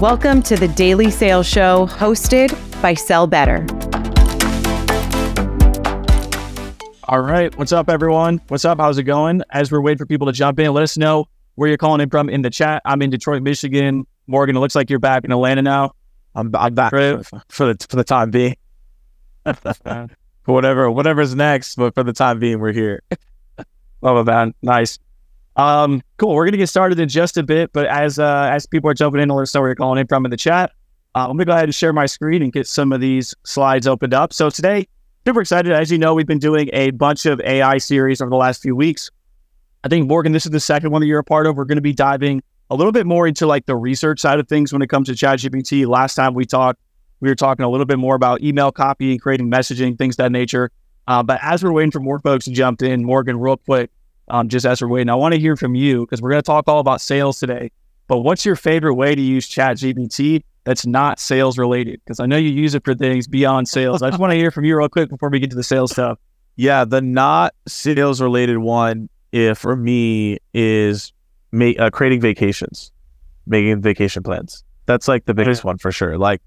Welcome 0.00 0.42
to 0.42 0.56
the 0.56 0.66
Daily 0.66 1.08
Sales 1.08 1.46
Show 1.46 1.86
hosted 1.86 2.50
by 2.82 2.94
Sell 2.94 3.28
Better. 3.28 3.64
All 7.04 7.20
right. 7.20 7.56
What's 7.56 7.70
up, 7.70 7.88
everyone? 7.88 8.40
What's 8.48 8.64
up? 8.64 8.78
How's 8.80 8.98
it 8.98 9.04
going? 9.04 9.42
As 9.50 9.70
we're 9.70 9.80
waiting 9.80 9.98
for 9.98 10.04
people 10.04 10.26
to 10.26 10.32
jump 10.32 10.58
in, 10.58 10.72
let 10.72 10.82
us 10.82 10.98
know 10.98 11.26
where 11.54 11.68
you're 11.68 11.78
calling 11.78 12.00
in 12.00 12.10
from 12.10 12.28
in 12.28 12.42
the 12.42 12.50
chat. 12.50 12.82
I'm 12.84 13.02
in 13.02 13.10
Detroit, 13.10 13.42
Michigan. 13.42 14.04
Morgan, 14.26 14.56
it 14.56 14.58
looks 14.58 14.74
like 14.74 14.90
you're 14.90 14.98
back 14.98 15.24
in 15.24 15.30
Atlanta 15.30 15.62
now. 15.62 15.92
I'm, 16.34 16.50
I'm 16.56 16.74
back 16.74 16.90
for, 16.90 17.22
for 17.48 17.72
the 17.72 17.86
for 17.88 17.94
the 17.94 18.04
time 18.04 18.32
being. 18.32 18.56
whatever 20.44 20.90
whatever's 20.90 21.36
next, 21.36 21.76
but 21.76 21.94
for 21.94 22.02
the 22.02 22.12
time 22.12 22.40
being, 22.40 22.58
we're 22.58 22.72
here. 22.72 23.00
Love 23.08 23.66
oh, 24.02 24.20
it, 24.20 24.24
man. 24.24 24.54
Nice. 24.60 24.98
Um, 25.56 26.02
cool. 26.16 26.34
We're 26.34 26.46
gonna 26.46 26.56
get 26.56 26.68
started 26.68 26.98
in 26.98 27.08
just 27.08 27.36
a 27.36 27.42
bit, 27.42 27.72
but 27.72 27.86
as 27.86 28.18
uh, 28.18 28.50
as 28.52 28.66
people 28.66 28.90
are 28.90 28.94
jumping 28.94 29.20
in, 29.20 29.28
let 29.28 29.42
us 29.42 29.54
know 29.54 29.60
where 29.60 29.70
you're 29.70 29.76
calling 29.76 30.00
in 30.00 30.06
from 30.06 30.24
in 30.24 30.30
the 30.30 30.36
chat. 30.36 30.72
Uh, 31.14 31.26
I'm 31.28 31.36
gonna 31.36 31.44
go 31.44 31.52
ahead 31.52 31.64
and 31.64 31.74
share 31.74 31.92
my 31.92 32.06
screen 32.06 32.42
and 32.42 32.52
get 32.52 32.66
some 32.66 32.92
of 32.92 33.00
these 33.00 33.34
slides 33.44 33.86
opened 33.86 34.14
up. 34.14 34.32
So 34.32 34.50
today, 34.50 34.88
super 35.24 35.40
excited. 35.40 35.72
As 35.72 35.90
you 35.90 35.98
know, 35.98 36.14
we've 36.14 36.26
been 36.26 36.38
doing 36.38 36.70
a 36.72 36.90
bunch 36.90 37.24
of 37.26 37.40
AI 37.40 37.78
series 37.78 38.20
over 38.20 38.30
the 38.30 38.36
last 38.36 38.62
few 38.62 38.74
weeks. 38.74 39.10
I 39.84 39.88
think 39.88 40.08
Morgan, 40.08 40.32
this 40.32 40.46
is 40.46 40.50
the 40.50 40.60
second 40.60 40.90
one 40.90 41.02
that 41.02 41.06
you're 41.06 41.20
a 41.20 41.24
part 41.24 41.46
of. 41.46 41.56
We're 41.56 41.66
to 41.66 41.80
be 41.80 41.92
diving 41.92 42.42
a 42.70 42.74
little 42.74 42.92
bit 42.92 43.06
more 43.06 43.26
into 43.26 43.46
like 43.46 43.66
the 43.66 43.76
research 43.76 44.18
side 44.18 44.40
of 44.40 44.48
things 44.48 44.72
when 44.72 44.82
it 44.82 44.88
comes 44.88 45.08
to 45.08 45.12
ChatGPT. 45.12 45.86
Last 45.86 46.14
time 46.14 46.34
we 46.34 46.46
talked, 46.46 46.80
we 47.20 47.28
were 47.28 47.34
talking 47.34 47.64
a 47.64 47.68
little 47.68 47.86
bit 47.86 47.98
more 47.98 48.14
about 48.14 48.42
email 48.42 48.72
copy 48.72 49.18
creating 49.18 49.50
messaging, 49.50 49.96
things 49.96 50.16
that 50.16 50.32
nature. 50.32 50.70
Uh, 51.06 51.22
but 51.22 51.38
as 51.42 51.62
we're 51.62 51.72
waiting 51.72 51.90
for 51.90 52.00
more 52.00 52.18
folks 52.18 52.46
to 52.46 52.50
jump 52.50 52.82
in, 52.82 53.04
Morgan, 53.04 53.38
real 53.38 53.58
quick, 53.58 53.90
um, 54.28 54.48
just 54.48 54.66
as 54.66 54.80
we're 54.80 54.88
waiting, 54.88 55.10
I 55.10 55.14
want 55.14 55.34
to 55.34 55.40
hear 55.40 55.56
from 55.56 55.74
you 55.74 56.00
because 56.00 56.22
we're 56.22 56.30
going 56.30 56.42
to 56.42 56.46
talk 56.46 56.68
all 56.68 56.80
about 56.80 57.00
sales 57.00 57.38
today. 57.38 57.70
But 58.06 58.18
what's 58.18 58.44
your 58.44 58.56
favorite 58.56 58.94
way 58.94 59.14
to 59.14 59.20
use 59.20 59.48
ChatGPT 59.48 60.42
that's 60.64 60.86
not 60.86 61.18
sales 61.18 61.58
related? 61.58 62.00
Because 62.04 62.20
I 62.20 62.26
know 62.26 62.36
you 62.36 62.50
use 62.50 62.74
it 62.74 62.84
for 62.84 62.94
things 62.94 63.26
beyond 63.26 63.68
sales. 63.68 64.02
I 64.02 64.10
just 64.10 64.20
want 64.20 64.32
to 64.32 64.36
hear 64.36 64.50
from 64.50 64.64
you 64.64 64.76
real 64.76 64.88
quick 64.88 65.08
before 65.08 65.30
we 65.30 65.38
get 65.38 65.50
to 65.50 65.56
the 65.56 65.62
sales 65.62 65.92
stuff. 65.92 66.18
Yeah, 66.56 66.84
the 66.84 67.00
not 67.00 67.54
sales 67.66 68.20
related 68.20 68.58
one, 68.58 69.08
if 69.32 69.58
for 69.58 69.74
me, 69.74 70.38
is 70.52 71.12
ma- 71.50 71.72
uh, 71.78 71.90
creating 71.90 72.20
vacations, 72.20 72.92
making 73.46 73.80
vacation 73.80 74.22
plans. 74.22 74.62
That's 74.86 75.08
like 75.08 75.24
the 75.24 75.34
biggest 75.34 75.64
one 75.64 75.78
for 75.78 75.90
sure. 75.90 76.18
Like, 76.18 76.42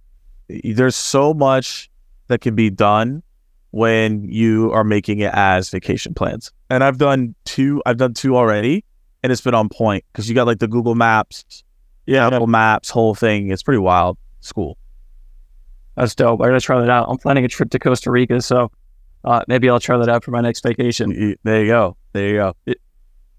there's 0.48 0.96
so 0.96 1.34
much 1.34 1.90
that 2.28 2.42
can 2.42 2.56
be 2.56 2.70
done 2.70 3.24
when 3.72 4.24
you 4.24 4.72
are 4.72 4.84
making 4.84 5.20
it 5.20 5.32
as 5.34 5.70
vacation 5.70 6.14
plans. 6.14 6.52
And 6.70 6.84
I've 6.84 6.98
done 6.98 7.36
two, 7.46 7.82
I've 7.86 7.98
done 7.98 8.14
two 8.14 8.36
already, 8.36 8.84
and 9.24 9.32
it's 9.32 9.42
been 9.42 9.56
on 9.56 9.70
point 9.70 10.04
because 10.12 10.28
you 10.30 10.36
got 10.36 10.48
like 10.48 10.60
the 10.60 10.68
Google 10.68 10.96
Maps, 10.96 11.64
yeah, 12.06 12.30
Google 12.30 12.48
Maps, 12.48 12.90
whole 12.90 13.16
thing. 13.16 13.52
It's 13.52 13.64
pretty 13.64 13.80
wild. 13.80 14.18
It's 14.40 14.52
cool. 14.52 14.78
That's 15.96 16.16
dope. 16.16 16.40
I'm 16.42 16.48
gonna 16.48 16.60
try 16.60 16.80
that 16.80 16.90
out. 16.90 17.08
I'm 17.10 17.18
planning 17.18 17.44
a 17.44 17.48
trip 17.48 17.72
to 17.72 17.80
Costa 17.80 18.12
Rica, 18.12 18.42
so 18.42 18.72
uh, 19.24 19.44
maybe 19.48 19.70
I'll 19.70 19.80
try 19.80 19.98
that 19.98 20.10
out 20.10 20.24
for 20.24 20.32
my 20.32 20.42
next 20.42 20.62
vacation. 20.62 21.36
There 21.44 21.62
you 21.62 21.68
go. 21.68 21.98
There 22.14 22.28
you 22.28 22.36
go. 22.36 22.56
It, 22.66 22.80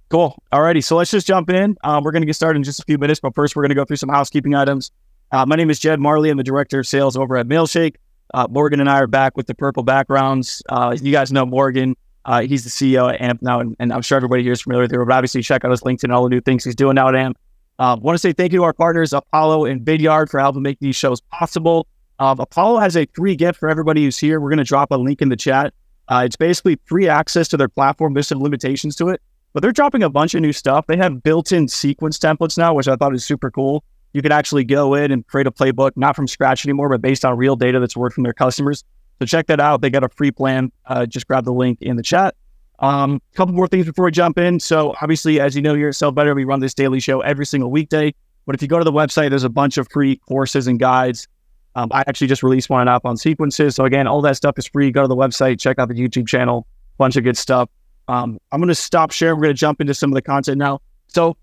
cool. 0.09 0.43
Alrighty, 0.53 0.83
so 0.83 0.97
let's 0.97 1.11
just 1.11 1.27
jump 1.27 1.51
in. 1.51 1.77
Um, 1.85 2.03
we're 2.03 2.13
gonna 2.13 2.27
get 2.27 2.35
started 2.35 2.59
in 2.59 2.65
just 2.65 2.81
a 2.81 2.85
few 2.85 2.99
minutes, 2.99 3.21
but 3.21 3.35
first 3.35 3.55
we're 3.55 3.63
gonna 3.63 3.75
go 3.75 3.85
through 3.85 3.97
some 3.97 4.09
housekeeping 4.09 4.55
items. 4.55 4.91
Uh, 5.31 5.47
my 5.47 5.57
name 5.57 5.71
is 5.71 5.79
Jed 5.79 6.01
Mahrle. 6.01 6.31
I'm 6.31 6.37
the 6.37 6.43
director 6.43 6.81
of 6.81 6.87
sales 6.87 7.17
over 7.17 7.37
at 7.37 7.47
Mailshake. 7.47 7.97
Uh, 8.35 8.47
Morgan 8.51 8.81
and 8.81 8.91
I 8.91 9.01
are 9.01 9.07
back 9.07 9.37
with 9.37 9.47
the 9.47 9.55
purple 9.55 9.83
backgrounds. 9.83 10.63
Uh, 10.69 10.97
you 11.01 11.13
guys 11.13 11.33
know 11.33 11.47
Morgan. 11.47 11.97
Uh, 12.25 12.43
he's 12.43 12.65
the 12.65 12.71
CEO 12.71 13.13
at 13.13 13.21
AMP 13.23 13.41
now, 13.41 13.61
and, 13.61 13.75
and, 13.79 13.91
I'm 13.91 14.03
sure 14.03 14.17
everybody 14.17 14.43
here 14.43 14.53
is 14.53 14.61
familiar 14.61 14.83
with 14.83 14.93
him. 14.93 15.03
But 15.07 15.15
obviously, 15.15 15.41
check 15.41 15.65
out 15.65 15.71
his 15.71 15.81
LinkedIn 15.81 16.13
all 16.13 16.25
the 16.25 16.29
new 16.29 16.43
things 16.43 16.63
he's 16.63 16.75
doing 16.75 16.97
now 16.97 17.09
at 17.09 17.15
AMP. 17.15 17.39
Uh, 17.79 17.97
Want 17.99 18.15
to 18.15 18.19
say 18.19 18.33
thank 18.33 18.53
you 18.53 18.59
to 18.59 18.65
our 18.65 18.75
partners, 18.75 19.13
Apollo 19.13 19.65
and 19.65 19.81
Vidyard, 19.81 20.29
for 20.29 20.39
helping 20.39 20.63
make 20.63 20.79
these 20.81 20.97
shows 20.97 21.21
possible. 21.23 21.87
Um, 22.19 22.39
Apollo 22.41 22.81
has 22.81 22.97
a 22.97 23.07
free 23.15 23.37
gift 23.37 23.59
for 23.59 23.69
everybody 23.69 24.05
who's 24.05 24.19
here. 24.19 24.41
We're 24.41 24.51
going 24.51 24.59
to 24.59 24.65
drop 24.65 24.91
a 24.91 24.97
link 24.97 25.23
in 25.23 25.29
the 25.29 25.37
chat. 25.37 25.73
Uh, 26.09 26.23
it's 26.27 26.37
basically 26.37 26.79
free 26.87 27.09
access 27.09 27.49
to 27.49 27.57
their 27.57 27.69
platform. 27.69 28.15
There's 28.15 28.29
some 28.29 28.43
limitations 28.43 28.97
to 28.97 29.09
it, 29.09 29.23
but 29.53 29.63
they're 29.63 29.73
dropping 29.73 30.03
a 30.03 30.11
bunch 30.11 30.35
of 30.35 30.43
new 30.43 30.53
stuff. 30.53 30.87
They 30.87 30.97
have 30.97 31.23
built-in 31.23 31.69
sequence 31.69 32.19
templates 32.19 32.59
now, 32.59 32.75
which 32.75 32.89
I 32.89 32.97
thought 32.97 33.15
is 33.15 33.25
super 33.25 33.51
cool. 33.51 33.85
You 34.13 34.23
can 34.23 34.33
actually 34.33 34.65
go 34.65 34.95
in 34.95 35.13
and 35.13 35.27
create 35.27 35.47
a 35.47 35.51
playbook, 35.51 35.93
not 35.97 36.17
from 36.17 36.27
scratch 36.27 36.65
anymore, 36.65 36.89
but 36.89 37.03
based 37.03 37.25
on 37.25 37.37
real 37.37 37.57
data 37.57 37.79
that's 37.81 37.97
worked 37.97 38.15
from 38.15 38.25
their 38.25 38.33
customers. 38.33 38.85
So 39.19 39.27
check 39.27 39.47
that 39.49 39.61
out. 39.61 39.81
They 39.81 39.91
got 39.91 40.05
a 40.05 40.09
free 40.09 40.31
plan. 40.31 40.73
Uh, 40.87 41.07
just 41.07 41.27
grab 41.27 41.45
the 41.45 41.53
link 41.53 41.79
in 41.83 41.97
the 41.97 42.03
chat. 42.03 42.35
A 42.81 42.87
um, 42.87 43.21
couple 43.35 43.55
more 43.55 43.67
things 43.67 43.87
before 43.87 44.05
we 44.05 44.13
jump 44.13 44.39
in. 44.39 44.61
So 44.61 44.95
obviously, 45.03 45.41
as 45.41 45.57
you 45.57 45.63
know 45.63 45.75
here 45.75 45.89
at 45.89 45.97
Sell 45.97 46.13
Better, 46.13 46.35
we 46.35 46.45
run 46.45 46.61
this 46.61 46.75
daily 46.75 47.01
show 47.01 47.21
every 47.21 47.45
single 47.45 47.71
weekday. 47.71 48.15
But 48.47 48.55
if 48.55 48.63
you 48.63 48.69
go 48.69 48.79
to 48.79 48.85
the 48.85 48.93
website, 48.93 49.31
there's 49.31 49.45
a 49.45 49.51
bunch 49.51 49.77
of 49.77 49.89
free 49.91 50.17
courses 50.17 50.69
and 50.69 50.79
guides. 50.79 51.27
Um, 51.75 51.91
I 51.93 52.03
actually 52.07 52.29
just 52.29 52.43
released 52.43 52.71
one 52.71 52.89
up 52.89 53.05
on 53.05 53.17
sequences. 53.17 53.75
So 53.75 53.85
again, 53.85 54.07
all 54.07 54.23
that 54.23 54.37
stuff 54.37 54.59
is 54.59 54.67
free. 54.67 54.91
Go 54.91 55.03
to 55.03 55.09
the 55.09 55.17
website, 55.17 55.61
check 55.61 55.79
out 55.79 55.89
the 55.89 55.95
YouTube 55.95 56.27
channel, 56.27 56.67
bunch 56.97 57.17
of 57.17 57.25
good 57.25 57.37
stuff. 57.37 57.69
Um, 58.07 58.39
I'm 58.53 58.61
going 58.61 58.69
to 58.69 58.75
stop 58.75 59.11
sharing. 59.11 59.37
We're 59.37 59.45
going 59.45 59.57
to 59.57 59.61
jump 59.61 59.81
into 59.81 59.93
some 59.93 60.11
of 60.11 60.15
the 60.15 60.23
content 60.23 60.59
now. 60.59 60.81
So 61.09 61.37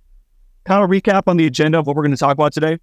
kind 0.66 0.84
of 0.84 0.90
recap 0.90 1.24
on 1.28 1.38
the 1.38 1.46
agenda 1.46 1.80
of 1.80 1.88
what 1.88 1.96
we're 1.96 2.04
going 2.04 2.12
to 2.12 2.18
talk 2.18 2.34
about 2.34 2.54
today. 2.54 2.80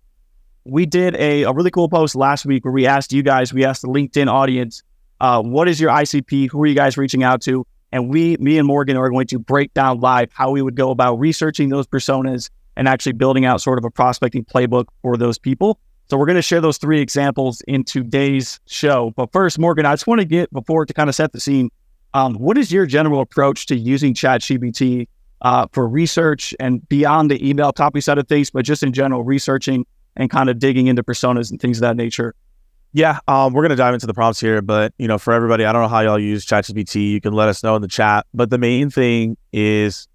We 0.65 0.87
did 0.87 1.17
a, 1.17 1.43
a 1.43 1.53
really 1.53 1.71
cool 1.71 1.89
post 1.89 2.15
last 2.15 2.47
week 2.47 2.65
where 2.65 2.73
we 2.73 2.87
asked 2.87 3.13
you 3.13 3.23
guys, 3.23 3.53
we 3.53 3.65
asked 3.65 3.83
the 3.83 3.89
LinkedIn 3.89 4.29
audience, 4.29 4.83
uh, 5.21 5.43
what 5.43 5.69
is 5.69 5.81
your 5.81 5.91
ICP? 5.91 6.51
Who 6.51 6.63
are 6.63 6.67
you 6.67 6.75
guys 6.75 6.97
reaching 6.97 7.23
out 7.23 7.43
to? 7.43 7.67
And 7.91 8.09
we, 8.09 8.37
me 8.39 8.59
and 8.59 8.67
Morgan, 8.67 8.97
are 8.97 9.11
going 9.11 9.27
to 9.29 9.39
break 9.39 9.75
down 9.75 10.01
live 10.01 10.31
how 10.33 10.51
we 10.51 10.63
would 10.63 10.77
go 10.77 10.91
about 10.91 11.17
researching 11.17 11.69
those 11.69 11.87
personas 11.87 12.49
and 12.77 12.89
actually 12.89 13.13
building 13.13 13.45
out 13.45 13.61
sort 13.61 13.79
of 13.79 13.85
a 13.85 13.91
prospecting 13.91 14.45
playbook 14.45 14.87
for 15.03 15.17
those 15.17 15.39
people. 15.39 15.79
So 16.09 16.17
we're 16.17 16.27
going 16.27 16.37
to 16.37 16.43
share 16.43 16.61
those 16.61 16.79
three 16.79 17.01
examples 17.01 17.61
in 17.63 17.85
today's 17.85 18.61
show. 18.67 19.13
But 19.17 19.33
first, 19.33 19.59
Morgan, 19.59 19.85
I 19.85 19.93
just 19.93 20.07
want 20.07 20.21
to 20.21 20.25
get 20.25 20.53
before 20.53 20.87
to 20.87 20.95
kind 20.95 21.09
of 21.09 21.15
set 21.15 21.33
the 21.33 21.41
scene. 21.41 21.71
Um, 22.15 22.35
what 22.35 22.57
is 22.59 22.71
your 22.71 22.87
general 22.87 23.21
approach 23.21 23.67
to 23.67 23.77
using 23.77 24.15
ChatGPT 24.15 25.09
uh, 25.43 25.67
for 25.73 25.87
research 25.87 26.55
and 26.59 26.89
beyond 26.89 27.31
the 27.31 27.49
email 27.49 27.73
copy 27.73 28.01
side 28.01 28.19
of 28.19 28.27
things, 28.29 28.51
but 28.51 28.65
just 28.65 28.83
in 28.83 28.93
general, 28.93 29.25
researching 29.25 29.85
and 30.17 30.31
kind 30.31 30.49
of 30.49 30.59
digging 30.59 30.87
into 30.87 31.03
personas 31.03 31.51
and 31.51 31.61
things 31.61 31.79
of 31.79 31.83
that 31.83 31.97
nature? 31.97 32.35
Yeah, 32.95 33.19
um, 33.27 33.55
we're 33.55 33.63
gonna 33.63 33.77
dive 33.77 33.95
into 33.95 34.07
the 34.07 34.15
prompts 34.15 34.39
here, 34.39 34.61
but 34.61 34.93
you 34.99 35.09
know, 35.09 35.19
for 35.19 35.33
everybody, 35.33 35.65
I 35.65 35.73
don't 35.73 35.83
know 35.83 35.89
how 35.89 36.01
y'all 36.01 36.19
use 36.19 36.45
ChatGPT. 36.45 37.11
You 37.11 37.21
can 37.21 37.33
let 37.33 37.49
us 37.49 37.63
know 37.63 37.75
in 37.75 37.83
the 37.83 37.89
chat. 37.89 38.27
But 38.35 38.51
the 38.51 38.59
main 38.59 38.91
thing 38.91 39.37
is 39.53 40.09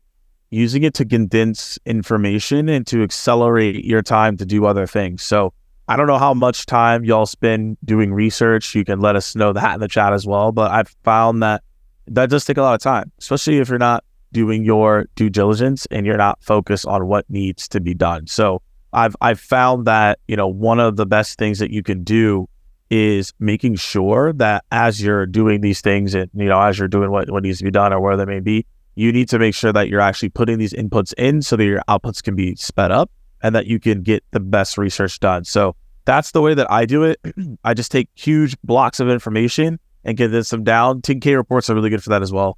using 0.52 0.84
it 0.84 0.94
to 0.94 1.06
condense 1.06 1.78
information 1.86 2.70
and 2.70 2.86
to 2.88 3.04
accelerate 3.04 3.84
your 3.84 4.02
time 4.02 4.38
to 4.38 4.46
do 4.46 4.66
other 4.66 4.88
things. 4.88 5.24
So 5.24 5.54
I 5.88 5.96
don't 5.96 6.08
know 6.08 6.20
how 6.20 6.34
much 6.34 6.66
time 6.66 7.04
y'all 7.04 7.26
spend 7.26 7.78
doing 7.84 8.14
research. 8.14 8.76
You 8.76 8.86
can 8.86 9.00
let 9.00 9.16
us 9.16 9.36
know 9.36 9.54
that 9.54 9.76
in 9.76 9.80
the 9.80 9.88
chat 9.88 10.14
as 10.14 10.28
well. 10.28 10.52
But 10.52 10.72
I've 10.72 10.96
found 11.04 11.42
that 11.44 11.64
that 12.08 12.30
does 12.30 12.46
take 12.46 12.58
a 12.58 12.62
lot 12.62 12.76
of 12.76 12.82
time, 12.82 13.12
especially 13.20 13.58
if 13.58 13.70
you're 13.70 13.80
not 13.80 14.04
doing 14.32 14.64
your 14.64 15.08
due 15.16 15.30
diligence 15.30 15.86
and 15.92 16.06
you're 16.06 16.18
not 16.18 16.44
focused 16.44 16.86
on 16.86 17.08
what 17.08 17.30
needs 17.30 17.68
to 17.70 17.80
be 17.80 17.94
done. 17.94 18.28
So 18.28 18.62
I've 18.94 19.16
I've 19.22 19.40
found 19.40 19.86
that 19.86 20.20
you 20.28 20.36
know 20.36 20.48
one 20.48 20.80
of 20.80 20.96
the 20.96 21.06
best 21.06 21.38
things 21.38 21.60
that 21.60 21.72
you 21.72 21.84
can 21.84 22.04
do 22.04 22.48
is 22.90 23.34
making 23.40 23.76
sure 23.76 24.32
that 24.34 24.64
as 24.72 25.02
you're 25.02 25.26
doing 25.26 25.62
these 25.62 25.82
things 25.82 26.16
and 26.16 26.30
you 26.34 26.46
know 26.46 26.62
as 26.62 26.80
you're 26.80 26.88
doing 26.88 27.12
what, 27.12 27.30
what 27.30 27.44
needs 27.44 27.58
to 27.58 27.66
be 27.66 27.72
done 27.72 27.92
or 27.92 28.00
where 28.00 28.16
they 28.16 28.26
may 28.26 28.40
be 28.40 28.66
you 28.96 29.12
need 29.12 29.30
to 29.30 29.38
make 29.38 29.54
sure 29.54 29.72
that 29.72 29.90
you're 29.90 30.02
actually 30.02 30.30
putting 30.30 30.58
these 30.58 30.74
inputs 30.74 31.14
in 31.14 31.42
so 31.42 31.56
that 31.56 31.66
your 31.66 31.82
outputs 31.88 32.24
can 32.24 32.36
be 32.36 32.56
sped 32.56 32.92
up 32.92 33.12
and 33.44 33.54
that 33.54 33.68
you 33.68 33.80
can 33.80 34.02
get 34.02 34.24
the 34.32 34.40
best 34.40 34.76
research 34.76 35.20
done. 35.20 35.44
So 35.44 35.76
that's 36.06 36.32
the 36.32 36.42
way 36.42 36.56
that 36.56 36.72
i 36.72 36.84
do 36.86 37.04
it. 37.04 37.20
I 37.64 37.76
just 37.76 37.92
take 37.92 38.10
huge 38.16 38.60
blocks 38.64 39.00
of 39.00 39.08
information 39.08 39.80
and 40.04 40.18
get 40.18 40.30
this 40.30 40.50
them 40.50 40.64
down. 40.64 41.02
10k 41.02 41.36
reports 41.36 41.70
are 41.70 41.76
really 41.76 41.92
good 41.92 42.02
for 42.02 42.10
that 42.10 42.24
as 42.24 42.32
well. 42.32 42.58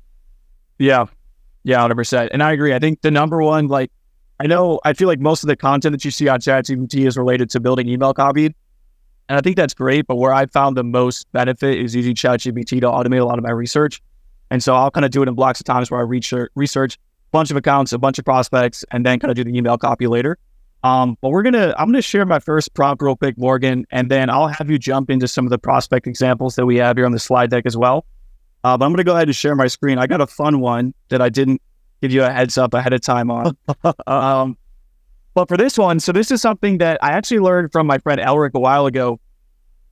Yeah 0.78 1.08
yeah 1.70 1.88
100% 1.88 2.30
and 2.32 2.44
i 2.44 2.52
agree 2.52 2.74
i 2.74 2.80
think 2.80 3.02
the 3.02 3.12
number 3.12 3.42
one 3.42 3.68
like 3.68 3.92
i 4.40 4.48
know 4.48 4.80
i 4.84 4.94
feel 4.94 5.08
like 5.08 5.20
most 5.20 5.44
of 5.44 5.48
the 5.48 5.56
content 5.56 5.94
that 5.94 6.04
you 6.04 6.12
see 6.12 6.28
on 6.28 6.40
ChatGPT 6.40 7.08
is 7.08 7.18
related 7.18 7.50
to 7.52 7.60
building 7.60 7.88
email 7.88 8.14
copy 8.14 8.54
and 9.30 9.38
I 9.38 9.42
think 9.42 9.56
that's 9.56 9.76
great. 9.76 10.08
But 10.08 10.16
where 10.16 10.34
I 10.34 10.48
found 10.48 10.76
the 10.76 10.84
most 10.84 11.32
benefit 11.32 11.78
is 11.78 11.96
using 11.96 12.16
ChatGPT 12.16 12.82
to 12.82 12.88
automate 12.88 13.22
a 13.22 13.26
lot 13.26 13.38
of 13.38 13.44
my 13.44 13.52
research. 13.52 14.02
And 14.50 14.62
so 14.62 14.74
I'll 14.74 14.90
kind 14.90 15.06
of 15.06 15.12
do 15.12 15.22
it 15.22 15.28
in 15.28 15.36
blocks 15.36 15.60
of 15.60 15.66
times 15.66 15.92
where 15.92 16.00
I 16.00 16.04
research, 16.04 16.52
research 16.56 16.96
a 16.96 17.00
bunch 17.32 17.52
of 17.52 17.58
accounts, 17.58 17.94
a 17.94 18.00
bunch 18.00 18.18
of 18.18 18.26
prospects, 18.26 18.84
and 18.90 19.06
then 19.06 19.20
kind 19.20 19.30
of 19.30 19.36
do 19.36 19.44
the 19.44 19.56
email 19.56 19.78
copy 19.78 20.08
later. 20.08 20.40
Um, 20.84 21.16
but 21.22 21.30
we're 21.30 21.44
gonna, 21.44 21.76
I'm 21.78 21.90
gonna 21.90 22.02
share 22.02 22.26
my 22.26 22.40
first 22.40 22.74
prompt 22.74 23.04
real 23.04 23.16
quick, 23.16 23.38
Morgan, 23.38 23.86
and 23.92 24.10
then 24.10 24.30
I'll 24.30 24.48
have 24.48 24.72
you 24.72 24.80
jump 24.80 25.12
into 25.12 25.28
some 25.28 25.46
of 25.46 25.52
the 25.52 25.60
prospect 25.60 26.08
examples 26.08 26.56
that 26.56 26.66
we 26.66 26.78
have 26.78 26.98
here 26.98 27.06
on 27.06 27.12
the 27.12 27.20
slide 27.20 27.52
deck 27.52 27.66
as 27.68 27.78
well. 27.78 28.06
Uh, 28.64 28.78
but 28.78 28.86
I'm 28.86 28.92
gonna 28.92 29.04
go 29.04 29.16
ahead 29.16 29.28
and 29.28 29.36
share 29.36 29.56
my 29.56 29.68
screen. 29.68 29.98
I 29.98 30.08
got 30.08 30.22
a 30.22 30.28
fun 30.28 30.60
one 30.60 30.94
that 31.10 31.22
I 31.22 31.30
didn't 31.30 31.62
give 32.02 32.12
you 32.12 32.24
a 32.24 32.30
heads 32.30 32.58
up 32.58 32.74
ahead 32.74 32.94
of 32.94 33.02
time 33.02 33.32
on. 33.32 33.58
um, 34.08 34.58
but 35.34 35.48
for 35.48 35.58
this 35.58 35.78
one, 35.78 36.00
so 36.00 36.12
this 36.12 36.32
is 36.32 36.42
something 36.42 36.80
that 36.80 37.00
I 37.04 37.12
actually 37.12 37.40
learned 37.40 37.72
from 37.72 37.88
my 37.88 37.98
friend 38.00 38.20
Elric 38.20 38.54
a 38.54 38.60
while 38.60 38.86
ago. 38.86 39.20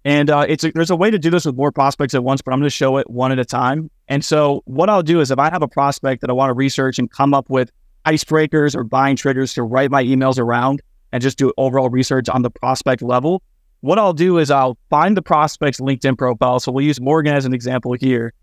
And 0.05 0.29
uh, 0.29 0.45
it's 0.47 0.63
a, 0.63 0.71
there's 0.71 0.89
a 0.89 0.95
way 0.95 1.11
to 1.11 1.19
do 1.19 1.29
this 1.29 1.45
with 1.45 1.55
more 1.55 1.71
prospects 1.71 2.13
at 2.13 2.23
once, 2.23 2.41
but 2.41 2.53
I'm 2.53 2.59
going 2.59 2.67
to 2.67 2.75
show 2.75 2.95
it 2.97 3.09
one 3.09 3.33
at 3.33 3.39
a 3.39 3.45
time. 3.45 3.89
And 4.07 4.23
so 4.23 4.61
what 4.65 4.89
I'll 4.89 5.03
do 5.03 5.19
is 5.19 5.31
if 5.31 5.39
I 5.39 5.49
have 5.49 5.61
a 5.61 5.67
prospect 5.67 6.21
that 6.21 6.29
I 6.29 6.33
want 6.33 6.49
to 6.49 6.53
research 6.53 6.97
and 6.97 7.11
come 7.11 7.33
up 7.33 7.49
with 7.49 7.71
icebreakers 8.05 8.73
or 8.73 8.85
buying 8.85 9.17
triggers 9.17 9.53
to 9.55 9.63
write 9.63 9.91
my 9.91 10.01
emails 10.01 10.39
around, 10.39 10.81
and 11.11 11.21
just 11.21 11.37
do 11.37 11.53
overall 11.57 11.89
research 11.89 12.29
on 12.29 12.41
the 12.41 12.49
prospect 12.49 13.01
level. 13.01 13.41
What 13.81 13.99
I'll 13.99 14.13
do 14.13 14.37
is 14.37 14.51
I'll 14.51 14.77
find 14.89 15.15
the 15.15 15.21
prospect's 15.21 15.79
LinkedIn 15.79 16.17
profile. 16.17 16.59
So 16.59 16.71
we'll 16.71 16.85
use 16.85 16.99
Morgan 16.99 17.33
as 17.33 17.45
an 17.45 17.53
example 17.53 17.93
here. 17.93 18.33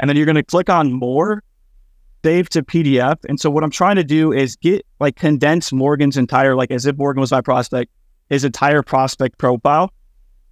And 0.00 0.08
then 0.08 0.16
you're 0.16 0.26
going 0.26 0.36
to 0.36 0.42
click 0.42 0.68
on 0.68 0.92
more, 0.92 1.42
save 2.24 2.48
to 2.50 2.62
PDF. 2.62 3.18
And 3.28 3.38
so 3.38 3.50
what 3.50 3.62
I'm 3.62 3.70
trying 3.70 3.96
to 3.96 4.04
do 4.04 4.32
is 4.32 4.56
get 4.56 4.84
like 4.98 5.16
condense 5.16 5.72
Morgan's 5.72 6.16
entire, 6.16 6.56
like 6.56 6.70
as 6.70 6.86
if 6.86 6.96
Morgan 6.96 7.20
was 7.20 7.30
my 7.30 7.40
prospect, 7.40 7.92
his 8.28 8.44
entire 8.44 8.82
prospect 8.82 9.38
profile. 9.38 9.92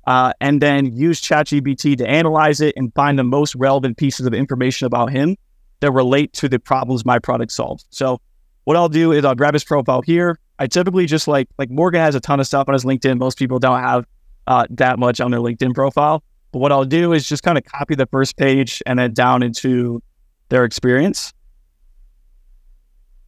Uh, 0.06 0.32
and 0.40 0.62
then 0.62 0.96
use 0.96 1.20
ChatGPT 1.20 1.98
to 1.98 2.08
analyze 2.08 2.60
it 2.60 2.74
and 2.76 2.94
find 2.94 3.18
the 3.18 3.24
most 3.24 3.54
relevant 3.56 3.98
pieces 3.98 4.26
of 4.26 4.32
information 4.32 4.86
about 4.86 5.10
him 5.10 5.36
that 5.80 5.92
relate 5.92 6.32
to 6.34 6.48
the 6.48 6.58
problems 6.58 7.04
my 7.04 7.18
product 7.18 7.52
solves. 7.52 7.84
So 7.90 8.20
what 8.64 8.76
I'll 8.76 8.88
do 8.88 9.12
is 9.12 9.24
I'll 9.24 9.34
grab 9.34 9.54
his 9.54 9.64
profile 9.64 10.02
here. 10.02 10.38
I 10.58 10.66
typically 10.66 11.06
just 11.06 11.28
like 11.28 11.48
like 11.58 11.70
Morgan 11.70 12.00
has 12.00 12.14
a 12.14 12.20
ton 12.20 12.40
of 12.40 12.46
stuff 12.46 12.68
on 12.68 12.74
his 12.74 12.84
LinkedIn. 12.84 13.18
Most 13.18 13.38
people 13.38 13.58
don't 13.58 13.80
have 13.80 14.06
uh, 14.46 14.66
that 14.70 14.98
much 14.98 15.20
on 15.20 15.30
their 15.30 15.40
LinkedIn 15.40 15.74
profile. 15.74 16.22
But 16.52 16.60
what 16.60 16.72
I'll 16.72 16.84
do 16.84 17.12
is 17.12 17.28
just 17.28 17.42
kind 17.42 17.58
of 17.58 17.64
copy 17.64 17.94
the 17.94 18.06
first 18.06 18.36
page 18.36 18.82
and 18.86 18.98
then 18.98 19.12
down 19.12 19.42
into 19.42 20.02
their 20.48 20.64
experience. 20.64 21.32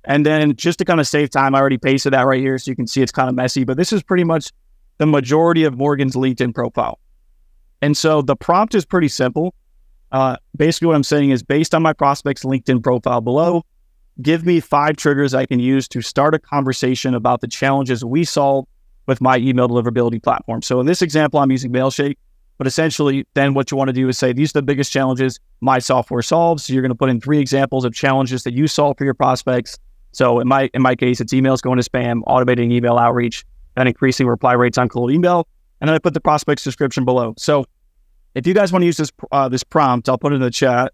And 0.05 0.25
then 0.25 0.57
just 0.57 0.79
to 0.79 0.85
kind 0.85 1.01
of 1.01 1.07
save 1.07 1.31
time, 1.31 1.55
I 1.55 1.61
already 1.61 1.77
pasted 1.77 2.15
that 2.15 2.27
right 2.27 2.41
here 2.41 2.59
so 2.59 2.71
you 2.71 2.77
can 2.77 2.87
see 2.87 3.03
it's 3.03 3.13
kind 3.13 3.29
of 3.29 3.35
messy, 3.35 3.65
but 3.65 3.77
this 3.77 3.93
is 3.93 4.03
pretty 4.03 4.25
much 4.25 4.51
the 4.99 5.07
majority 5.07 5.65
of 5.65 5.77
Morgan's 5.77 6.17
LinkedIn 6.17 6.55
profile. 6.55 6.99
And 7.83 7.97
so 7.97 8.23
the 8.23 8.37
prompt 8.37 8.75
is 8.75 8.85
pretty 8.85 9.09
simple. 9.09 9.55
Uh, 10.13 10.37
basically, 10.57 10.87
what 10.87 10.97
I'm 10.97 11.05
saying 11.05 11.31
is 11.31 11.43
based 11.43 11.75
on 11.75 11.83
my 11.83 11.93
prospect's 11.93 12.45
LinkedIn 12.45 12.83
profile 12.83 13.21
below, 13.21 13.65
give 14.21 14.45
me 14.45 14.61
five 14.61 14.97
triggers 14.97 15.35
I 15.35 15.47
can 15.47 15.61
use 15.61 15.87
to 15.89 16.03
start 16.03 16.35
a 16.35 16.39
conversation 16.39 17.15
about 17.15 17.41
the 17.41 17.49
challenges 17.49 18.05
we 18.05 18.25
solve 18.25 18.67
with 19.07 19.21
my 19.21 19.39
email 19.39 19.69
deliverability 19.69 20.23
platform. 20.23 20.63
So 20.63 20.81
in 20.81 20.87
this 20.87 21.03
example, 21.03 21.41
I'm 21.41 21.51
using 21.51 21.73
Mailshake, 21.73 22.17
but 22.61 22.67
essentially, 22.67 23.27
then 23.33 23.55
what 23.55 23.71
you 23.71 23.79
want 23.79 23.89
to 23.89 23.95
do 23.95 24.07
is 24.11 24.19
say, 24.19 24.35
these 24.35 24.51
are 24.51 24.59
the 24.59 24.63
biggest 24.63 24.93
challenges 24.93 25.41
my 25.63 25.79
software 25.79 26.21
solves. 26.21 26.67
So 26.67 26.75
you're 26.75 26.83
going 26.83 26.91
to 26.91 26.95
put 26.95 27.09
in 27.09 27.19
three 27.19 27.39
examples 27.39 27.87
of 27.87 27.95
challenges 27.95 28.43
that 28.43 28.53
you 28.53 28.67
solve 28.67 28.99
for 28.99 29.07
your 29.07 29.15
prospects. 29.15 29.79
So 30.13 30.41
in 30.41 30.47
my 30.47 30.69
in 30.75 30.83
my 30.83 30.95
case, 30.95 31.23
it's 31.23 31.33
emails 31.33 31.63
going 31.63 31.81
to 31.81 31.91
spam, 31.91 32.21
automating 32.25 32.71
email 32.71 32.99
outreach, 32.99 33.47
and 33.79 33.89
increasing 33.89 34.27
reply 34.27 34.53
rates 34.53 34.77
on 34.77 34.91
cold 34.91 35.11
email. 35.11 35.49
And 35.81 35.89
then 35.89 35.95
I 35.95 35.99
put 35.99 36.13
the 36.13 36.21
prospect's 36.21 36.63
description 36.63 37.07
below. 37.07 37.33
So 37.39 37.65
if 38.35 38.47
you 38.47 38.53
guys 38.53 38.73
want 38.73 38.83
to 38.83 38.87
use 38.87 38.99
this 38.99 39.11
uh, 39.33 39.49
this 39.49 39.65
prompt, 39.65 40.11
I'll 40.11 40.19
put 40.19 40.35
it 40.35 40.37
in 40.37 40.43
the 40.43 40.51
chat. 40.51 40.93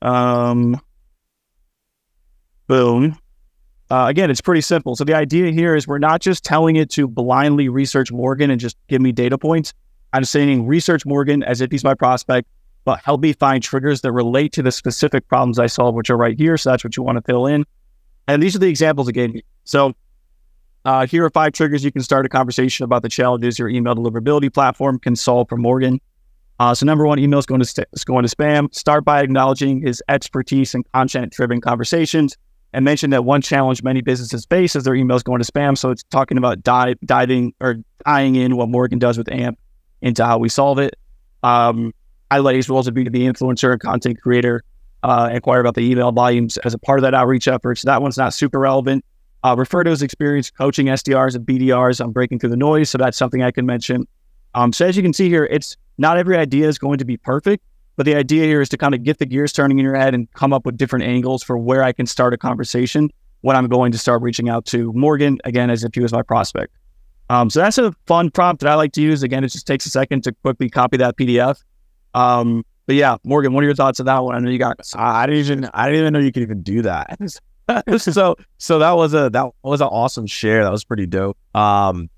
Um, 0.00 0.80
boom. 2.66 3.18
Uh, 3.90 4.06
again, 4.08 4.30
it's 4.30 4.40
pretty 4.40 4.62
simple. 4.62 4.96
So 4.96 5.04
the 5.04 5.12
idea 5.12 5.52
here 5.52 5.76
is 5.76 5.86
we're 5.86 5.98
not 5.98 6.22
just 6.22 6.44
telling 6.44 6.76
it 6.76 6.88
to 6.92 7.06
blindly 7.06 7.68
research 7.68 8.10
Morgan 8.10 8.50
and 8.50 8.58
just 8.58 8.78
give 8.88 9.02
me 9.02 9.12
data 9.12 9.36
points. 9.36 9.74
I'm 10.12 10.24
saying 10.24 10.66
research 10.66 11.06
Morgan 11.06 11.42
as 11.42 11.60
if 11.60 11.70
he's 11.70 11.84
my 11.84 11.94
prospect, 11.94 12.48
but 12.84 13.00
help 13.00 13.20
me 13.20 13.32
find 13.32 13.62
triggers 13.62 14.00
that 14.02 14.12
relate 14.12 14.52
to 14.52 14.62
the 14.62 14.72
specific 14.72 15.26
problems 15.28 15.58
I 15.58 15.66
solve, 15.66 15.94
which 15.94 16.10
are 16.10 16.16
right 16.16 16.36
here. 16.36 16.56
So 16.56 16.70
that's 16.70 16.84
what 16.84 16.96
you 16.96 17.02
want 17.02 17.16
to 17.16 17.22
fill 17.22 17.46
in. 17.46 17.64
And 18.28 18.42
these 18.42 18.54
are 18.54 18.58
the 18.58 18.68
examples 18.68 19.08
me. 19.08 19.42
So 19.64 19.94
uh, 20.84 21.06
here 21.06 21.24
are 21.24 21.30
five 21.30 21.52
triggers 21.52 21.84
you 21.84 21.92
can 21.92 22.02
start 22.02 22.26
a 22.26 22.28
conversation 22.28 22.84
about 22.84 23.02
the 23.02 23.08
challenges 23.08 23.58
your 23.58 23.68
email 23.68 23.94
deliverability 23.94 24.52
platform 24.52 24.98
can 24.98 25.16
solve 25.16 25.48
for 25.48 25.56
Morgan. 25.56 26.00
Uh, 26.58 26.74
so 26.74 26.86
number 26.86 27.06
one, 27.06 27.18
email 27.18 27.38
is 27.38 27.46
going 27.46 27.60
to 27.60 27.66
st- 27.66 27.88
is 27.92 28.04
going 28.04 28.24
to 28.24 28.36
spam. 28.36 28.72
Start 28.74 29.04
by 29.04 29.20
acknowledging 29.20 29.80
his 29.80 30.02
expertise 30.08 30.74
in 30.74 30.84
content-driven 30.92 31.60
conversations, 31.60 32.36
and 32.72 32.84
mention 32.84 33.10
that 33.10 33.24
one 33.24 33.40
challenge 33.40 33.82
many 33.82 34.00
businesses 34.00 34.44
face 34.44 34.76
is 34.76 34.84
their 34.84 34.94
emails 34.94 35.24
going 35.24 35.42
to 35.42 35.50
spam. 35.50 35.76
So 35.76 35.90
it's 35.90 36.04
talking 36.04 36.38
about 36.38 36.62
dive, 36.62 36.98
diving 37.04 37.54
or 37.60 37.76
tying 38.04 38.36
in 38.36 38.56
what 38.56 38.68
Morgan 38.68 38.98
does 38.98 39.18
with 39.18 39.30
AMP 39.30 39.58
into 40.02 40.24
how 40.24 40.38
we 40.38 40.48
solve 40.48 40.78
it. 40.78 40.94
Um, 41.42 41.92
highlight 42.30 42.56
his 42.56 42.68
role 42.68 42.78
as 42.78 42.88
a 42.88 42.92
B2B 42.92 43.16
influencer 43.16 43.72
and 43.72 43.80
content 43.80 44.20
creator. 44.20 44.62
Uh, 45.02 45.30
inquire 45.32 45.60
about 45.60 45.74
the 45.74 45.80
email 45.80 46.12
volumes 46.12 46.58
as 46.58 46.74
a 46.74 46.78
part 46.78 46.98
of 46.98 47.02
that 47.02 47.12
outreach 47.12 47.48
effort. 47.48 47.76
So 47.76 47.86
that 47.86 48.00
one's 48.00 48.16
not 48.16 48.32
super 48.32 48.60
relevant. 48.60 49.04
Uh, 49.42 49.56
refer 49.58 49.82
to 49.82 49.90
his 49.90 50.00
experience 50.00 50.48
coaching 50.48 50.86
SDRs 50.86 51.34
and 51.34 51.44
BDRs 51.44 52.04
on 52.04 52.12
breaking 52.12 52.38
through 52.38 52.50
the 52.50 52.56
noise. 52.56 52.88
So 52.88 52.98
that's 52.98 53.18
something 53.18 53.42
I 53.42 53.50
can 53.50 53.66
mention. 53.66 54.06
Um, 54.54 54.72
so 54.72 54.86
as 54.86 54.96
you 54.96 55.02
can 55.02 55.12
see 55.12 55.28
here, 55.28 55.44
it's 55.46 55.76
not 55.98 56.18
every 56.18 56.36
idea 56.36 56.68
is 56.68 56.78
going 56.78 56.98
to 56.98 57.04
be 57.04 57.16
perfect, 57.16 57.64
but 57.96 58.06
the 58.06 58.14
idea 58.14 58.44
here 58.44 58.60
is 58.60 58.68
to 58.68 58.76
kind 58.76 58.94
of 58.94 59.02
get 59.02 59.18
the 59.18 59.26
gears 59.26 59.52
turning 59.52 59.80
in 59.80 59.84
your 59.84 59.96
head 59.96 60.14
and 60.14 60.30
come 60.34 60.52
up 60.52 60.64
with 60.64 60.76
different 60.76 61.04
angles 61.04 61.42
for 61.42 61.58
where 61.58 61.82
I 61.82 61.92
can 61.92 62.06
start 62.06 62.32
a 62.32 62.38
conversation 62.38 63.10
when 63.40 63.56
I'm 63.56 63.66
going 63.66 63.90
to 63.90 63.98
start 63.98 64.22
reaching 64.22 64.48
out 64.48 64.64
to 64.66 64.92
Morgan 64.92 65.38
again 65.44 65.68
as 65.68 65.82
if 65.82 65.94
he 65.94 66.00
was 66.00 66.12
my 66.12 66.22
prospect. 66.22 66.72
Um, 67.30 67.50
so 67.50 67.60
that's 67.60 67.78
a 67.78 67.92
fun 68.06 68.30
prompt 68.30 68.62
that 68.62 68.70
I 68.70 68.74
like 68.74 68.92
to 68.92 69.02
use. 69.02 69.22
Again, 69.22 69.44
it 69.44 69.48
just 69.48 69.66
takes 69.66 69.86
a 69.86 69.90
second 69.90 70.24
to 70.24 70.32
quickly 70.42 70.68
copy 70.68 70.96
that 70.98 71.16
PDF. 71.16 71.62
Um, 72.14 72.64
but 72.86 72.96
yeah, 72.96 73.16
Morgan, 73.24 73.52
what 73.52 73.62
are 73.62 73.66
your 73.66 73.74
thoughts 73.74 74.00
on 74.00 74.06
that 74.06 74.18
one? 74.18 74.34
I 74.34 74.38
know 74.38 74.50
you 74.50 74.58
got. 74.58 74.80
I 74.94 75.26
didn't 75.26 75.40
even. 75.40 75.70
I 75.72 75.86
didn't 75.86 76.00
even 76.00 76.12
know 76.12 76.18
you 76.18 76.32
could 76.32 76.42
even 76.42 76.62
do 76.62 76.82
that. 76.82 77.16
so 77.98 78.36
so 78.58 78.78
that 78.78 78.92
was 78.92 79.14
a 79.14 79.30
that 79.30 79.46
was 79.62 79.80
an 79.80 79.88
awesome 79.88 80.26
share. 80.26 80.64
That 80.64 80.72
was 80.72 80.84
pretty 80.84 81.06
dope. 81.06 81.38
Um, 81.54 82.10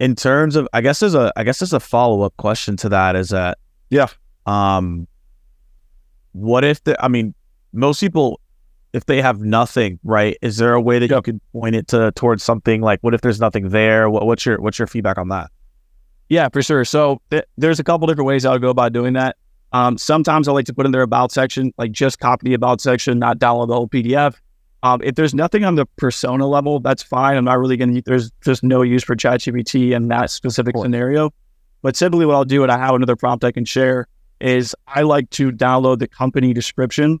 in 0.00 0.16
terms 0.16 0.56
of, 0.56 0.68
I 0.72 0.80
guess 0.80 1.00
there's 1.00 1.14
a 1.14 1.32
I 1.36 1.44
guess 1.44 1.60
there's 1.60 1.72
a 1.72 1.80
follow 1.80 2.22
up 2.22 2.36
question 2.36 2.76
to 2.78 2.88
that. 2.90 3.16
Is 3.16 3.28
that 3.30 3.58
yeah. 3.90 4.08
Um, 4.46 5.06
what 6.32 6.64
if 6.64 6.82
the? 6.84 7.02
I 7.02 7.08
mean, 7.08 7.34
most 7.72 8.00
people 8.00 8.40
if 8.94 9.06
they 9.06 9.20
have 9.20 9.40
nothing, 9.40 9.98
right? 10.04 10.38
Is 10.40 10.56
there 10.56 10.72
a 10.72 10.80
way 10.80 11.00
that 11.00 11.10
yep. 11.10 11.18
you 11.18 11.22
could 11.22 11.40
point 11.52 11.74
it 11.74 11.88
to 11.88 12.12
towards 12.12 12.44
something 12.44 12.80
like 12.80 13.00
what 13.00 13.12
if 13.12 13.20
there's 13.20 13.40
nothing 13.40 13.70
there? 13.70 14.08
What, 14.08 14.24
what's 14.24 14.46
your 14.46 14.60
what's 14.60 14.78
your 14.78 14.86
feedback 14.86 15.18
on 15.18 15.28
that? 15.28 15.50
Yeah, 16.28 16.48
for 16.48 16.62
sure. 16.62 16.84
So 16.84 17.20
th- 17.30 17.44
there's 17.58 17.80
a 17.80 17.84
couple 17.84 18.06
different 18.06 18.28
ways 18.28 18.46
I'll 18.46 18.58
go 18.58 18.70
about 18.70 18.92
doing 18.92 19.12
that. 19.14 19.36
Um, 19.72 19.98
sometimes 19.98 20.46
I 20.46 20.52
like 20.52 20.66
to 20.66 20.74
put 20.74 20.86
in 20.86 20.92
their 20.92 21.02
about 21.02 21.32
section, 21.32 21.74
like 21.76 21.90
just 21.90 22.20
copy 22.20 22.48
the 22.48 22.54
about 22.54 22.80
section, 22.80 23.18
not 23.18 23.40
download 23.40 23.68
the 23.68 23.74
whole 23.74 23.88
PDF. 23.88 24.36
Um, 24.84 25.00
if 25.02 25.16
there's 25.16 25.34
nothing 25.34 25.64
on 25.64 25.74
the 25.74 25.86
persona 25.96 26.46
level, 26.46 26.78
that's 26.78 27.02
fine. 27.02 27.36
I'm 27.36 27.44
not 27.44 27.58
really 27.58 27.76
going 27.76 27.94
to, 27.94 28.02
there's 28.02 28.30
just 28.42 28.62
no 28.62 28.82
use 28.82 29.02
for 29.02 29.16
ChatGPT 29.16 29.96
in 29.96 30.08
that 30.08 30.30
specific 30.30 30.76
scenario. 30.76 31.32
But 31.82 31.96
simply 31.96 32.24
what 32.26 32.36
I'll 32.36 32.44
do, 32.44 32.62
and 32.62 32.70
I 32.70 32.78
have 32.78 32.94
another 32.94 33.16
prompt 33.16 33.44
I 33.44 33.50
can 33.50 33.64
share, 33.64 34.06
is 34.40 34.76
I 34.86 35.02
like 35.02 35.30
to 35.30 35.50
download 35.50 35.98
the 35.98 36.06
company 36.06 36.52
description. 36.52 37.18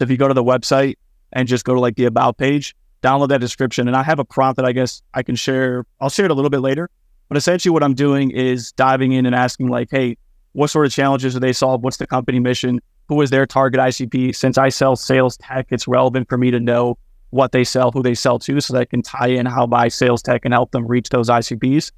If 0.00 0.10
you 0.10 0.16
go 0.16 0.28
to 0.28 0.34
the 0.34 0.44
website 0.44 0.96
and 1.32 1.48
just 1.48 1.64
go 1.64 1.74
to 1.74 1.80
like 1.80 1.96
the 1.96 2.04
about 2.04 2.38
page, 2.38 2.74
download 3.02 3.28
that 3.28 3.40
description. 3.40 3.88
And 3.88 3.96
I 3.96 4.02
have 4.02 4.18
a 4.18 4.24
prompt 4.24 4.56
that 4.56 4.66
I 4.66 4.72
guess 4.72 5.02
I 5.14 5.22
can 5.22 5.36
share. 5.36 5.86
I'll 6.00 6.10
share 6.10 6.26
it 6.26 6.30
a 6.30 6.34
little 6.34 6.50
bit 6.50 6.60
later. 6.60 6.90
But 7.28 7.36
essentially, 7.36 7.72
what 7.72 7.82
I'm 7.82 7.94
doing 7.94 8.30
is 8.30 8.72
diving 8.72 9.12
in 9.12 9.26
and 9.26 9.34
asking, 9.34 9.68
like, 9.68 9.88
hey, 9.90 10.16
what 10.52 10.68
sort 10.68 10.86
of 10.86 10.92
challenges 10.92 11.34
do 11.34 11.40
they 11.40 11.52
solve? 11.52 11.82
What's 11.82 11.96
the 11.96 12.06
company 12.06 12.38
mission? 12.38 12.80
who 13.08 13.20
is 13.22 13.30
their 13.30 13.46
target 13.46 13.80
ICP. 13.80 14.34
Since 14.34 14.58
I 14.58 14.68
sell 14.68 14.96
sales 14.96 15.36
tech, 15.36 15.68
it's 15.70 15.86
relevant 15.86 16.28
for 16.28 16.38
me 16.38 16.50
to 16.50 16.60
know 16.60 16.98
what 17.30 17.52
they 17.52 17.64
sell, 17.64 17.90
who 17.90 18.02
they 18.02 18.14
sell 18.14 18.38
to, 18.40 18.60
so 18.60 18.72
that 18.74 18.80
I 18.80 18.84
can 18.84 19.02
tie 19.02 19.28
in 19.28 19.46
how 19.46 19.66
my 19.66 19.88
sales 19.88 20.22
tech 20.22 20.42
can 20.42 20.52
help 20.52 20.72
them 20.72 20.86
reach 20.86 21.08
those 21.10 21.28
ICPs. 21.28 21.92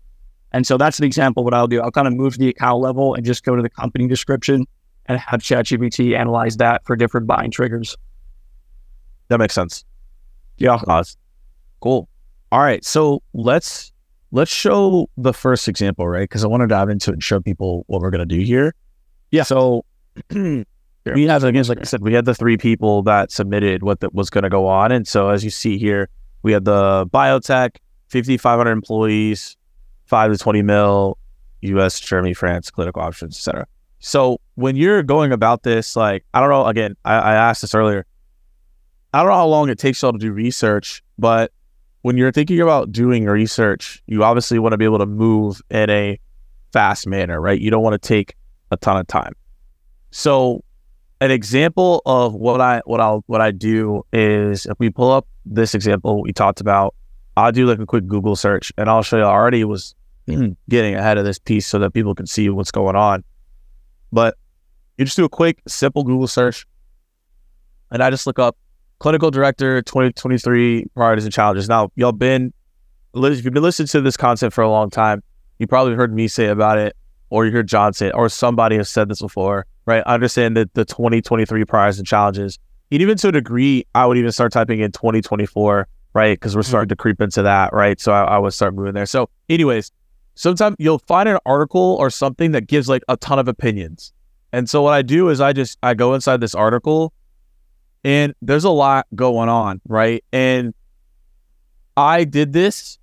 And 0.53 0.67
so 0.67 0.79
that's 0.79 0.99
an 0.99 1.05
example 1.05 1.43
of 1.43 1.45
what 1.45 1.55
I'll 1.55 1.67
do. 1.67 1.81
I'll 1.81 1.91
kind 1.91 2.09
of 2.09 2.15
move 2.15 2.35
to 2.35 2.39
the 2.39 2.49
account 2.49 2.81
level 2.81 3.15
and 3.15 3.25
just 3.25 3.45
go 3.45 3.55
to 3.55 3.63
the 3.63 3.69
company 3.69 4.07
description 4.07 4.67
and 5.09 5.19
have 5.19 5.41
ChatGPT 5.41 6.17
analyze 6.17 6.59
that 6.59 6.85
for 6.85 6.95
different 6.95 7.27
buying 7.27 7.51
triggers. 7.51 7.97
That 9.29 9.39
makes 9.39 9.55
sense. 9.55 9.85
Yeah. 10.59 10.79
cool. 11.81 12.09
All 12.53 12.61
right. 12.61 12.85
So 12.85 13.23
let's 13.33 13.93
let's 14.33 14.51
show 14.51 15.09
the 15.17 15.33
first 15.33 15.69
example, 15.69 16.07
right? 16.07 16.23
Because 16.23 16.45
I 16.45 16.47
want 16.47 16.63
to 16.63 16.67
dive 16.67 16.91
into 16.91 17.11
it 17.11 17.15
and 17.15 17.23
show 17.23 17.41
people 17.41 17.85
what 17.89 18.01
we're 18.01 18.11
gonna 18.11 18.27
do 18.27 18.41
here. 18.41 18.75
Yeah. 19.31 19.43
So 19.43 19.85
we 20.31 20.65
have 21.25 21.45
again, 21.45 21.65
like 21.65 21.81
I 21.81 21.85
said, 21.85 22.03
we 22.03 22.13
had 22.13 22.25
the 22.25 22.35
three 22.35 22.57
people 22.57 23.03
that 23.05 23.31
submitted 23.31 23.83
what 23.83 24.01
the, 24.01 24.11
was 24.13 24.31
going 24.31 24.45
to 24.45 24.51
go 24.51 24.67
on, 24.67 24.93
and 24.93 25.07
so 25.07 25.29
as 25.29 25.45
you 25.45 25.51
see 25.51 25.79
here, 25.79 26.09
we 26.43 26.53
had 26.53 26.65
the 26.65 27.07
biotech, 27.07 27.77
fifty 28.09 28.37
five 28.37 28.59
hundred 28.59 28.73
employees, 28.73 29.57
five 30.07 30.33
to 30.33 30.39
twenty 30.39 30.63
mil, 30.63 31.19
U.S., 31.63 32.01
Germany, 32.01 32.35
France, 32.35 32.71
clinical 32.71 33.03
options, 33.03 33.37
etc. 33.37 33.67
So 34.01 34.41
when 34.55 34.77
you're 34.77 35.03
going 35.03 35.33
about 35.33 35.63
this, 35.63 35.97
like 35.97 36.25
I 36.35 36.41
don't 36.41 36.51
know, 36.51 36.67
again, 36.67 36.97
I, 37.05 37.15
I 37.15 37.35
asked 37.35 37.63
this 37.63 37.75
earlier. 37.75 38.07
I 39.13 39.19
don't 39.19 39.29
know 39.29 39.37
how 39.37 39.47
long 39.47 39.71
it 39.71 39.79
takes 39.79 40.03
y'all 40.03 40.13
to 40.13 40.19
do 40.19 40.33
research, 40.33 41.03
but 41.19 41.51
when 42.03 42.17
you're 42.17 42.33
thinking 42.33 42.61
about 42.61 42.93
doing 42.93 43.25
research, 43.25 44.03
you 44.07 44.23
obviously 44.23 44.59
want 44.59 44.73
to 44.73 44.79
be 44.79 44.85
able 44.85 44.99
to 44.99 45.07
move 45.07 45.61
in 45.71 45.91
a 45.91 46.19
fast 46.73 47.07
manner, 47.07 47.41
right? 47.41 47.61
You 47.61 47.71
don't 47.71 47.83
want 47.83 48.01
to 48.01 48.07
take 48.07 48.37
a 48.71 48.77
ton 48.77 48.99
of 48.99 49.07
time. 49.07 49.33
So 50.11 50.63
an 51.21 51.31
example 51.31 52.03
of 52.07 52.35
what 52.35 52.61
I 52.61 52.83
what 52.85 53.01
I'll 53.01 53.25
what 53.27 53.41
I 53.41 53.51
do 53.51 54.05
is 54.13 54.67
if 54.67 54.79
we 54.79 54.91
pull 54.91 55.11
up 55.11 55.27
this 55.45 55.75
example 55.75 56.23
we 56.23 56.33
talked 56.33 56.61
about, 56.61 56.95
I'll 57.37 57.53
do 57.53 57.67
like 57.67 57.79
a 57.79 57.87
quick 57.87 58.07
Google 58.07 58.37
search 58.37 58.73
and 58.77 58.89
I'll 58.89 59.03
show 59.03 59.17
you 59.17 59.25
I 59.25 59.31
already 59.31 59.65
was 59.65 59.95
getting 60.69 60.95
ahead 60.95 61.19
of 61.19 61.25
this 61.25 61.39
piece 61.39 61.67
so 61.67 61.79
that 61.81 61.93
people 61.93 62.15
can 62.15 62.27
see 62.27 62.49
what's 62.49 62.71
going 62.71 62.97
on. 62.97 63.25
But 64.13 64.37
you 64.97 65.05
just 65.05 65.17
do 65.17 65.25
a 65.25 65.29
quick 65.29 65.61
simple 65.67 66.05
Google 66.05 66.27
search 66.27 66.67
and 67.91 68.03
I 68.03 68.11
just 68.11 68.27
look 68.27 68.39
up 68.39 68.57
clinical 68.99 69.31
director 69.31 69.81
2023 69.83 70.87
priorities 70.95 71.25
and 71.25 71.33
challenges. 71.33 71.69
Now 71.69 71.91
y'all 71.97 72.13
been 72.13 72.53
if 73.15 73.45
you've 73.45 73.55
been 73.55 73.63
listening 73.63 73.89
to 73.89 74.01
this 74.01 74.17
content 74.17 74.53
for 74.53 74.63
a 74.63 74.71
long 74.71 74.91
time, 74.91 75.23
you 75.59 75.67
probably 75.67 75.95
heard 75.95 76.15
me 76.15 76.29
say 76.29 76.47
about 76.47 76.79
it, 76.79 76.95
or 77.31 77.47
you 77.47 77.53
heard 77.53 77.67
John 77.67 77.93
say 77.93 78.09
it, 78.09 78.15
or 78.15 78.29
somebody 78.29 78.77
has 78.77 78.89
said 78.89 79.09
this 79.09 79.21
before, 79.21 79.67
right? 79.87 80.03
I 80.07 80.15
understand 80.15 80.57
that 80.57 80.73
the 80.75 80.85
2023 80.85 81.65
priorities 81.65 81.99
and 81.99 82.07
challenges. 82.07 82.59
And 82.93 83.03
even 83.03 83.17
to 83.19 83.29
a 83.29 83.33
degree, 83.33 83.87
I 83.95 84.07
would 84.07 84.19
even 84.19 84.31
start 84.31 84.53
typing 84.53 84.81
in 84.81 84.93
2024, 84.93 85.89
right? 86.15 86.39
Because 86.39 86.55
we're 86.55 86.63
mm-hmm. 86.63 86.69
starting 86.69 86.89
to 86.91 86.97
creep 86.97 87.21
into 87.21 87.43
that, 87.43 87.73
right? 87.73 88.01
So 88.01 88.13
I, 88.13 88.23
I 88.23 88.39
would 88.39 88.53
start 88.53 88.75
moving 88.75 88.95
there. 88.95 89.07
So, 89.07 89.31
anyways, 89.49 89.91
sometimes 90.39 90.77
you'll 90.79 91.01
find 91.01 91.29
an 91.29 91.39
article 91.45 91.97
or 91.99 92.11
something 92.11 92.53
that 92.53 92.69
gives 92.69 92.89
like 92.89 93.03
a 93.09 93.17
ton 93.17 93.41
of 93.41 93.49
opinions. 93.49 94.13
And 94.53 94.71
so 94.71 94.83
what 94.83 94.95
I 94.95 95.03
do 95.03 95.31
is 95.31 95.41
I 95.41 95.53
just 95.53 95.77
I 95.83 95.95
go 95.95 96.15
inside 96.15 96.41
this 96.41 96.55
article 96.55 97.13
and 98.05 98.33
there's 98.41 98.63
a 98.63 98.71
lot 98.71 99.07
going 99.17 99.49
on, 99.49 99.81
right? 99.89 100.25
And 100.33 100.75
I 101.97 102.23
did 102.23 102.53
this 102.53 102.99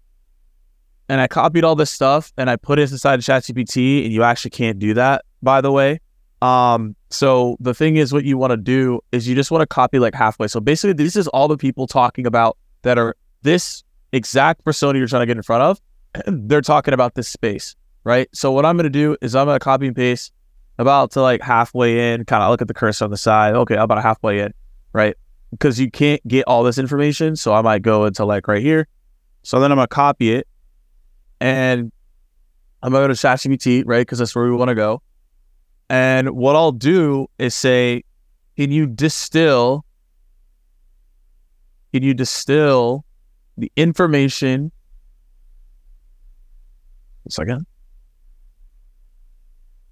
and 1.09 1.19
I 1.19 1.27
copied 1.27 1.65
all 1.65 1.75
this 1.75 1.91
stuff 1.91 2.31
and 2.37 2.49
I 2.49 2.55
put 2.55 2.79
it 2.79 2.89
inside 2.89 3.19
ChatGPT 3.19 4.05
and 4.05 4.13
you 4.13 4.23
actually 4.23 4.51
can't 4.51 4.79
do 4.79 4.93
that, 4.93 5.25
by 5.43 5.59
the 5.59 5.73
way. 5.73 5.99
Um, 6.41 6.95
so 7.09 7.57
the 7.59 7.73
thing 7.73 7.97
is 7.97 8.13
what 8.13 8.23
you 8.23 8.37
want 8.37 8.51
to 8.51 8.57
do 8.57 9.01
is 9.11 9.27
you 9.27 9.35
just 9.35 9.51
want 9.51 9.61
to 9.61 9.67
copy 9.67 9.99
like 9.99 10.13
halfway. 10.13 10.47
So 10.47 10.61
basically 10.61 10.93
this 10.93 11.17
is 11.17 11.27
all 11.27 11.49
the 11.49 11.57
people 11.57 11.85
talking 11.85 12.25
about 12.25 12.57
that 12.83 12.97
are 12.97 13.17
this 13.41 13.83
exact 14.13 14.63
persona 14.63 14.97
you're 14.97 15.07
trying 15.09 15.23
to 15.23 15.25
get 15.25 15.35
in 15.35 15.43
front 15.43 15.63
of. 15.63 15.81
They're 16.27 16.61
talking 16.61 16.93
about 16.93 17.15
this 17.15 17.27
space, 17.27 17.75
right? 18.03 18.27
So 18.33 18.51
what 18.51 18.65
I'm 18.65 18.77
going 18.77 18.85
to 18.85 18.89
do 18.89 19.17
is 19.21 19.35
I'm 19.35 19.45
going 19.45 19.59
to 19.59 19.63
copy 19.63 19.87
and 19.87 19.95
paste 19.95 20.31
about 20.77 21.11
to 21.11 21.21
like 21.21 21.41
halfway 21.41 22.13
in, 22.13 22.25
kind 22.25 22.43
of 22.43 22.49
look 22.49 22.61
at 22.61 22.67
the 22.67 22.73
cursor 22.73 23.05
on 23.05 23.11
the 23.11 23.17
side. 23.17 23.55
Okay, 23.55 23.75
about 23.75 24.01
halfway 24.01 24.39
in, 24.39 24.53
right? 24.93 25.15
Because 25.51 25.79
you 25.79 25.89
can't 25.89 26.25
get 26.27 26.43
all 26.47 26.63
this 26.63 26.77
information. 26.77 27.35
So 27.35 27.53
I 27.53 27.61
might 27.61 27.81
go 27.81 28.05
into 28.05 28.25
like 28.25 28.47
right 28.47 28.61
here. 28.61 28.87
So 29.43 29.59
then 29.59 29.71
I'm 29.71 29.77
going 29.77 29.87
to 29.87 29.93
copy 29.93 30.33
it 30.33 30.47
and 31.39 31.91
I'm 32.81 32.91
going 32.91 33.03
to 33.03 33.07
go 33.07 33.13
to 33.13 33.19
ChatGPT, 33.19 33.83
right? 33.85 34.01
Because 34.01 34.19
that's 34.19 34.35
where 34.35 34.45
we 34.45 34.51
want 34.51 34.69
to 34.69 34.75
go. 34.75 35.01
And 35.89 36.31
what 36.31 36.55
I'll 36.55 36.71
do 36.71 37.27
is 37.37 37.53
say, 37.53 38.03
can 38.57 38.71
you 38.71 38.87
distill, 38.87 39.85
can 41.93 42.03
you 42.03 42.13
distill 42.13 43.05
the 43.57 43.71
information? 43.75 44.71
Second. 47.29 47.65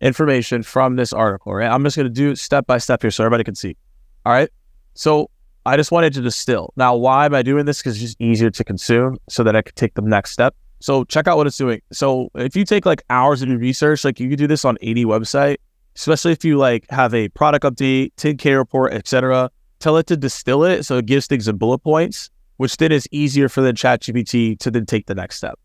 Information 0.02 0.64
from 0.64 0.96
this 0.96 1.14
article, 1.14 1.54
right? 1.54 1.70
I'm 1.72 1.84
just 1.84 1.96
going 1.96 2.08
to 2.08 2.14
do 2.14 2.36
step 2.36 2.68
by 2.68 2.78
step 2.78 3.02
here 3.02 3.12
so 3.12 3.24
everybody 3.24 3.44
can 3.44 3.56
see. 3.56 3.78
All 4.26 4.34
right. 4.34 4.50
So 4.96 5.30
I 5.66 5.78
just 5.78 5.92
wanted 5.92 6.14
to 6.14 6.22
distill. 6.22 6.74
Now, 6.76 6.96
why 6.96 7.26
am 7.26 7.34
I 7.34 7.42
doing 7.42 7.66
this? 7.66 7.80
Because 7.80 7.96
it's 7.96 8.04
just 8.04 8.22
easier 8.22 8.50
to 8.50 8.64
consume 8.64 9.18
so 9.30 9.44
that 9.44 9.56
I 9.56 9.62
could 9.62 9.76
take 9.76 9.94
the 9.94 10.02
next 10.02 10.32
step. 10.32 10.56
So 10.82 11.06
check 11.06 11.28
out 11.28 11.38
what 11.38 11.48
it's 11.48 11.58
doing. 11.58 11.82
So 11.94 12.30
if 12.36 12.58
you 12.58 12.66
take 12.66 12.86
like 12.86 13.04
hours 13.10 13.42
of 13.42 13.48
research, 13.50 14.04
like 14.04 14.20
you 14.20 14.30
could 14.30 14.38
do 14.38 14.48
this 14.48 14.66
on 14.66 14.78
any 14.82 15.06
website, 15.06 15.58
especially 15.96 16.34
if 16.34 16.44
you 16.44 16.58
like 16.58 16.86
have 16.90 17.14
a 17.14 17.30
product 17.30 17.64
update, 17.64 18.12
10K 18.18 18.58
report, 18.58 18.92
etc. 18.92 19.50
Tell 19.80 19.96
it 19.96 20.08
to 20.08 20.18
distill 20.18 20.66
it 20.66 20.84
so 20.84 20.98
it 20.98 21.06
gives 21.06 21.28
things 21.28 21.48
in 21.48 21.58
bullet 21.58 21.80
points, 21.80 22.30
which 22.58 22.76
then 22.76 22.92
is 22.92 23.08
easier 23.12 23.48
for 23.48 23.62
the 23.62 23.72
ChatGPT 23.72 24.60
to 24.60 24.70
then 24.70 24.86
take 24.86 25.06
the 25.06 25.16
next 25.16 25.38
step. 25.38 25.58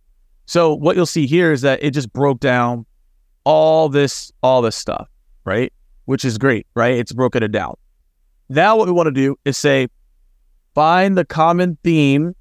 So 0.49 0.73
what 0.75 0.97
you'll 0.97 1.05
see 1.05 1.27
here 1.27 1.53
is 1.53 1.61
that 1.61 1.83
it 1.83 1.91
just 1.91 2.11
broke 2.11 2.41
down 2.41 2.87
all 3.45 3.91
this, 3.91 4.33
all 4.43 4.63
this 4.63 4.77
stuff, 4.77 5.07
right? 5.45 5.71
Which 6.07 6.25
is 6.25 6.39
great, 6.39 6.67
right? 6.75 6.95
It's 6.95 7.13
broken 7.13 7.43
it 7.43 7.53
down. 7.53 7.75
Now 8.49 8.75
what 8.75 8.87
we 8.87 8.93
want 8.93 9.09
to 9.09 9.13
do 9.13 9.39
is 9.45 9.59
say, 9.59 9.89
find 10.75 11.19
the 11.19 11.27
common 11.27 11.77
theme 11.85 12.35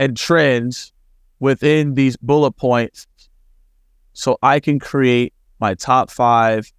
and 0.00 0.16
trends 0.16 0.92
within 1.38 1.94
these 1.94 2.16
bullet 2.16 2.56
points 2.56 3.06
so 4.14 4.36
I 4.42 4.58
can 4.58 4.80
create 4.80 5.32
my 5.60 5.74
top 5.74 6.10
five 6.10 6.72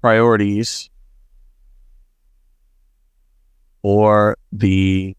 priorities 0.00 0.90
or 3.84 4.36
the 4.50 5.14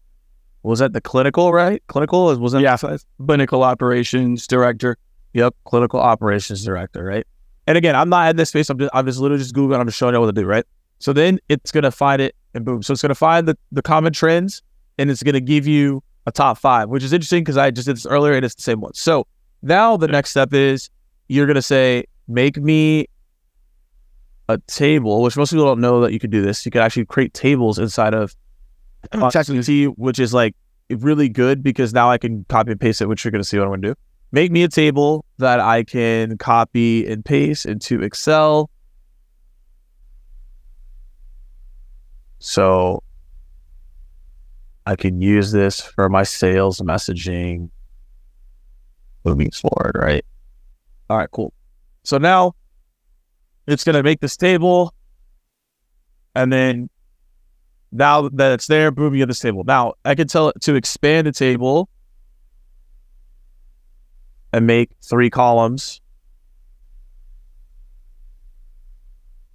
was 0.62 0.80
that 0.80 0.92
the 0.92 1.00
clinical 1.00 1.52
right? 1.52 1.82
Clinical 1.86 2.36
was 2.36 2.52
that 2.52 2.60
yeah 2.60 2.76
clinical 3.24 3.62
operations 3.62 4.46
director. 4.46 4.98
Yep 5.32 5.54
clinical 5.64 6.00
operations 6.00 6.64
director 6.64 7.04
right? 7.04 7.26
And 7.66 7.78
again 7.78 7.94
i'm 7.94 8.08
not 8.08 8.28
in 8.28 8.36
this 8.36 8.50
space. 8.50 8.68
I'm 8.68 8.78
just 8.78 8.90
i'm 8.92 9.06
just 9.06 9.20
literally 9.20 9.42
just 9.42 9.54
googling. 9.54 9.78
I'm 9.78 9.86
just 9.86 9.96
showing 9.96 10.14
you 10.14 10.20
what 10.20 10.26
to 10.26 10.32
do 10.32 10.44
right? 10.44 10.64
So 10.98 11.12
then 11.12 11.38
it's 11.48 11.70
going 11.70 11.84
to 11.84 11.90
find 11.90 12.20
it 12.20 12.34
and 12.54 12.64
boom. 12.64 12.82
So 12.82 12.92
it's 12.92 13.02
going 13.02 13.10
to 13.10 13.14
find 13.14 13.46
the, 13.46 13.56
the 13.70 13.82
common 13.82 14.12
trends 14.12 14.62
and 14.98 15.10
it's 15.10 15.22
going 15.22 15.34
to 15.34 15.40
give 15.40 15.66
you 15.66 16.02
a 16.26 16.32
top 16.32 16.58
five, 16.58 16.88
which 16.88 17.04
is 17.04 17.12
interesting 17.12 17.42
because 17.44 17.56
I 17.56 17.70
just 17.70 17.86
did 17.86 17.96
this 17.96 18.06
earlier 18.06 18.32
and 18.32 18.44
it's 18.44 18.54
the 18.54 18.62
same 18.62 18.80
one. 18.80 18.94
So 18.94 19.26
now 19.62 19.96
the 19.96 20.08
next 20.08 20.30
step 20.30 20.52
is 20.54 20.90
you're 21.28 21.46
going 21.46 21.56
to 21.56 21.62
say, 21.62 22.04
make 22.28 22.56
me 22.56 23.06
a 24.48 24.58
table, 24.66 25.22
which 25.22 25.36
most 25.36 25.50
people 25.50 25.66
don't 25.66 25.80
know 25.80 26.00
that 26.00 26.12
you 26.12 26.18
can 26.18 26.30
do 26.30 26.42
this. 26.42 26.64
You 26.64 26.72
can 26.72 26.80
actually 26.80 27.04
create 27.04 27.34
tables 27.34 27.78
inside 27.78 28.14
of 28.14 28.34
ChatGPT, 29.12 29.94
which 29.96 30.18
is 30.18 30.32
like 30.34 30.54
really 30.90 31.28
good 31.28 31.62
because 31.62 31.92
now 31.92 32.10
I 32.10 32.18
can 32.18 32.44
copy 32.48 32.72
and 32.72 32.80
paste 32.80 33.00
it, 33.00 33.08
which 33.08 33.24
you're 33.24 33.32
going 33.32 33.42
to 33.42 33.48
see 33.48 33.58
what 33.58 33.64
I'm 33.64 33.70
going 33.70 33.82
to 33.82 33.88
do. 33.88 33.94
Make 34.32 34.50
me 34.50 34.62
a 34.62 34.68
table 34.68 35.24
that 35.38 35.60
I 35.60 35.84
can 35.84 36.36
copy 36.38 37.06
and 37.06 37.24
paste 37.24 37.66
into 37.66 38.02
Excel 38.02 38.70
So 42.38 43.02
I 44.86 44.94
can 44.96 45.20
use 45.20 45.52
this 45.52 45.80
for 45.80 46.08
my 46.08 46.22
sales 46.22 46.80
messaging 46.80 47.70
moving 49.24 49.50
forward, 49.50 49.96
right? 49.96 50.24
All 51.10 51.18
right, 51.18 51.30
cool. 51.30 51.52
So 52.04 52.18
now 52.18 52.54
it's 53.66 53.84
going 53.84 53.94
to 53.94 54.02
make 54.02 54.20
this 54.20 54.36
table. 54.36 54.94
And 56.34 56.52
then 56.52 56.88
now 57.96 58.28
that 58.28 58.52
it's 58.52 58.66
there, 58.66 58.90
boom, 58.90 59.14
you 59.14 59.22
get 59.22 59.26
this 59.28 59.40
table. 59.40 59.64
Now 59.64 59.94
I 60.04 60.14
can 60.14 60.28
tell 60.28 60.48
it 60.50 60.60
to 60.62 60.74
expand 60.74 61.26
the 61.26 61.32
table 61.32 61.88
and 64.52 64.66
make 64.66 64.90
three 65.02 65.30
columns. 65.30 66.00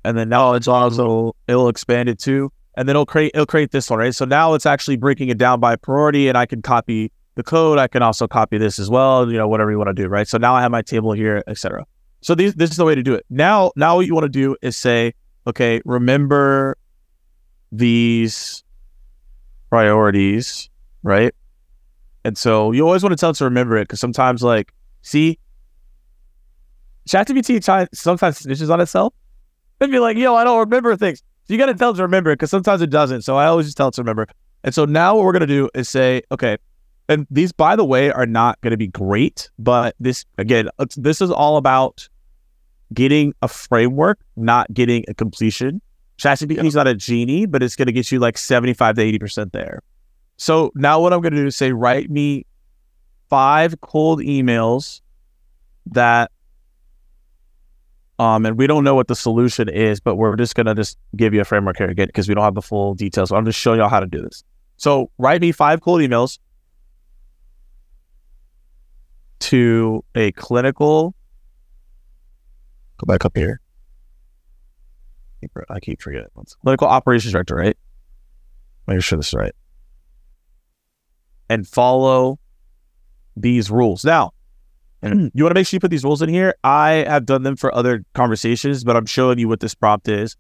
And 0.04 0.18
then 0.18 0.30
now 0.30 0.54
it's 0.54 0.68
also, 0.68 1.36
it'll 1.48 1.70
expand 1.70 2.10
it 2.10 2.20
too. 2.20 2.52
and 2.76 2.88
then 2.88 2.96
it'll 2.96 3.06
create 3.06 3.32
it'll 3.34 3.46
create 3.46 3.72
this 3.72 3.90
one, 3.90 4.00
right? 4.00 4.16
So 4.16 4.26
now 4.26 4.54
it's 4.54 4.66
actually 4.66 4.98
breaking 4.98 5.30
it 5.30 5.38
down 5.38 5.60
by 5.60 5.76
priority, 5.76 6.28
and 6.28 6.38
I 6.38 6.46
can 6.46 6.62
copy 6.62 7.12
the 7.36 7.44
code. 7.44 7.78
I 7.78 7.88
can 7.88 8.02
also 8.02 8.28
copy 8.28 8.58
this 8.58 8.80
as 8.80 8.90
well, 8.90 9.30
you 9.30 9.38
know, 9.38 9.48
whatever 9.48 9.72
you 9.72 9.78
want 9.78 9.90
to 9.90 9.94
do, 9.94 10.08
right? 10.08 10.28
So 10.28 10.38
now 10.38 10.56
I 10.56 10.62
have 10.62 10.72
my 10.72 10.82
table 10.82 11.12
here, 11.12 11.44
etc. 11.48 11.86
So 12.22 12.36
these, 12.36 12.54
this 12.56 12.72
is 12.72 12.78
the 12.78 12.86
way 12.86 12.96
to 12.96 13.04
do 13.04 13.14
it. 13.14 13.26
Now, 13.30 13.72
now 13.76 13.96
what 13.96 14.06
you 14.06 14.14
want 14.14 14.26
to 14.26 14.30
do 14.30 14.56
is 14.62 14.78
say, 14.78 15.14
okay, 15.48 15.82
remember 15.86 16.78
these 17.72 18.64
priorities, 19.70 20.70
right? 21.04 21.34
And 22.24 22.38
so 22.38 22.72
you 22.72 22.86
always 22.86 23.04
want 23.04 23.14
to 23.14 23.18
tell 23.18 23.32
it 23.32 23.36
to 23.38 23.46
remember 23.46 23.78
it 23.78 23.84
because 23.84 24.00
sometimes, 24.00 24.44
like, 24.44 24.74
see, 25.02 25.40
ChatGPT 27.08 27.88
sometimes 27.94 28.40
snitches 28.40 28.70
on 28.70 28.80
itself 28.80 29.14
and 29.80 29.92
be 29.92 30.00
like, 30.00 30.18
yo, 30.18 30.36
I 30.36 30.44
don't 30.44 30.60
remember 30.60 30.96
things. 30.96 31.24
So 31.46 31.54
you 31.54 31.58
got 31.58 31.66
to 31.66 31.74
tell 31.74 31.92
it 31.92 31.96
to 31.96 32.04
remember 32.04 32.30
it 32.32 32.36
because 32.36 32.52
sometimes 32.52 32.82
it 32.82 32.90
doesn't. 32.92 33.24
So 33.24 33.38
I 33.38 33.46
always 33.46 33.66
just 33.66 33.78
tell 33.78 33.88
it 33.88 33.96
to 33.96 34.02
remember. 34.02 34.28
And 34.64 34.76
so 34.76 34.86
now 34.86 35.16
what 35.16 35.26
we're 35.26 35.32
going 35.32 35.42
to 35.42 35.48
do 35.48 35.70
is 35.74 35.90
say, 35.90 36.22
okay, 36.32 36.58
and 37.10 37.26
these, 37.32 37.52
by 37.52 37.76
the 37.76 37.84
way, 37.84 38.12
are 38.12 38.28
not 38.28 38.62
going 38.62 38.72
to 38.72 38.78
be 38.78 38.88
great, 38.88 39.50
but 39.58 39.96
this, 40.00 40.24
again, 40.38 40.70
this 40.96 41.20
is 41.20 41.32
all 41.32 41.58
about 41.58 42.08
getting 42.94 43.34
a 43.42 43.48
framework, 43.48 44.20
not 44.36 44.72
getting 44.74 45.04
a 45.08 45.14
completion. 45.14 45.82
ChatGPT 46.18 46.64
is 46.66 46.76
not 46.76 46.88
a 46.88 46.96
genie, 46.96 47.46
but 47.46 47.64
it's 47.64 47.76
going 47.76 47.88
to 47.88 47.92
get 47.92 48.12
you 48.12 48.20
like 48.20 48.38
75 48.38 48.96
to 48.96 49.02
80% 49.02 49.52
there. 49.52 49.82
So 50.38 50.72
now 50.76 51.00
what 51.00 51.14
I'm 51.14 51.22
going 51.22 51.34
to 51.34 51.42
do 51.42 51.48
is 51.48 51.56
say, 51.56 51.72
write 51.72 52.10
me 52.10 52.46
five 53.30 53.80
cold 53.82 54.20
emails 54.20 55.02
that 55.88 56.32
um, 58.20 58.46
and 58.46 58.56
we 58.56 58.68
don't 58.68 58.84
know 58.84 58.94
what 58.94 59.08
the 59.08 59.16
solution 59.16 59.68
is, 59.68 60.00
but 60.00 60.16
we're 60.16 60.36
just 60.36 60.54
gonna 60.54 60.76
just 60.76 61.00
give 61.16 61.34
you 61.34 61.42
a 61.42 61.44
framework 61.44 61.78
here 61.78 61.88
again 61.88 62.08
because 62.08 62.28
we 62.28 62.36
don't 62.36 62.44
have 62.44 62.54
the 62.54 62.62
full 62.62 62.94
details. 62.94 63.30
So 63.30 63.36
I'm 63.36 63.46
just 63.46 63.58
showing 63.58 63.80
y'all 63.80 63.90
how 63.90 64.00
to 64.00 64.06
do 64.06 64.22
this. 64.22 64.44
So 64.78 65.10
write 65.18 65.42
me 65.42 65.52
five 65.52 65.82
cold 65.82 66.02
emails 66.02 66.38
to 69.40 70.04
a 70.14 70.32
clinical. 70.34 71.16
Go 72.98 73.06
back 73.06 73.26
up 73.26 73.36
here. 73.36 73.61
I 75.70 75.80
keep 75.80 76.02
forgetting. 76.02 76.30
Clinical 76.64 76.88
operations 76.88 77.34
director, 77.34 77.56
right? 77.56 77.78
Make 78.88 79.02
sure 79.02 79.18
this 79.18 79.30
is 79.30 79.34
right. 79.34 79.54
And 81.50 81.68
follow 81.68 82.40
these 83.36 83.70
rules. 83.70 84.06
Now, 84.06 84.32
and 85.02 85.32
you 85.34 85.44
want 85.44 85.52
to 85.52 85.60
make 85.60 85.68
sure 85.68 85.78
you 85.78 85.82
put 85.82 85.92
these 85.92 86.04
rules 86.04 86.22
in 86.22 86.30
here. 86.30 86.56
I 86.64 87.06
have 87.08 87.26
done 87.26 87.44
them 87.44 87.56
for 87.56 87.74
other 87.74 88.06
conversations, 88.14 88.84
but 88.84 88.96
I'm 88.96 89.06
showing 89.06 89.40
you 89.40 89.48
what 89.48 89.60
this 89.60 89.74
prompt 89.74 90.08
is. 90.08 90.36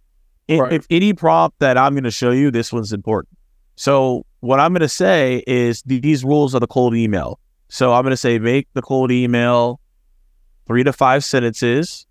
Right. 0.49 0.73
If 0.73 0.85
any 0.89 1.13
prompt 1.13 1.59
that 1.59 1.77
I'm 1.77 1.93
going 1.93 2.03
to 2.03 2.11
show 2.11 2.31
you, 2.31 2.51
this 2.51 2.73
one's 2.73 2.91
important. 2.91 3.37
So 3.75 4.25
what 4.41 4.59
I'm 4.59 4.73
going 4.73 4.81
to 4.81 4.89
say 4.89 5.43
is 5.47 5.81
these 5.83 6.25
rules 6.25 6.53
are 6.53 6.59
the 6.59 6.67
cold 6.67 6.95
email. 6.95 7.39
So 7.69 7.93
I'm 7.93 8.03
going 8.03 8.11
to 8.11 8.17
say 8.17 8.37
make 8.37 8.67
the 8.73 8.81
cold 8.81 9.11
email 9.11 9.79
three 10.67 10.83
to 10.83 10.91
five 10.91 11.23
sentences. 11.23 12.05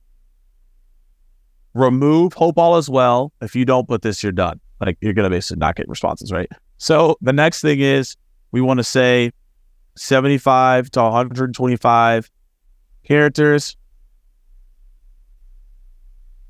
Remove 1.75 2.33
hope 2.33 2.59
all 2.59 2.77
as 2.77 2.91
well. 2.91 3.33
If 3.41 3.55
you 3.55 3.65
don't 3.65 3.87
put 3.87 4.03
this, 4.03 4.23
you're 4.23 4.33
done. 4.33 4.61
Like 4.81 4.99
you're 5.00 5.12
going 5.12 5.25
to 5.25 5.31
basically 5.31 5.61
not 5.61 5.77
get 5.77 5.89
responses, 5.89 6.33
right? 6.33 6.50
So 6.79 7.17
the 7.21 7.33
next 7.33 7.61
thing 7.61 7.81
is 7.81 8.17
we 8.53 8.61
want 8.61 8.79
to 8.79 8.85
say 8.85 9.33
75 9.97 10.91
to 10.93 11.03
125 11.03 12.31
characters. 13.05 13.77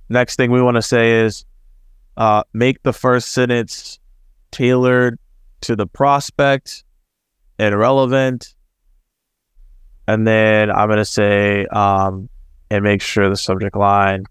Next 0.08 0.36
thing 0.36 0.50
we 0.50 0.62
want 0.62 0.76
to 0.76 0.82
say 0.82 1.20
is 1.20 1.44
uh, 2.16 2.42
make 2.52 2.82
the 2.82 2.92
first 2.92 3.32
sentence 3.32 3.98
tailored 4.50 5.18
to 5.62 5.76
the 5.76 5.86
prospect 5.86 6.84
and 7.58 7.78
relevant. 7.78 8.54
And 10.08 10.26
then 10.26 10.70
I'm 10.70 10.88
going 10.88 10.98
to 10.98 11.04
say, 11.04 11.66
um, 11.66 12.28
and 12.70 12.82
make 12.84 13.02
sure 13.02 13.28
the 13.28 13.36
subject 13.36 13.76
line 13.76 14.24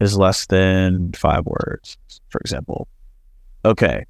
is 0.00 0.16
less 0.16 0.46
than 0.46 1.12
five 1.12 1.44
words, 1.44 1.96
for 2.28 2.38
example. 2.40 2.88
Okay. 3.64 4.06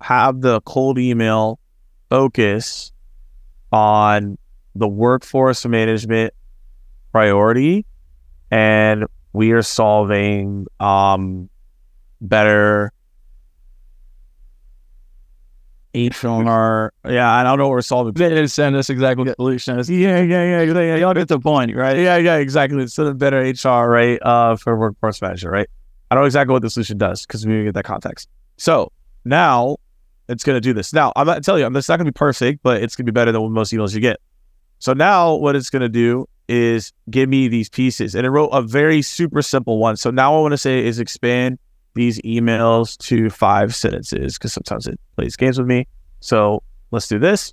Have 0.00 0.42
the 0.42 0.60
cold 0.62 0.98
email 0.98 1.58
focus 2.10 2.92
on 3.72 4.38
the 4.74 4.88
workforce 4.88 5.66
management 5.66 6.32
priority 7.10 7.84
and 8.50 9.06
we 9.32 9.52
are 9.52 9.62
solving 9.62 10.66
um, 10.80 11.48
better 12.20 12.92
HR. 16.06 16.92
Yeah, 17.08 17.30
I 17.30 17.42
don't 17.42 17.58
know 17.58 17.64
what 17.64 17.72
we're 17.72 17.80
solving. 17.82 18.14
They 18.14 18.28
didn't 18.28 18.48
send 18.48 18.76
us 18.76 18.88
exactly 18.88 19.24
the 19.24 19.34
solution. 19.34 19.78
Yeah, 19.78 20.20
yeah, 20.20 20.62
yeah. 20.62 20.62
yeah, 20.62 20.96
Y'all 20.96 21.14
get 21.14 21.28
the 21.28 21.40
point, 21.40 21.74
right? 21.74 21.98
Yeah, 21.98 22.16
yeah, 22.16 22.36
exactly. 22.36 22.82
It's 22.82 22.98
a 22.98 23.12
better 23.14 23.40
HR, 23.40 23.88
right? 23.88 24.18
Uh, 24.22 24.56
for 24.56 24.76
workforce 24.76 25.20
manager, 25.20 25.50
right? 25.50 25.68
I 26.10 26.14
don't 26.14 26.22
know 26.22 26.26
exactly 26.26 26.52
what 26.52 26.62
the 26.62 26.70
solution 26.70 26.98
does 26.98 27.26
because 27.26 27.46
we 27.46 27.64
get 27.64 27.74
that 27.74 27.84
context. 27.84 28.28
So 28.56 28.92
now 29.24 29.76
it's 30.28 30.44
going 30.44 30.56
to 30.56 30.60
do 30.60 30.72
this. 30.72 30.92
Now 30.92 31.12
I'm 31.16 31.26
not 31.26 31.44
telling 31.44 31.60
you, 31.60 31.76
it's 31.76 31.88
not 31.88 31.96
going 31.96 32.06
to 32.06 32.12
be 32.12 32.16
perfect, 32.16 32.62
but 32.62 32.82
it's 32.82 32.96
going 32.96 33.06
to 33.06 33.12
be 33.12 33.14
better 33.14 33.32
than 33.32 33.52
most 33.52 33.72
emails 33.72 33.94
you 33.94 34.00
get. 34.00 34.18
So 34.78 34.92
now 34.92 35.34
what 35.34 35.56
it's 35.56 35.70
going 35.70 35.82
to 35.82 35.88
do 35.88 36.28
is 36.48 36.92
give 37.10 37.28
me 37.28 37.48
these 37.48 37.68
pieces, 37.68 38.14
and 38.14 38.26
it 38.26 38.30
wrote 38.30 38.48
a 38.48 38.62
very 38.62 39.02
super 39.02 39.42
simple 39.42 39.78
one. 39.78 39.96
So 39.96 40.10
now 40.10 40.36
I 40.36 40.40
want 40.40 40.52
to 40.52 40.58
say 40.58 40.84
is 40.84 40.98
expand 40.98 41.58
these 41.94 42.20
emails 42.22 42.96
to 42.98 43.30
five 43.30 43.74
sentences 43.74 44.38
because 44.38 44.52
sometimes 44.52 44.86
it 44.86 44.98
plays 45.16 45.36
games 45.36 45.58
with 45.58 45.66
me. 45.66 45.86
So 46.20 46.62
let's 46.90 47.08
do 47.08 47.18
this. 47.18 47.52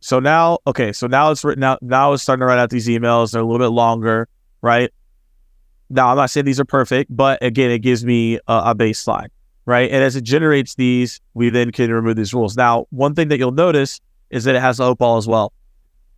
So 0.00 0.20
now, 0.20 0.58
okay, 0.66 0.92
so 0.92 1.06
now 1.06 1.30
it's 1.30 1.44
written 1.44 1.64
out. 1.64 1.82
Now 1.82 2.12
it's 2.12 2.22
starting 2.22 2.40
to 2.40 2.46
write 2.46 2.58
out 2.58 2.70
these 2.70 2.86
emails. 2.86 3.32
They're 3.32 3.40
a 3.40 3.44
little 3.44 3.66
bit 3.66 3.72
longer, 3.72 4.28
right? 4.62 4.92
Now 5.90 6.08
I'm 6.08 6.16
not 6.16 6.30
saying 6.30 6.46
these 6.46 6.60
are 6.60 6.64
perfect, 6.64 7.14
but 7.14 7.42
again, 7.42 7.70
it 7.70 7.80
gives 7.80 8.04
me 8.04 8.36
a, 8.46 8.62
a 8.66 8.74
baseline, 8.74 9.28
right? 9.64 9.90
And 9.90 10.02
as 10.04 10.14
it 10.14 10.22
generates 10.22 10.74
these, 10.74 11.20
we 11.34 11.50
then 11.50 11.72
can 11.72 11.90
remove 11.92 12.16
these 12.16 12.32
rules. 12.32 12.56
Now, 12.56 12.86
one 12.90 13.14
thing 13.14 13.28
that 13.28 13.38
you'll 13.38 13.52
notice 13.52 14.00
is 14.30 14.44
that 14.44 14.54
it 14.54 14.60
has 14.60 14.76
the 14.76 14.94
ball 14.94 15.16
as 15.16 15.26
well. 15.26 15.52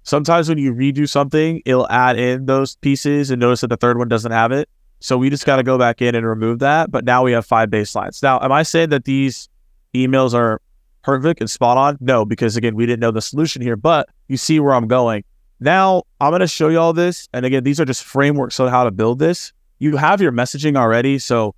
Sometimes 0.03 0.49
when 0.49 0.59
you 0.59 0.75
redo 0.75 1.09
something, 1.09 1.63
it'll 1.65 1.89
add 1.89 2.19
in 2.19 2.47
those 2.47 2.77
pieces 2.77 3.31
and 3.31 3.41
notice 3.41 3.61
that 3.61 3.69
the 3.69 3.77
third 3.77 3.99
one 3.99 4.09
doesn't 4.09 4.33
have 4.33 4.51
it. 4.51 4.69
So 5.01 5.17
we 5.17 5.31
just 5.31 5.47
got 5.47 5.57
to 5.57 5.63
go 5.63 5.79
back 5.79 6.03
in 6.03 6.15
and 6.15 6.27
remove 6.27 6.59
that. 6.61 6.91
But 6.91 7.05
now 7.05 7.25
we 7.25 7.33
have 7.33 7.47
five 7.47 7.71
baselines. 7.71 8.23
Now, 8.23 8.41
am 8.41 8.53
I 8.53 8.63
saying 8.63 8.91
that 8.91 9.05
these 9.05 9.49
emails 9.95 10.35
are 10.35 10.61
perfect 11.03 11.41
and 11.41 11.51
spot 11.51 11.77
on? 11.77 11.99
No, 12.01 12.25
because 12.25 12.57
again, 12.57 12.75
we 12.75 12.87
didn't 12.87 13.01
know 13.01 13.11
the 13.11 13.23
solution 13.23 13.63
here, 13.63 13.77
but 13.77 14.09
you 14.29 14.37
see 14.37 14.61
where 14.61 14.75
I'm 14.75 14.87
going. 14.87 15.25
Now 15.59 16.05
I'm 16.21 16.31
going 16.31 16.41
to 16.41 16.47
show 16.47 16.69
you 16.69 16.79
all 16.79 16.93
this. 16.93 17.29
And 17.33 17.45
again, 17.45 17.65
these 17.65 17.81
are 17.81 17.85
just 17.85 18.05
frameworks 18.05 18.59
on 18.61 18.69
how 18.69 18.85
to 18.85 18.91
build 18.91 19.19
this. 19.19 19.53
You 19.79 19.97
have 19.97 20.21
your 20.21 20.33
messaging 20.33 20.77
already. 20.77 21.19
So 21.19 21.55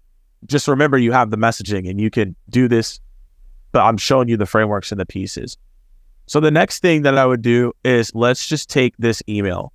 just 0.47 0.66
remember 0.66 0.99
you 0.99 1.12
have 1.12 1.31
the 1.31 1.37
messaging 1.37 1.88
and 1.88 2.01
you 2.01 2.11
can 2.11 2.35
do 2.49 2.69
this, 2.69 3.01
but 3.71 3.83
I'm 3.83 3.97
showing 3.97 4.29
you 4.29 4.37
the 4.37 4.47
frameworks 4.47 4.90
and 4.90 5.01
the 5.01 5.07
pieces. 5.07 5.57
So 6.27 6.40
the 6.40 6.51
next 6.51 6.81
thing 6.81 7.03
that 7.03 7.16
I 7.16 7.27
would 7.27 7.43
do 7.43 7.73
is 7.85 8.12
let's 8.14 8.49
just 8.49 8.69
take 8.69 8.97
this 8.99 9.23
email. 9.29 9.73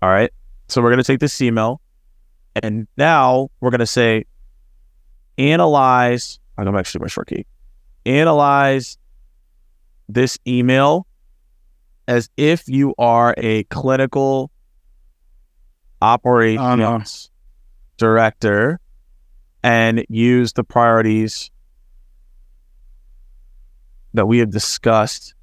All 0.00 0.08
right. 0.08 0.30
So 0.68 0.80
we're 0.80 0.90
going 0.90 0.98
to 0.98 1.04
take 1.04 1.20
this 1.20 1.40
email 1.42 1.81
and 2.56 2.86
now 2.96 3.50
we're 3.60 3.70
going 3.70 3.80
to 3.80 3.86
say, 3.86 4.24
analyze. 5.38 6.38
I'm 6.58 6.76
actually 6.76 7.02
my 7.02 7.08
short 7.08 7.28
key. 7.28 7.46
Analyze 8.04 8.98
this 10.08 10.38
email 10.46 11.06
as 12.08 12.28
if 12.36 12.68
you 12.68 12.94
are 12.98 13.34
a 13.38 13.64
clinical 13.64 14.50
operations 16.02 17.30
director 17.96 18.80
and 19.62 20.04
use 20.08 20.52
the 20.52 20.64
priorities 20.64 21.50
that 24.14 24.26
we 24.26 24.38
have 24.38 24.50
discussed. 24.50 25.34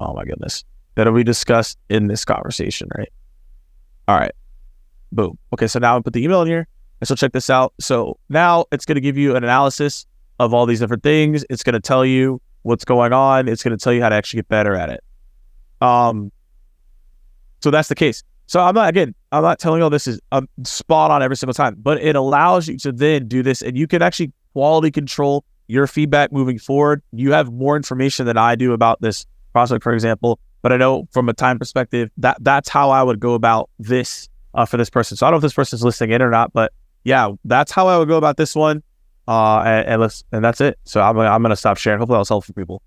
Oh 0.00 0.12
my 0.12 0.24
goodness. 0.24 0.64
That 0.96 1.10
we 1.12 1.24
discussed 1.24 1.78
in 1.88 2.08
this 2.08 2.24
conversation, 2.24 2.88
right? 2.96 3.12
All 4.08 4.18
right. 4.18 4.32
Boom. 5.16 5.38
Okay, 5.54 5.66
so 5.66 5.78
now 5.78 5.96
I 5.96 6.00
put 6.00 6.12
the 6.12 6.22
email 6.22 6.42
in 6.42 6.48
here. 6.48 6.68
And 7.00 7.08
so 7.08 7.14
check 7.14 7.32
this 7.32 7.50
out. 7.50 7.74
So 7.80 8.18
now 8.28 8.66
it's 8.70 8.84
going 8.84 8.96
to 8.96 9.00
give 9.00 9.16
you 9.16 9.34
an 9.34 9.42
analysis 9.42 10.06
of 10.38 10.54
all 10.54 10.66
these 10.66 10.80
different 10.80 11.02
things. 11.02 11.44
It's 11.50 11.62
going 11.62 11.72
to 11.72 11.80
tell 11.80 12.04
you 12.04 12.40
what's 12.62 12.84
going 12.84 13.12
on. 13.12 13.48
It's 13.48 13.62
going 13.62 13.76
to 13.76 13.82
tell 13.82 13.92
you 13.92 14.02
how 14.02 14.10
to 14.10 14.14
actually 14.14 14.38
get 14.38 14.48
better 14.48 14.74
at 14.74 14.90
it. 14.90 15.02
Um, 15.80 16.30
so 17.62 17.70
that's 17.70 17.88
the 17.88 17.94
case. 17.94 18.22
So 18.46 18.60
I'm 18.60 18.74
not 18.74 18.88
again, 18.88 19.14
I'm 19.32 19.42
not 19.42 19.58
telling 19.58 19.80
you 19.80 19.84
all 19.84 19.90
this 19.90 20.06
is 20.06 20.20
um, 20.32 20.48
spot 20.64 21.10
on 21.10 21.22
every 21.22 21.36
single 21.36 21.54
time, 21.54 21.76
but 21.78 22.00
it 22.00 22.14
allows 22.14 22.68
you 22.68 22.76
to 22.78 22.92
then 22.92 23.26
do 23.26 23.42
this, 23.42 23.60
and 23.60 23.76
you 23.76 23.88
can 23.88 24.02
actually 24.02 24.32
quality 24.52 24.90
control 24.90 25.44
your 25.66 25.86
feedback 25.88 26.30
moving 26.30 26.58
forward. 26.58 27.02
You 27.12 27.32
have 27.32 27.52
more 27.52 27.74
information 27.76 28.24
than 28.24 28.36
I 28.36 28.54
do 28.54 28.72
about 28.72 29.00
this 29.00 29.26
prospect, 29.52 29.82
for 29.82 29.92
example. 29.92 30.38
But 30.62 30.72
I 30.72 30.76
know 30.76 31.08
from 31.10 31.28
a 31.28 31.34
time 31.34 31.58
perspective 31.58 32.08
that 32.18 32.36
that's 32.40 32.68
how 32.68 32.90
I 32.90 33.02
would 33.02 33.18
go 33.18 33.34
about 33.34 33.68
this 33.78 34.28
uh, 34.56 34.64
for 34.64 34.76
this 34.78 34.90
person. 34.90 35.16
So 35.16 35.26
I 35.26 35.30
don't 35.30 35.34
know 35.34 35.38
if 35.38 35.42
this 35.42 35.54
person's 35.54 35.84
listening 35.84 36.12
in 36.12 36.22
or 36.22 36.30
not, 36.30 36.52
but 36.52 36.72
yeah, 37.04 37.30
that's 37.44 37.70
how 37.70 37.86
I 37.86 37.98
would 37.98 38.08
go 38.08 38.16
about 38.16 38.36
this 38.36 38.54
one. 38.56 38.82
Uh, 39.28 39.60
and, 39.60 39.88
and 39.88 40.00
let's 40.00 40.24
and 40.32 40.44
that's 40.44 40.60
it. 40.60 40.78
So 40.84 41.00
I'm 41.00 41.18
I'm 41.18 41.42
gonna 41.42 41.56
stop 41.56 41.76
sharing. 41.76 41.98
Hopefully, 41.98 42.16
that 42.16 42.20
was 42.20 42.28
helpful 42.28 42.52
for 42.52 42.60
people. 42.60 42.82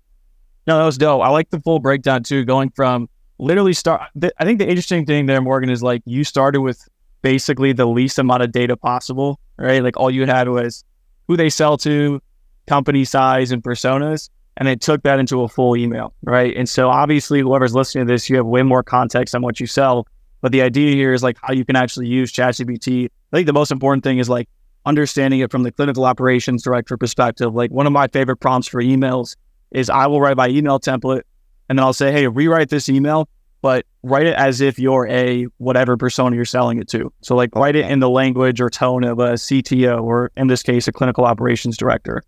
No, 0.66 0.78
that 0.78 0.84
was 0.84 0.98
dope. 0.98 1.22
I 1.22 1.28
like 1.28 1.50
the 1.50 1.60
full 1.60 1.78
breakdown 1.78 2.22
too, 2.22 2.44
going 2.44 2.70
from 2.70 3.08
literally 3.38 3.72
start. 3.72 4.02
Th- 4.20 4.32
I 4.38 4.44
think 4.44 4.58
the 4.58 4.68
interesting 4.68 5.06
thing 5.06 5.26
there, 5.26 5.40
Morgan, 5.40 5.70
is 5.70 5.82
like 5.82 6.02
you 6.06 6.24
started 6.24 6.60
with 6.60 6.86
basically 7.22 7.72
the 7.72 7.86
least 7.86 8.18
amount 8.18 8.42
of 8.42 8.52
data 8.52 8.76
possible, 8.76 9.38
right? 9.58 9.82
Like 9.82 9.96
all 9.96 10.10
you 10.10 10.26
had 10.26 10.48
was 10.48 10.84
who 11.28 11.36
they 11.36 11.50
sell 11.50 11.76
to, 11.78 12.22
company 12.66 13.04
size, 13.04 13.52
and 13.52 13.62
personas, 13.62 14.30
and 14.56 14.66
it 14.66 14.80
took 14.80 15.02
that 15.02 15.18
into 15.18 15.42
a 15.42 15.48
full 15.48 15.76
email, 15.76 16.14
right? 16.22 16.56
And 16.56 16.68
so 16.68 16.88
obviously, 16.88 17.40
whoever's 17.40 17.74
listening 17.74 18.06
to 18.06 18.12
this, 18.12 18.30
you 18.30 18.36
have 18.36 18.46
way 18.46 18.62
more 18.62 18.82
context 18.82 19.34
on 19.34 19.42
what 19.42 19.60
you 19.60 19.66
sell 19.66 20.06
but 20.40 20.52
the 20.52 20.62
idea 20.62 20.94
here 20.94 21.12
is 21.12 21.22
like 21.22 21.36
how 21.42 21.52
you 21.52 21.64
can 21.64 21.76
actually 21.76 22.06
use 22.06 22.32
ChatGPT. 22.32 23.06
I 23.32 23.36
think 23.36 23.46
the 23.46 23.52
most 23.52 23.70
important 23.70 24.04
thing 24.04 24.18
is 24.18 24.28
like 24.28 24.48
understanding 24.86 25.40
it 25.40 25.50
from 25.50 25.62
the 25.62 25.72
clinical 25.72 26.04
operations 26.04 26.62
director 26.62 26.96
perspective. 26.96 27.54
Like 27.54 27.70
one 27.70 27.86
of 27.86 27.92
my 27.92 28.08
favorite 28.08 28.36
prompts 28.36 28.68
for 28.68 28.82
emails 28.82 29.36
is 29.70 29.90
I 29.90 30.06
will 30.06 30.20
write 30.20 30.36
my 30.36 30.48
email 30.48 30.80
template 30.80 31.22
and 31.68 31.78
then 31.78 31.84
I'll 31.84 31.92
say, 31.92 32.10
hey, 32.12 32.26
rewrite 32.26 32.70
this 32.70 32.88
email, 32.88 33.28
but 33.62 33.86
write 34.02 34.26
it 34.26 34.34
as 34.34 34.60
if 34.60 34.78
you're 34.78 35.06
a 35.08 35.46
whatever 35.58 35.96
persona 35.96 36.34
you're 36.34 36.44
selling 36.44 36.80
it 36.80 36.88
to. 36.88 37.12
So 37.20 37.36
like 37.36 37.54
write 37.54 37.76
it 37.76 37.88
in 37.90 38.00
the 38.00 38.10
language 38.10 38.60
or 38.60 38.70
tone 38.70 39.04
of 39.04 39.18
a 39.18 39.34
CTO 39.34 40.02
or 40.02 40.30
in 40.36 40.46
this 40.46 40.62
case, 40.62 40.88
a 40.88 40.92
clinical 40.92 41.24
operations 41.24 41.76
director. 41.76 42.22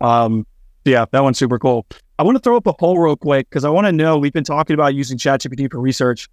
Um, 0.00 0.46
yeah, 0.84 1.04
that 1.12 1.22
one's 1.22 1.38
super 1.38 1.58
cool. 1.58 1.86
I 2.18 2.24
want 2.24 2.36
to 2.36 2.40
throw 2.40 2.56
up 2.56 2.66
a 2.66 2.72
poll 2.72 2.98
real 2.98 3.16
quick 3.16 3.48
because 3.48 3.64
I 3.64 3.70
want 3.70 3.86
to 3.86 3.92
know 3.92 4.18
we've 4.18 4.32
been 4.32 4.44
talking 4.44 4.74
about 4.74 4.94
using 4.94 5.18
ChatGPT 5.18 5.70
for 5.70 5.80
research. 5.80 6.28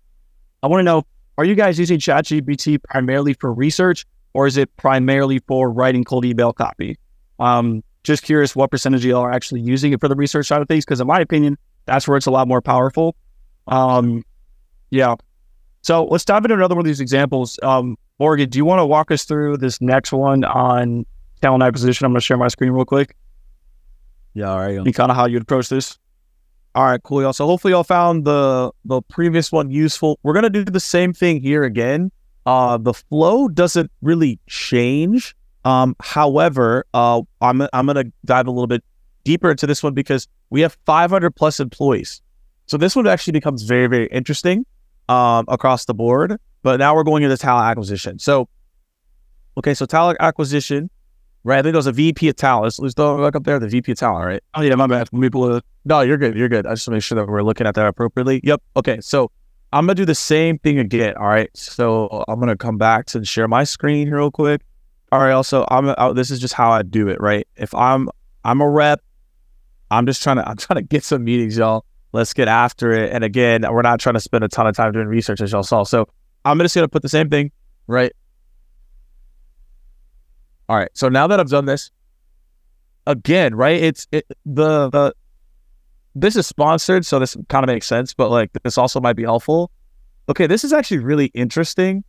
I 0.63 0.67
want 0.67 0.80
to 0.80 0.84
know 0.84 1.04
are 1.38 1.45
you 1.45 1.56
guys 1.56 1.80
using 1.80 2.00
ChatGPT 2.00 2.84
primarily 2.84 3.34
for 3.34 3.54
research 3.54 4.06
or 4.34 4.48
is 4.48 4.58
it 4.58 4.76
primarily 4.76 5.39
for 5.48 5.72
writing 5.72 6.04
cold 6.04 6.26
email 6.26 6.52
copy? 6.52 6.98
Um, 7.39 7.84
just 8.04 8.24
curious 8.24 8.56
what 8.56 8.72
percentage 8.72 9.06
of 9.06 9.10
y'all 9.10 9.22
are 9.22 9.32
actually 9.32 9.62
using 9.62 9.93
it 9.93 10.00
for 10.00 10.08
the 10.08 10.15
research 10.15 10.48
side 10.48 10.62
of 10.62 10.67
things 10.67 10.86
because, 10.86 11.00
in 11.00 11.08
my 11.08 11.19
opinion, 11.19 11.58
that's 11.86 12.08
where 12.08 12.17
it's 12.17 12.26
a 12.26 12.32
lot 12.32 12.48
more 12.48 12.62
powerful. 12.62 13.15
Um, 13.67 14.24
yeah. 14.89 15.15
So 15.82 16.06
let's 16.06 16.26
dive 16.26 16.43
into 16.43 16.56
another 16.56 16.76
one 16.76 16.82
of 16.82 16.88
these 16.88 17.00
examples. 17.00 17.60
Um, 17.63 17.98
Morgan, 18.19 18.50
do 18.50 18.58
you 18.58 18.65
want 18.65 18.80
to 18.80 18.86
walk 18.86 19.12
us 19.12 19.24
through 19.24 19.58
this 19.58 19.80
next 19.80 20.12
one 20.12 20.43
on 20.43 21.06
talent 21.41 21.63
acquisition? 21.63 22.06
I'm 22.06 22.12
going 22.12 22.19
to 22.19 22.26
share 22.26 22.38
my 22.38 22.50
screen 22.50 22.72
real 22.72 22.86
quick. 22.86 23.15
Yeah, 24.34 24.52
all 24.52 24.60
right. 24.60 24.78
And 24.78 24.93
kind 24.93 25.12
of 25.12 25.15
how 25.15 25.26
you'd 25.26 25.43
approach 25.43 25.69
this. 25.69 25.99
All 26.80 26.86
right, 26.86 27.04
cool, 27.04 27.22
y'all. 27.22 27.34
So 27.34 27.46
hopefully 27.46 27.74
y'all 27.74 27.84
found 27.84 28.24
the 28.24 28.72
the 28.86 29.02
previous 29.02 29.52
one 29.52 29.70
useful. 29.70 30.18
We're 30.24 30.32
gonna 30.32 30.50
do 30.50 30.63
the 30.63 30.80
same 30.80 31.12
thing 31.12 31.42
here 31.42 31.65
again. 31.65 32.10
Uh, 32.46 32.78
the 32.78 32.94
flow 32.94 33.50
doesn't 33.50 33.92
really 34.02 34.39
change. 34.48 35.36
Um, 35.65 35.94
however, 36.00 36.86
uh, 36.94 37.22
I'm 37.42 37.63
I'm 37.74 37.86
gonna 37.86 38.06
dive 38.24 38.48
a 38.48 38.52
little 38.52 38.65
bit 38.65 38.82
deeper 39.26 39.52
into 39.52 39.68
this 39.68 39.84
one 39.84 39.94
because 39.94 40.30
we 40.52 40.62
have 40.62 40.78
500 40.86 41.36
plus 41.36 41.60
employees. 41.60 42.22
So 42.68 42.78
this 42.78 42.96
one 42.96 43.06
actually 43.08 43.34
becomes 43.34 43.63
very 43.63 43.88
very 43.88 44.08
interesting 44.08 44.65
um, 45.10 45.44
across 45.50 45.84
the 45.84 45.94
board. 45.94 46.38
But 46.63 46.80
now 46.80 46.96
we're 46.96 47.04
going 47.04 47.24
into 47.24 47.36
talent 47.36 47.65
acquisition. 47.65 48.20
So, 48.20 48.48
okay, 49.58 49.74
so 49.74 49.86
talent 49.86 50.15
acquisition, 50.22 50.89
right? 51.43 51.60
I 51.60 51.62
think 51.62 51.73
there's 51.73 51.88
a 51.88 51.91
VP 51.91 52.30
of 52.30 52.36
talent. 52.36 52.63
Let's, 52.63 52.80
let's 52.80 52.97
look 52.97 53.36
up 53.36 53.43
there, 53.43 53.60
the 53.60 53.67
VP 53.67 53.93
of 53.93 53.97
talent, 53.97 54.25
right? 54.25 54.43
Oh 54.56 54.62
yeah, 54.62 54.75
my 54.75 54.88
bad. 54.88 55.10
Let 55.12 55.13
me 55.13 55.30
pull 55.30 55.56
it. 55.56 55.63
No, 55.86 56.02
you're 56.02 56.17
good. 56.17 56.36
You're 56.36 56.49
good. 56.49 56.65
I 56.65 56.71
just 56.71 56.88
want 56.88 56.93
to 56.93 56.97
make 56.97 57.04
sure 57.04 57.15
that 57.17 57.28
we're 57.28 57.43
looking 57.43 57.67
at 57.67 57.75
that 57.75 57.86
appropriately. 57.86 58.41
Yep. 58.43 58.62
Okay. 58.78 58.99
So 59.02 59.32
I'm 59.71 59.86
gonna 59.86 59.95
do 59.95 60.06
the 60.06 60.15
same 60.15 60.58
thing 60.60 60.80
again. 60.80 61.15
All 61.17 61.28
right. 61.28 61.49
So 61.56 62.23
I'm 62.28 62.39
gonna 62.39 62.58
come 62.58 62.78
back 62.78 63.06
to 63.08 63.23
share 63.23 63.47
my 63.47 63.63
screen 63.63 64.10
real 64.10 64.32
quick. 64.32 64.62
All 65.12 65.19
right. 65.19 65.32
Also, 65.32 65.65
I'm. 65.69 65.93
I, 65.97 66.12
this 66.13 66.32
is 66.32 66.39
just 66.39 66.54
how 66.54 66.71
I 66.71 66.84
do 66.84 67.08
it. 67.08 67.19
Right. 67.21 67.47
If 67.56 67.73
I'm 67.73 68.10
I'm 68.43 68.62
a 68.62 68.69
rep, 68.69 69.02
I'm 69.91 70.06
just 70.06 70.21
trying 70.23 70.38
to 70.38 70.47
I'm 70.47 70.58
trying 70.58 70.78
to 70.78 70.84
get 70.84 71.04
some 71.04 71.23
meetings, 71.23 71.58
y'all. 71.58 71.86
Let's 72.12 72.34
get 72.34 72.47
after 72.47 72.91
it. 72.91 73.13
And 73.13 73.23
again, 73.23 73.62
we're 73.71 73.84
not 73.84 73.99
trying 73.99 74.15
to 74.15 74.19
spend 74.19 74.43
a 74.43 74.47
ton 74.47 74.65
of 74.65 74.75
time 74.75 74.91
doing 74.91 75.08
research, 75.08 75.41
as 75.41 75.52
y'all 75.52 75.63
saw. 75.63 75.84
So 75.84 76.08
I'm 76.45 76.58
just 76.60 76.73
gonna 76.75 76.88
put 76.88 77.04
the 77.04 77.10
same 77.10 77.30
thing. 77.30 77.52
Right. 77.88 78.12
All 80.70 80.78
right. 80.78 80.90
So 80.94 81.10
now 81.10 81.28
that 81.28 81.40
I've 81.40 81.50
done 81.50 81.66
this, 81.66 81.90
again, 83.08 83.56
right? 83.56 83.82
It's 83.82 84.08
it, 84.12 84.26
the 84.46 84.90
the 84.90 85.14
this 86.16 86.36
is 86.36 86.48
sponsored, 86.48 87.06
so 87.06 87.20
this 87.20 87.36
kind 87.50 87.64
of 87.64 87.68
makes 87.68 87.88
sense, 87.88 88.14
but 88.14 88.30
like 88.30 88.52
this 88.64 88.78
also 88.78 89.02
might 89.02 89.14
be 89.14 89.24
helpful. 89.24 89.72
Okay, 90.30 90.46
this 90.48 90.64
is 90.64 90.72
actually 90.72 91.00
really 91.00 91.28
interesting. 91.34 92.04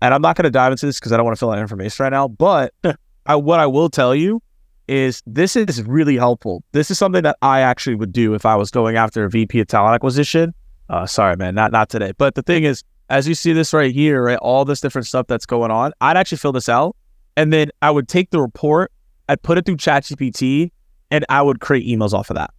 And 0.00 0.12
I'm 0.12 0.22
not 0.22 0.36
going 0.36 0.44
to 0.44 0.50
dive 0.50 0.72
into 0.72 0.86
this 0.86 0.98
because 0.98 1.12
I 1.12 1.16
don't 1.16 1.24
want 1.24 1.36
to 1.36 1.38
fill 1.38 1.50
out 1.50 1.58
information 1.58 2.02
right 2.02 2.10
now. 2.10 2.28
But 2.28 2.74
I, 3.26 3.36
what 3.36 3.60
I 3.60 3.66
will 3.66 3.88
tell 3.88 4.14
you 4.14 4.42
is 4.88 5.22
this 5.26 5.56
is 5.56 5.82
really 5.82 6.16
helpful. 6.16 6.62
This 6.72 6.90
is 6.90 6.98
something 6.98 7.22
that 7.22 7.36
I 7.42 7.60
actually 7.60 7.96
would 7.96 8.12
do 8.12 8.34
if 8.34 8.44
I 8.44 8.54
was 8.56 8.70
going 8.70 8.96
after 8.96 9.24
a 9.24 9.30
VP 9.30 9.60
of 9.60 9.66
talent 9.66 9.94
acquisition. 9.94 10.54
Uh, 10.88 11.06
sorry, 11.06 11.36
man, 11.36 11.54
not 11.54 11.72
not 11.72 11.88
today. 11.88 12.12
But 12.16 12.34
the 12.34 12.42
thing 12.42 12.64
is, 12.64 12.82
as 13.14 13.28
you 13.28 13.34
see 13.36 13.52
this 13.52 13.72
right 13.72 13.94
here, 13.94 14.24
right, 14.24 14.38
all 14.38 14.64
this 14.64 14.80
different 14.80 15.06
stuff 15.06 15.28
that's 15.28 15.46
going 15.46 15.70
on, 15.70 15.92
I'd 16.00 16.16
actually 16.16 16.38
fill 16.38 16.50
this 16.50 16.68
out, 16.68 16.96
and 17.36 17.52
then 17.52 17.70
I 17.80 17.92
would 17.92 18.08
take 18.08 18.30
the 18.30 18.40
report, 18.40 18.90
I'd 19.28 19.40
put 19.40 19.56
it 19.56 19.64
through 19.64 19.76
ChatGPT, 19.76 20.72
and 21.12 21.24
I 21.28 21.40
would 21.40 21.60
create 21.60 21.86
emails 21.86 22.12
off 22.12 22.28
of 22.30 22.34
that 22.34 22.50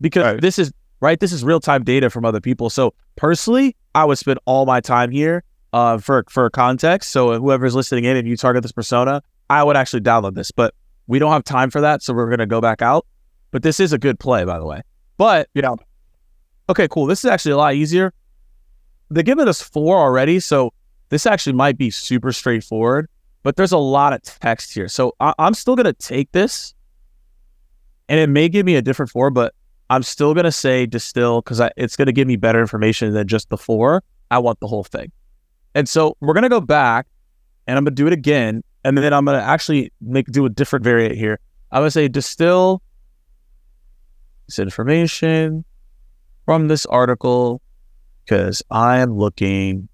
because 0.00 0.24
right. 0.24 0.40
this 0.40 0.58
is 0.58 0.72
right. 0.98 1.20
This 1.20 1.30
is 1.30 1.44
real 1.44 1.60
time 1.60 1.84
data 1.84 2.10
from 2.10 2.24
other 2.24 2.40
people. 2.40 2.68
So 2.68 2.94
personally, 3.14 3.76
I 3.94 4.04
would 4.04 4.18
spend 4.18 4.40
all 4.44 4.66
my 4.66 4.80
time 4.80 5.12
here 5.12 5.44
uh, 5.72 5.98
for 5.98 6.24
for 6.28 6.50
context. 6.50 7.12
So 7.12 7.38
whoever's 7.38 7.76
listening 7.76 8.06
in 8.06 8.16
and 8.16 8.26
you 8.26 8.36
target 8.36 8.64
this 8.64 8.72
persona, 8.72 9.22
I 9.50 9.62
would 9.62 9.76
actually 9.76 10.00
download 10.00 10.34
this, 10.34 10.50
but 10.50 10.74
we 11.06 11.20
don't 11.20 11.30
have 11.30 11.44
time 11.44 11.70
for 11.70 11.80
that, 11.80 12.02
so 12.02 12.12
we're 12.12 12.28
gonna 12.28 12.44
go 12.44 12.60
back 12.60 12.82
out. 12.82 13.06
But 13.52 13.62
this 13.62 13.78
is 13.78 13.92
a 13.92 13.98
good 13.98 14.18
play, 14.18 14.44
by 14.44 14.58
the 14.58 14.66
way. 14.66 14.82
But 15.16 15.48
you 15.54 15.62
know, 15.62 15.76
okay, 16.68 16.88
cool. 16.88 17.06
This 17.06 17.20
is 17.20 17.30
actually 17.30 17.52
a 17.52 17.56
lot 17.56 17.76
easier. 17.76 18.12
They're 19.10 19.22
giving 19.22 19.48
us 19.48 19.62
four 19.62 19.98
already, 19.98 20.40
so 20.40 20.72
this 21.08 21.26
actually 21.26 21.52
might 21.52 21.78
be 21.78 21.90
super 21.90 22.32
straightforward. 22.32 23.08
But 23.42 23.56
there's 23.56 23.72
a 23.72 23.78
lot 23.78 24.12
of 24.12 24.22
text 24.22 24.74
here, 24.74 24.88
so 24.88 25.14
I- 25.20 25.34
I'm 25.38 25.54
still 25.54 25.76
gonna 25.76 25.92
take 25.92 26.32
this 26.32 26.74
and 28.08 28.18
it 28.20 28.28
may 28.28 28.48
give 28.48 28.66
me 28.66 28.76
a 28.76 28.82
different 28.82 29.10
four, 29.10 29.30
but 29.30 29.54
I'm 29.88 30.02
still 30.02 30.34
gonna 30.34 30.52
say 30.52 30.86
distill 30.86 31.42
because 31.42 31.60
it's 31.76 31.96
gonna 31.96 32.12
give 32.12 32.26
me 32.26 32.36
better 32.36 32.60
information 32.60 33.12
than 33.12 33.28
just 33.28 33.48
the 33.48 33.56
four. 33.56 34.02
I 34.30 34.38
want 34.38 34.58
the 34.58 34.66
whole 34.66 34.82
thing, 34.82 35.12
and 35.74 35.88
so 35.88 36.16
we're 36.20 36.34
gonna 36.34 36.48
go 36.48 36.60
back, 36.60 37.06
and 37.68 37.78
I'm 37.78 37.84
gonna 37.84 37.94
do 37.94 38.08
it 38.08 38.12
again, 38.12 38.64
and 38.84 38.98
then 38.98 39.12
I'm 39.12 39.24
gonna 39.24 39.38
actually 39.38 39.92
make 40.00 40.26
do 40.26 40.44
a 40.44 40.50
different 40.50 40.84
variant 40.84 41.14
here. 41.16 41.38
I'm 41.70 41.80
gonna 41.80 41.90
say 41.92 42.08
distill 42.08 42.82
this 44.46 44.58
information 44.58 45.64
from 46.44 46.66
this 46.66 46.84
article 46.86 47.60
because 48.26 48.62
I 48.70 48.98
am 48.98 49.16
looking 49.16 49.88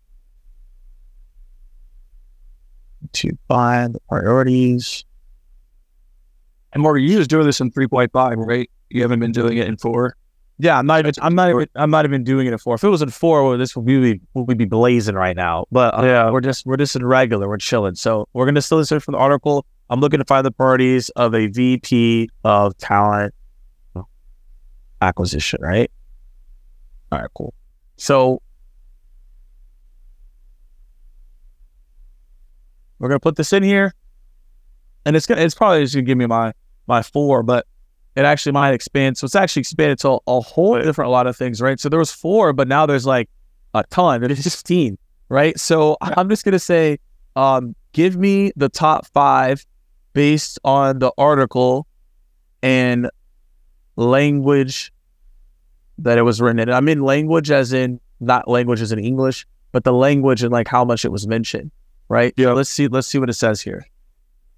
to 3.12 3.37
find 3.49 3.95
the 3.95 4.01
priorities 4.09 5.05
and 6.73 6.83
Morgan, 6.83 7.05
you 7.05 7.16
just 7.16 7.31
doing 7.31 7.47
this 7.47 7.61
in 7.61 7.71
3.5, 7.71 8.11
right? 8.47 8.71
You 8.90 9.03
haven't 9.03 9.21
been 9.21 9.33
doing 9.33 9.59
it 9.59 9.68
in 9.68 9.77
four. 9.77 10.16
Yeah, 10.59 10.79
I'm 10.79 10.87
not 10.87 11.01
even. 11.01 11.12
I'm 11.21 11.35
not 11.35 11.51
even. 11.51 11.66
I'm 11.75 11.90
not 11.90 12.05
even 12.05 12.25
doing 12.25 12.47
it 12.47 12.53
in 12.53 12.59
four. 12.59 12.75
If 12.75 12.85
it 12.85 12.88
was 12.88 13.03
in 13.03 13.11
four, 13.11 13.49
well, 13.49 13.59
this 13.59 13.75
would 13.75 13.85
be 13.85 14.21
would 14.35 14.59
be 14.59 14.64
blazing 14.64 15.14
right 15.14 15.35
now. 15.35 15.64
But 15.73 15.99
uh, 15.99 16.03
yeah, 16.05 16.31
we're 16.31 16.40
just 16.40 16.66
we're 16.66 16.77
just 16.77 16.95
in 16.95 17.05
regular. 17.05 17.49
We're 17.49 17.57
chilling. 17.57 17.95
So 17.95 18.29
we're 18.33 18.45
gonna 18.45 18.62
still 18.62 18.79
listen 18.79 19.01
from 19.01 19.12
the 19.12 19.18
article. 19.18 19.66
I'm 19.90 20.01
looking 20.01 20.18
to 20.18 20.25
find 20.25 20.47
the 20.47 20.53
parties 20.53 21.09
of 21.11 21.35
a 21.35 21.49
VP 21.49 22.29
of 22.45 22.77
talent 22.77 23.35
acquisition. 25.01 25.59
Right. 25.62 25.90
All 27.11 27.21
right. 27.21 27.31
Cool. 27.35 27.55
So 27.96 28.42
we're 32.98 33.09
gonna 33.09 33.20
put 33.20 33.37
this 33.37 33.52
in 33.52 33.62
here, 33.62 33.94
and 35.05 35.16
it's 35.16 35.26
gonna. 35.26 35.40
It's 35.40 35.55
probably 35.55 35.83
just 35.83 35.94
gonna 35.94 36.05
give 36.05 36.18
me 36.18 36.26
my 36.26 36.52
my 36.87 37.02
four, 37.02 37.42
but 37.42 37.66
it 38.14 38.24
actually 38.24 38.52
might 38.52 38.72
expand. 38.74 39.16
So 39.16 39.24
it's 39.24 39.35
actually 39.35 39.61
expanded 39.61 39.98
to 40.00 40.20
a 40.26 40.40
whole 40.40 40.81
different 40.81 41.09
a 41.09 41.12
lot 41.12 41.26
of 41.26 41.37
things, 41.37 41.61
right? 41.61 41.78
So 41.81 41.88
there 41.88 41.98
was 41.98 42.12
four, 42.12 42.52
but 42.52 42.68
now 42.68 42.87
there's 42.87 43.07
like 43.07 43.28
a 43.74 43.85
ton. 43.85 44.20
There's 44.20 44.38
16, 44.42 44.98
right? 45.28 45.59
So 45.59 45.96
I'm 46.00 46.28
just 46.28 46.44
gonna 46.44 46.59
say, 46.59 46.98
um, 47.37 47.74
give 47.92 48.16
me 48.16 48.52
the 48.57 48.68
top 48.68 49.07
five 49.07 49.64
based 50.12 50.59
on 50.64 50.98
the 50.98 51.12
article 51.16 51.87
and 52.62 53.11
language 53.96 54.92
that 55.98 56.18
it 56.18 56.22
was 56.22 56.40
written 56.40 56.59
in. 56.59 56.70
I 56.70 56.81
mean 56.81 57.02
language 57.02 57.50
as 57.50 57.72
in 57.72 58.00
not 58.20 58.48
language 58.48 58.81
as 58.81 58.92
in 58.92 58.98
English, 58.98 59.46
but 59.72 59.85
the 59.85 59.92
language 59.92 60.42
and 60.42 60.52
like 60.52 60.68
how 60.68 60.85
much 60.85 61.05
it 61.05 61.11
was 61.11 61.26
mentioned, 61.26 61.70
right? 62.09 62.33
Yeah. 62.37 62.52
Let's 62.52 62.70
see. 62.70 62.88
Let's 62.88 63.09
see 63.09 63.18
what 63.18 63.31
it 63.31 63.35
says 63.35 63.61
here. 63.61 63.87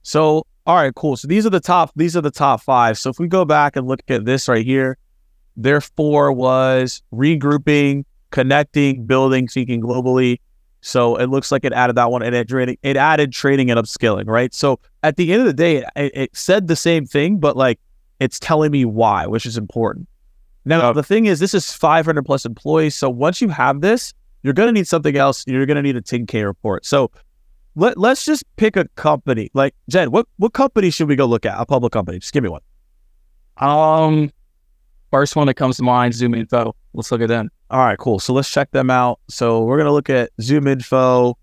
So 0.03 0.47
all 0.67 0.77
right, 0.77 0.95
cool. 0.95 1.17
So 1.17 1.29
these 1.29 1.45
are 1.45 1.51
the 1.51 1.61
top. 1.61 1.91
These 1.95 2.17
are 2.17 2.23
the 2.23 2.31
top 2.31 2.63
five. 2.63 2.99
So 2.99 3.11
if 3.11 3.19
we 3.19 3.29
go 3.29 3.45
back 3.45 3.77
and 3.77 3.87
look 3.87 4.01
at 4.09 4.25
this 4.25 4.49
right 4.49 4.65
here, 4.65 4.97
their 5.57 5.81
four 5.81 6.33
was 6.33 7.03
regrouping, 7.13 8.05
connecting, 8.31 9.05
building, 9.05 9.47
thinking 9.47 9.83
globally. 9.83 10.41
So 10.81 11.17
it 11.17 11.27
looks 11.27 11.53
like 11.53 11.65
it 11.65 11.73
added 11.73 11.97
that 11.97 12.11
one, 12.11 12.23
and 12.23 12.35
it, 12.35 12.79
it 12.83 12.97
added 12.97 13.33
training 13.33 13.71
and 13.71 13.81
upskilling, 13.81 14.27
right? 14.27 14.53
So 14.53 14.81
at 15.03 15.17
the 15.17 15.33
end 15.33 15.41
of 15.41 15.47
the 15.47 15.55
day, 15.55 15.85
it, 15.97 16.13
it 16.15 16.37
said 16.37 16.67
the 16.67 16.77
same 16.77 17.07
thing, 17.07 17.39
but 17.39 17.57
like 17.57 17.79
it's 18.21 18.39
telling 18.39 18.71
me 18.71 18.85
why, 18.85 19.27
which 19.27 19.47
is 19.47 19.57
important. 19.57 20.09
Now 20.65 20.93
the 20.93 21.03
thing 21.03 21.27
is, 21.27 21.41
this 21.41 21.55
is 21.55 21.73
500 21.73 22.25
plus 22.25 22.47
employees. 22.47 22.95
So 22.95 23.11
once 23.11 23.41
you 23.41 23.49
have 23.49 23.81
this, 23.81 24.15
you're 24.43 24.55
going 24.55 24.69
to 24.69 24.73
need 24.73 24.87
something 24.87 25.17
else. 25.17 25.45
You're 25.47 25.67
going 25.67 25.77
to 25.77 25.83
need 25.83 25.97
a 25.97 26.03
10K 26.03 26.45
report. 26.45 26.87
So 26.87 27.11
let, 27.77 27.99
let's 27.99 28.25
just 28.25 28.45
pick 28.57 28.77
a 28.77 28.87
company. 28.95 29.51
Like 29.55 29.75
Jed, 29.89 30.09
what 30.09 30.27
what 30.37 30.53
company 30.53 30.91
should 30.91 31.09
we 31.09 31.17
go 31.17 31.27
look 31.27 31.45
at? 31.47 31.59
A 31.59 31.67
public 31.67 31.93
company. 31.93 32.19
Just 32.19 32.33
give 32.33 32.43
me 32.43 32.49
one. 32.49 32.63
Um, 33.57 34.31
first 35.11 35.37
one 35.37 35.47
that 35.47 35.55
comes 35.55 35.77
to 35.79 35.83
mind, 35.83 36.15
Zoom 36.15 36.35
Info. 36.35 36.75
Let's 36.93 37.11
look 37.11 37.21
at 37.21 37.29
them. 37.29 37.51
All 37.71 37.81
right, 37.81 37.99
cool. 37.99 38.19
So 38.19 38.33
let's 38.33 38.51
check 38.51 38.71
them 38.71 38.91
out. 38.91 39.19
So 39.29 39.65
we're 39.65 39.79
gonna 39.79 39.93
look 39.93 40.11
at 40.11 40.31
Zoom 40.41 40.67
Info, 40.67 41.37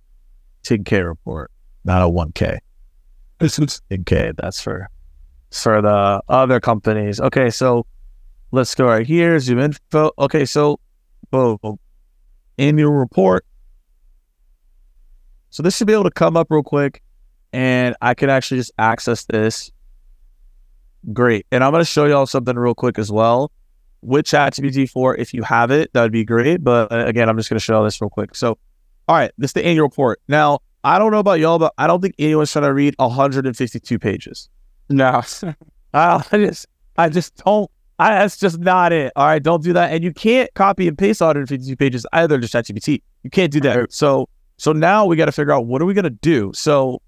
10K 0.63 1.05
report, 1.05 1.51
not 1.83 2.01
a 2.01 2.09
1K. 2.09 2.59
This 3.39 3.59
is 3.59 3.81
10K. 3.89 4.35
That's 4.37 4.61
for 4.61 4.89
for 5.51 5.81
the 5.81 6.21
other 6.29 6.59
companies. 6.59 7.19
Okay, 7.19 7.49
so 7.49 7.85
let's 8.51 8.75
go 8.75 8.85
right 8.85 9.05
here. 9.05 9.39
Zoom 9.39 9.59
Info. 9.59 10.11
Okay, 10.19 10.45
so 10.45 10.79
boom, 11.29 11.57
annual 12.57 12.91
report. 12.91 13.45
So 15.49 15.63
this 15.63 15.75
should 15.75 15.87
be 15.87 15.93
able 15.93 16.05
to 16.05 16.11
come 16.11 16.37
up 16.37 16.47
real 16.49 16.63
quick 16.63 17.01
and 17.53 17.95
I 18.01 18.13
can 18.13 18.29
actually 18.29 18.59
just 18.59 18.71
access 18.77 19.25
this. 19.25 19.71
Great. 21.13 21.45
And 21.51 21.63
I'm 21.63 21.71
going 21.71 21.81
to 21.81 21.85
show 21.85 22.05
y'all 22.05 22.25
something 22.25 22.55
real 22.55 22.75
quick 22.75 22.99
as 22.99 23.11
well 23.11 23.51
with 24.01 24.25
ChatGPT 24.25 24.89
4. 24.89 25.17
If 25.17 25.33
you 25.33 25.43
have 25.43 25.71
it, 25.71 25.91
that 25.93 26.01
would 26.03 26.11
be 26.11 26.23
great. 26.23 26.63
But 26.63 26.91
uh, 26.91 27.05
again, 27.05 27.27
I'm 27.27 27.37
just 27.37 27.49
going 27.49 27.57
to 27.57 27.63
show 27.63 27.73
y'all 27.73 27.83
this 27.83 27.99
real 28.01 28.09
quick. 28.09 28.35
So, 28.35 28.57
all 29.07 29.15
right, 29.15 29.31
this 29.37 29.49
is 29.49 29.53
the 29.53 29.65
annual 29.65 29.87
report. 29.87 30.21
Now, 30.27 30.59
I 30.83 30.99
don't 30.99 31.11
know 31.11 31.19
about 31.19 31.39
y'all, 31.39 31.59
but 31.59 31.73
I 31.77 31.87
don't 31.87 32.01
think 32.01 32.15
anyone's 32.17 32.51
trying 32.51 32.65
to 32.65 32.73
read 32.73 32.95
152 32.97 33.99
pages. 33.99 34.49
No, 34.89 35.21
I 35.93 36.23
just, 36.31 36.67
I 36.97 37.09
just 37.09 37.35
don't. 37.43 37.69
I, 37.99 38.15
that's 38.15 38.37
just 38.37 38.59
not 38.59 38.91
it. 38.91 39.11
All 39.15 39.25
right, 39.25 39.41
don't 39.41 39.63
do 39.63 39.73
that. 39.73 39.91
And 39.91 40.03
you 40.03 40.13
can't 40.13 40.51
copy 40.55 40.87
and 40.87 40.97
paste 40.97 41.21
152 41.21 41.75
pages 41.75 42.05
either 42.13 42.39
to 42.39 42.47
ChatGPT. 42.47 43.01
You 43.23 43.29
can't 43.29 43.51
do 43.51 43.59
that. 43.61 43.93
So 43.93 44.27
so 44.57 44.73
now 44.73 45.07
we 45.07 45.15
got 45.15 45.25
to 45.25 45.31
figure 45.31 45.53
out 45.53 45.65
what 45.65 45.81
are 45.81 45.85
we 45.85 45.95
going 45.95 46.03
to 46.03 46.11
do. 46.11 46.51
So 46.53 47.01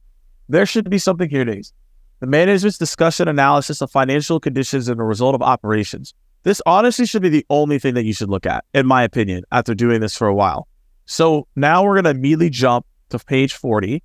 there 0.49 0.65
should 0.65 0.89
be 0.89 0.97
something 0.97 1.29
here, 1.29 1.45
Days. 1.45 1.71
The 2.19 2.25
management's 2.25 2.79
discussion 2.79 3.27
analysis 3.27 3.79
of 3.79 3.91
financial 3.91 4.39
conditions 4.39 4.87
and 4.87 4.99
the 4.99 5.03
result 5.03 5.35
of 5.35 5.43
operations. 5.43 6.15
This 6.43 6.61
honestly 6.65 7.05
should 7.05 7.21
be 7.21 7.29
the 7.29 7.45
only 7.49 7.77
thing 7.77 7.93
that 7.93 8.05
you 8.05 8.13
should 8.13 8.29
look 8.29 8.45
at, 8.47 8.65
in 8.73 8.87
my 8.87 9.03
opinion, 9.03 9.43
after 9.51 9.75
doing 9.75 10.01
this 10.01 10.17
for 10.17 10.27
a 10.27 10.33
while. 10.33 10.67
So 11.05 11.47
now 11.55 11.83
we're 11.83 11.93
going 11.93 12.05
to 12.05 12.09
immediately 12.09 12.49
jump 12.49 12.85
to 13.09 13.19
page 13.19 13.53
40. 13.53 14.01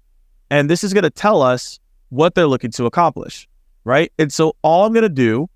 And 0.50 0.68
this 0.68 0.84
is 0.84 0.92
going 0.92 1.04
to 1.04 1.10
tell 1.10 1.40
us 1.40 1.80
what 2.10 2.34
they're 2.34 2.46
looking 2.46 2.70
to 2.72 2.84
accomplish, 2.84 3.48
right? 3.84 4.12
And 4.18 4.30
so 4.32 4.56
all 4.60 4.84
I'm 4.84 4.92
going 4.92 5.02
to 5.02 5.08
do, 5.08 5.48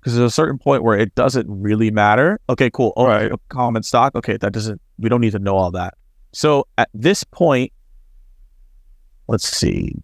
because 0.00 0.16
there's 0.16 0.32
a 0.32 0.34
certain 0.34 0.58
point 0.58 0.82
where 0.82 0.98
it 0.98 1.14
doesn't 1.14 1.46
really 1.48 1.90
matter. 1.90 2.40
Okay, 2.48 2.70
cool. 2.70 2.92
All 2.96 3.06
right, 3.06 3.30
common 3.50 3.82
stock. 3.82 4.14
Okay, 4.14 4.38
that 4.38 4.52
doesn't, 4.52 4.80
we 4.98 5.10
don't 5.10 5.20
need 5.20 5.32
to 5.32 5.38
know 5.38 5.56
all 5.56 5.70
that. 5.72 5.94
So 6.32 6.66
at 6.78 6.88
this 6.94 7.22
point, 7.22 7.72
let's 9.28 9.46
see. 9.46 9.94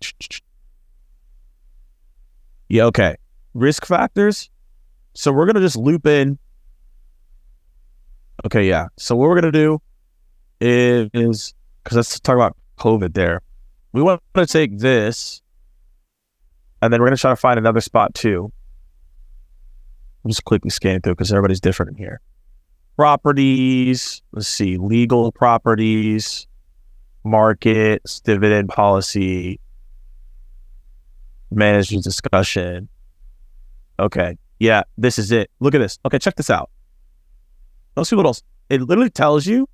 Yeah, 2.68 2.84
okay. 2.84 3.16
Risk 3.54 3.86
factors. 3.86 4.50
So 5.14 5.32
we're 5.32 5.46
going 5.46 5.54
to 5.54 5.62
just 5.62 5.76
loop 5.76 6.06
in. 6.06 6.38
Okay, 8.44 8.68
yeah. 8.68 8.88
So 8.98 9.16
what 9.16 9.28
we're 9.28 9.40
going 9.40 9.52
to 9.52 9.58
do 9.58 9.80
is, 10.60 11.54
because 11.82 11.96
let's 11.96 12.20
talk 12.20 12.34
about 12.34 12.54
COVID 12.78 13.14
there. 13.14 13.40
We 13.92 14.02
want 14.02 14.20
to 14.34 14.46
take 14.46 14.78
this 14.78 15.40
and 16.82 16.92
then 16.92 17.00
we're 17.00 17.06
going 17.06 17.16
to 17.16 17.20
try 17.20 17.30
to 17.30 17.36
find 17.36 17.58
another 17.58 17.80
spot 17.80 18.14
too. 18.14 18.52
I'm 20.26 20.30
just 20.30 20.44
quickly 20.44 20.70
scanning 20.70 21.02
through 21.02 21.14
because 21.14 21.30
everybody's 21.30 21.60
different 21.60 21.92
in 21.92 21.98
here. 21.98 22.20
Properties, 22.96 24.22
let's 24.32 24.48
see, 24.48 24.76
legal 24.76 25.30
properties, 25.30 26.48
markets, 27.22 28.18
dividend 28.18 28.68
policy, 28.68 29.60
management 31.52 32.02
discussion. 32.02 32.88
Okay. 34.00 34.36
Yeah, 34.58 34.82
this 34.98 35.16
is 35.16 35.30
it. 35.30 35.48
Look 35.60 35.76
at 35.76 35.78
this. 35.78 36.00
Okay, 36.04 36.18
check 36.18 36.34
this 36.34 36.50
out. 36.50 36.70
Most 37.94 38.10
see 38.10 38.16
what 38.16 38.26
else. 38.26 38.42
It 38.68 38.82
literally 38.82 39.10
tells 39.10 39.46
you 39.46 39.68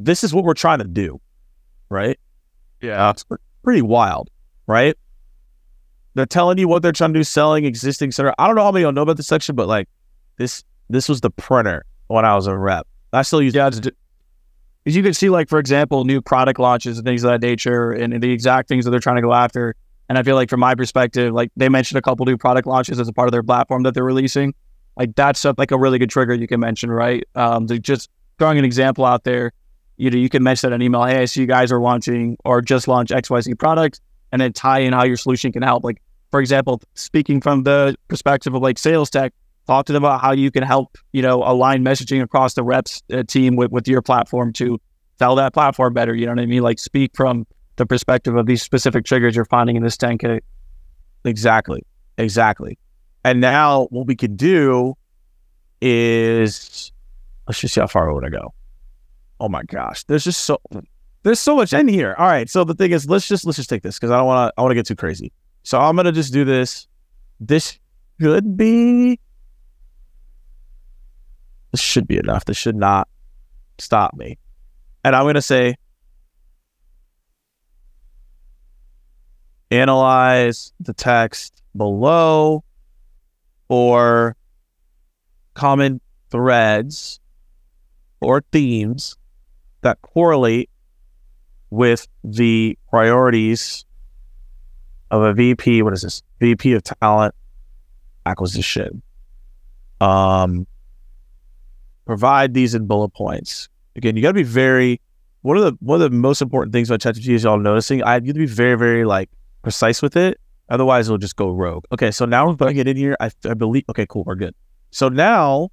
this 0.00 0.24
is 0.24 0.32
what 0.32 0.44
we're 0.44 0.54
trying 0.54 0.78
to 0.78 0.88
do, 0.88 1.20
right? 1.90 2.18
Yeah. 2.80 3.10
It's 3.10 3.26
pretty 3.62 3.82
wild, 3.82 4.30
right? 4.66 4.96
They're 6.16 6.24
telling 6.24 6.56
you 6.56 6.66
what 6.66 6.80
they're 6.80 6.92
trying 6.92 7.12
to 7.12 7.18
do, 7.18 7.24
selling 7.24 7.66
existing 7.66 8.10
center. 8.10 8.34
I 8.38 8.46
don't 8.46 8.56
know 8.56 8.64
how 8.64 8.72
many 8.72 8.84
y'all 8.84 8.92
know 8.92 9.02
about 9.02 9.18
this 9.18 9.26
section, 9.26 9.54
but 9.54 9.68
like 9.68 9.86
this, 10.38 10.64
this 10.88 11.10
was 11.10 11.20
the 11.20 11.28
printer 11.28 11.84
when 12.06 12.24
I 12.24 12.34
was 12.34 12.46
a 12.46 12.56
rep. 12.56 12.86
I 13.12 13.20
still 13.20 13.42
use 13.42 13.54
yeah. 13.54 13.66
As 13.66 14.96
you 14.96 15.02
can 15.02 15.12
see, 15.12 15.28
like 15.28 15.50
for 15.50 15.58
example, 15.58 16.06
new 16.06 16.22
product 16.22 16.58
launches 16.58 16.96
and 16.96 17.06
things 17.06 17.22
of 17.22 17.28
that 17.28 17.42
nature, 17.42 17.92
and, 17.92 18.22
the 18.22 18.32
exact 18.32 18.66
things 18.66 18.86
that 18.86 18.92
they're 18.92 19.00
trying 19.00 19.16
to 19.16 19.22
go 19.22 19.34
after. 19.34 19.74
And 20.08 20.16
I 20.16 20.22
feel 20.22 20.36
like 20.36 20.48
from 20.48 20.60
my 20.60 20.74
perspective, 20.74 21.34
like 21.34 21.50
they 21.54 21.68
mentioned 21.68 21.98
a 21.98 22.02
couple 22.02 22.24
new 22.24 22.38
product 22.38 22.66
launches 22.66 22.98
as 22.98 23.08
a 23.08 23.12
part 23.12 23.28
of 23.28 23.32
their 23.32 23.42
platform 23.42 23.82
that 23.82 23.92
they're 23.92 24.02
releasing. 24.02 24.54
Like 24.96 25.14
that's 25.16 25.44
a, 25.44 25.54
like 25.58 25.70
a 25.70 25.78
really 25.78 25.98
good 25.98 26.08
trigger 26.08 26.32
you 26.32 26.46
can 26.46 26.60
mention, 26.60 26.90
right? 26.90 27.24
Um, 27.34 27.66
just 27.66 28.08
throwing 28.38 28.58
an 28.58 28.64
example 28.64 29.04
out 29.04 29.24
there, 29.24 29.52
you 29.98 30.10
know, 30.10 30.16
you 30.16 30.30
can 30.30 30.42
mention 30.42 30.70
that 30.70 30.76
an 30.76 30.80
email, 30.80 31.04
hey, 31.04 31.18
I 31.18 31.24
see 31.26 31.42
you 31.42 31.46
guys 31.46 31.70
are 31.72 31.80
launching 31.80 32.38
or 32.42 32.62
just 32.62 32.88
launch 32.88 33.10
XYZ 33.10 33.58
product, 33.58 34.00
and 34.32 34.40
then 34.40 34.54
tie 34.54 34.78
in 34.78 34.94
how 34.94 35.04
your 35.04 35.18
solution 35.18 35.52
can 35.52 35.62
help. 35.62 35.84
Like, 35.84 36.00
for 36.30 36.40
example, 36.40 36.80
speaking 36.94 37.40
from 37.40 37.62
the 37.62 37.96
perspective 38.08 38.54
of 38.54 38.62
like 38.62 38.78
sales 38.78 39.10
tech, 39.10 39.32
talk 39.66 39.86
to 39.86 39.92
them 39.92 40.04
about 40.04 40.20
how 40.20 40.32
you 40.32 40.50
can 40.50 40.62
help, 40.62 40.96
you 41.12 41.22
know, 41.22 41.42
align 41.42 41.84
messaging 41.84 42.22
across 42.22 42.54
the 42.54 42.62
reps 42.62 43.02
uh, 43.12 43.22
team 43.24 43.56
with, 43.56 43.70
with 43.70 43.88
your 43.88 44.02
platform 44.02 44.52
to 44.54 44.80
sell 45.18 45.34
that 45.36 45.52
platform 45.52 45.92
better. 45.92 46.14
You 46.14 46.26
know 46.26 46.32
what 46.32 46.40
I 46.40 46.46
mean? 46.46 46.62
Like 46.62 46.78
speak 46.78 47.12
from 47.16 47.46
the 47.76 47.86
perspective 47.86 48.36
of 48.36 48.46
these 48.46 48.62
specific 48.62 49.04
triggers 49.04 49.36
you're 49.36 49.44
finding 49.44 49.76
in 49.76 49.82
this 49.82 49.96
10K. 49.96 50.40
Exactly. 51.24 51.84
Exactly. 52.18 52.78
And 53.24 53.40
now 53.40 53.86
what 53.90 54.06
we 54.06 54.14
can 54.14 54.36
do 54.36 54.94
is 55.80 56.92
let's 57.46 57.60
just 57.60 57.74
see 57.74 57.80
how 57.80 57.86
far 57.86 58.08
I 58.08 58.12
want 58.12 58.24
to 58.24 58.30
go. 58.30 58.54
Oh 59.40 59.48
my 59.48 59.62
gosh. 59.64 60.04
There's 60.04 60.24
just 60.24 60.44
so 60.44 60.58
there's 61.22 61.40
so 61.40 61.56
much 61.56 61.72
in 61.72 61.88
here. 61.88 62.14
All 62.16 62.26
right. 62.26 62.48
So 62.48 62.64
the 62.64 62.74
thing 62.74 62.92
is, 62.92 63.08
let's 63.08 63.26
just 63.26 63.44
let's 63.44 63.56
just 63.56 63.68
take 63.68 63.82
this 63.82 63.96
because 63.96 64.10
I 64.10 64.18
don't 64.18 64.26
want 64.26 64.48
to 64.48 64.54
I 64.56 64.62
want 64.62 64.70
to 64.70 64.74
get 64.76 64.86
too 64.86 64.96
crazy. 64.96 65.32
So 65.66 65.80
I'm 65.80 65.96
gonna 65.96 66.12
just 66.12 66.32
do 66.32 66.44
this. 66.44 66.86
This 67.40 67.80
should 68.20 68.56
be 68.56 69.18
this 71.72 71.80
should 71.80 72.06
be 72.06 72.18
enough. 72.18 72.44
This 72.44 72.56
should 72.56 72.76
not 72.76 73.08
stop 73.78 74.14
me. 74.14 74.38
And 75.02 75.16
I'm 75.16 75.26
gonna 75.26 75.42
say 75.42 75.74
analyze 79.72 80.72
the 80.78 80.94
text 80.94 81.60
below 81.76 82.62
or 83.68 84.36
common 85.54 86.00
threads 86.30 87.18
or 88.20 88.44
themes 88.52 89.16
that 89.80 90.00
correlate 90.00 90.70
with 91.70 92.06
the 92.22 92.78
priorities 92.88 93.84
of 95.10 95.22
a 95.22 95.32
VP. 95.32 95.82
What 95.82 95.92
is 95.92 96.02
this? 96.02 96.22
VP 96.40 96.72
of 96.72 96.82
talent 96.82 97.34
acquisition. 98.24 99.02
Um, 100.00 100.66
provide 102.04 102.54
these 102.54 102.74
in 102.74 102.86
bullet 102.86 103.10
points. 103.10 103.68
Again, 103.94 104.16
you 104.16 104.22
got 104.22 104.28
to 104.28 104.34
be 104.34 104.42
very. 104.42 105.00
One 105.42 105.56
of 105.56 105.62
the 105.62 105.76
one 105.80 106.02
of 106.02 106.10
the 106.10 106.16
most 106.16 106.42
important 106.42 106.72
things 106.72 106.90
about 106.90 107.00
ChatGPT 107.00 107.28
is 107.34 107.44
y'all 107.44 107.58
noticing. 107.58 108.02
I 108.02 108.14
have 108.14 108.24
to 108.24 108.34
be 108.34 108.46
very 108.46 108.76
very 108.76 109.04
like 109.04 109.30
precise 109.62 110.02
with 110.02 110.16
it. 110.16 110.40
Otherwise, 110.68 111.06
it'll 111.06 111.18
just 111.18 111.36
go 111.36 111.50
rogue. 111.50 111.84
Okay, 111.92 112.10
so 112.10 112.24
now 112.24 112.48
we're 112.48 112.56
putting 112.56 112.76
it 112.76 112.88
in 112.88 112.96
here. 112.96 113.16
I, 113.20 113.30
I 113.48 113.54
believe. 113.54 113.84
Okay, 113.88 114.06
cool. 114.08 114.24
We're 114.24 114.34
good. 114.34 114.54
So 114.90 115.08
now, 115.08 115.70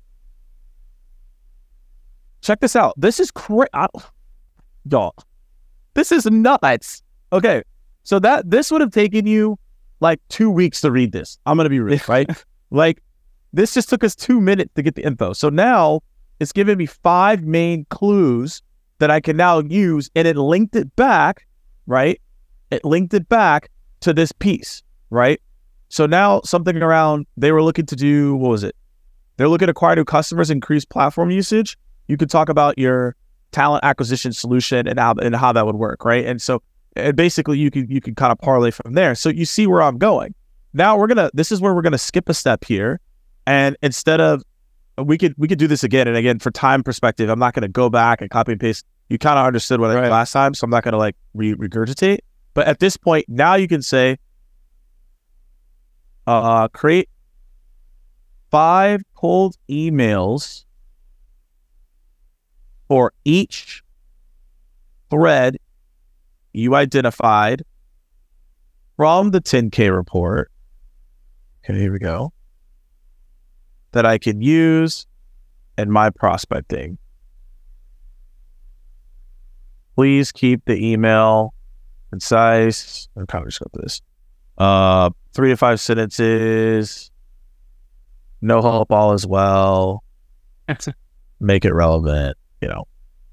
check 2.41 2.59
this 2.59 2.75
out. 2.75 2.93
This 2.97 3.19
is 3.19 3.31
crazy, 3.31 3.69
y'all. 4.87 5.15
This 5.95 6.11
is 6.11 6.25
nuts. 6.27 7.01
Okay, 7.31 7.63
so 8.03 8.19
that 8.19 8.49
this 8.49 8.71
would 8.71 8.81
have 8.81 8.91
taken 8.91 9.25
you 9.25 9.57
like 9.99 10.19
two 10.29 10.49
weeks 10.49 10.81
to 10.81 10.91
read 10.91 11.11
this. 11.11 11.37
I'm 11.45 11.57
gonna 11.57 11.69
be 11.69 11.79
real, 11.79 11.99
right? 12.07 12.29
like 12.71 13.01
this 13.53 13.73
just 13.73 13.89
took 13.89 14.03
us 14.03 14.15
two 14.15 14.41
minutes 14.41 14.71
to 14.75 14.81
get 14.81 14.95
the 14.95 15.05
info. 15.05 15.33
So 15.33 15.49
now 15.49 16.01
it's 16.39 16.51
giving 16.51 16.77
me 16.77 16.85
five 16.85 17.43
main 17.43 17.85
clues 17.89 18.61
that 18.99 19.09
I 19.09 19.19
can 19.19 19.37
now 19.37 19.59
use, 19.59 20.09
and 20.15 20.27
it 20.27 20.35
linked 20.35 20.75
it 20.75 20.95
back, 20.95 21.47
right? 21.87 22.19
It 22.71 22.83
linked 22.85 23.13
it 23.13 23.27
back 23.29 23.69
to 24.01 24.13
this 24.13 24.31
piece, 24.31 24.83
right? 25.09 25.41
So 25.89 26.05
now 26.05 26.41
something 26.43 26.81
around 26.81 27.27
they 27.37 27.51
were 27.51 27.63
looking 27.63 27.85
to 27.85 27.95
do 27.95 28.35
what 28.35 28.49
was 28.49 28.63
it? 28.63 28.75
They're 29.37 29.47
looking 29.47 29.67
to 29.67 29.71
acquire 29.71 29.95
new 29.95 30.05
customers, 30.05 30.49
increase 30.49 30.85
platform 30.85 31.31
usage. 31.31 31.77
You 32.07 32.17
could 32.17 32.29
talk 32.29 32.49
about 32.49 32.77
your 32.77 33.15
talent 33.51 33.83
acquisition 33.83 34.33
solution 34.33 34.87
and 34.87 34.99
how 34.99 35.13
and 35.13 35.35
how 35.35 35.53
that 35.53 35.65
would 35.65 35.75
work, 35.75 36.03
right? 36.03 36.25
And 36.25 36.41
so 36.41 36.61
and 36.95 37.15
basically 37.15 37.57
you 37.57 37.71
can 37.71 37.89
you 37.89 38.01
can 38.01 38.15
kind 38.15 38.31
of 38.31 38.39
parlay 38.39 38.71
from 38.71 38.93
there. 38.93 39.15
So 39.15 39.29
you 39.29 39.45
see 39.45 39.67
where 39.67 39.81
I'm 39.81 39.97
going. 39.97 40.33
Now 40.73 40.97
we're 40.97 41.07
gonna 41.07 41.29
this 41.33 41.51
is 41.51 41.61
where 41.61 41.73
we're 41.73 41.81
gonna 41.81 41.97
skip 41.97 42.29
a 42.29 42.33
step 42.33 42.63
here. 42.63 42.99
And 43.45 43.77
instead 43.81 44.21
of 44.21 44.43
we 44.97 45.17
could 45.17 45.33
we 45.37 45.47
could 45.47 45.59
do 45.59 45.67
this 45.67 45.83
again 45.83 46.07
and 46.07 46.17
again 46.17 46.39
for 46.39 46.51
time 46.51 46.83
perspective, 46.83 47.29
I'm 47.29 47.39
not 47.39 47.53
gonna 47.53 47.67
go 47.67 47.89
back 47.89 48.21
and 48.21 48.29
copy 48.29 48.53
and 48.53 48.61
paste. 48.61 48.85
You 49.09 49.17
kind 49.17 49.37
of 49.37 49.45
understood 49.45 49.79
what 49.79 49.91
I 49.91 50.01
did 50.01 50.09
last 50.09 50.31
time, 50.31 50.53
so 50.53 50.65
I'm 50.65 50.71
not 50.71 50.83
gonna 50.83 50.97
like 50.97 51.15
re- 51.33 51.55
regurgitate. 51.55 52.19
But 52.53 52.67
at 52.67 52.79
this 52.79 52.97
point, 52.97 53.25
now 53.27 53.55
you 53.55 53.67
can 53.67 53.81
say, 53.81 54.17
uh, 56.27 56.67
create 56.69 57.09
five 58.51 59.01
cold 59.15 59.57
emails 59.69 60.65
for 62.87 63.11
each 63.25 63.83
thread 65.09 65.57
you 66.53 66.75
identified 66.75 67.63
from 68.95 69.31
the 69.31 69.41
10K 69.41 69.93
report. 69.93 70.51
Okay, 71.63 71.79
here 71.79 71.91
we 71.91 71.99
go. 71.99 72.31
That 73.91 74.05
I 74.05 74.17
can 74.17 74.41
use 74.41 75.05
in 75.77 75.91
my 75.91 76.09
prospecting. 76.09 76.97
Please 79.95 80.31
keep 80.31 80.65
the 80.65 80.75
email 80.75 81.53
concise. 82.09 83.07
I'm 83.15 83.27
kind 83.27 83.43
of 83.43 83.49
just 83.49 83.59
go 83.59 83.67
through 83.73 83.83
this. 83.83 84.01
Uh, 84.57 85.09
three 85.33 85.49
to 85.49 85.57
five 85.57 85.79
sentences. 85.79 87.11
No 88.41 88.61
help, 88.61 88.91
all 88.91 89.13
as 89.13 89.25
well. 89.25 90.03
Make 91.39 91.65
it 91.65 91.73
relevant. 91.73 92.37
You 92.61 92.69
know, 92.69 92.83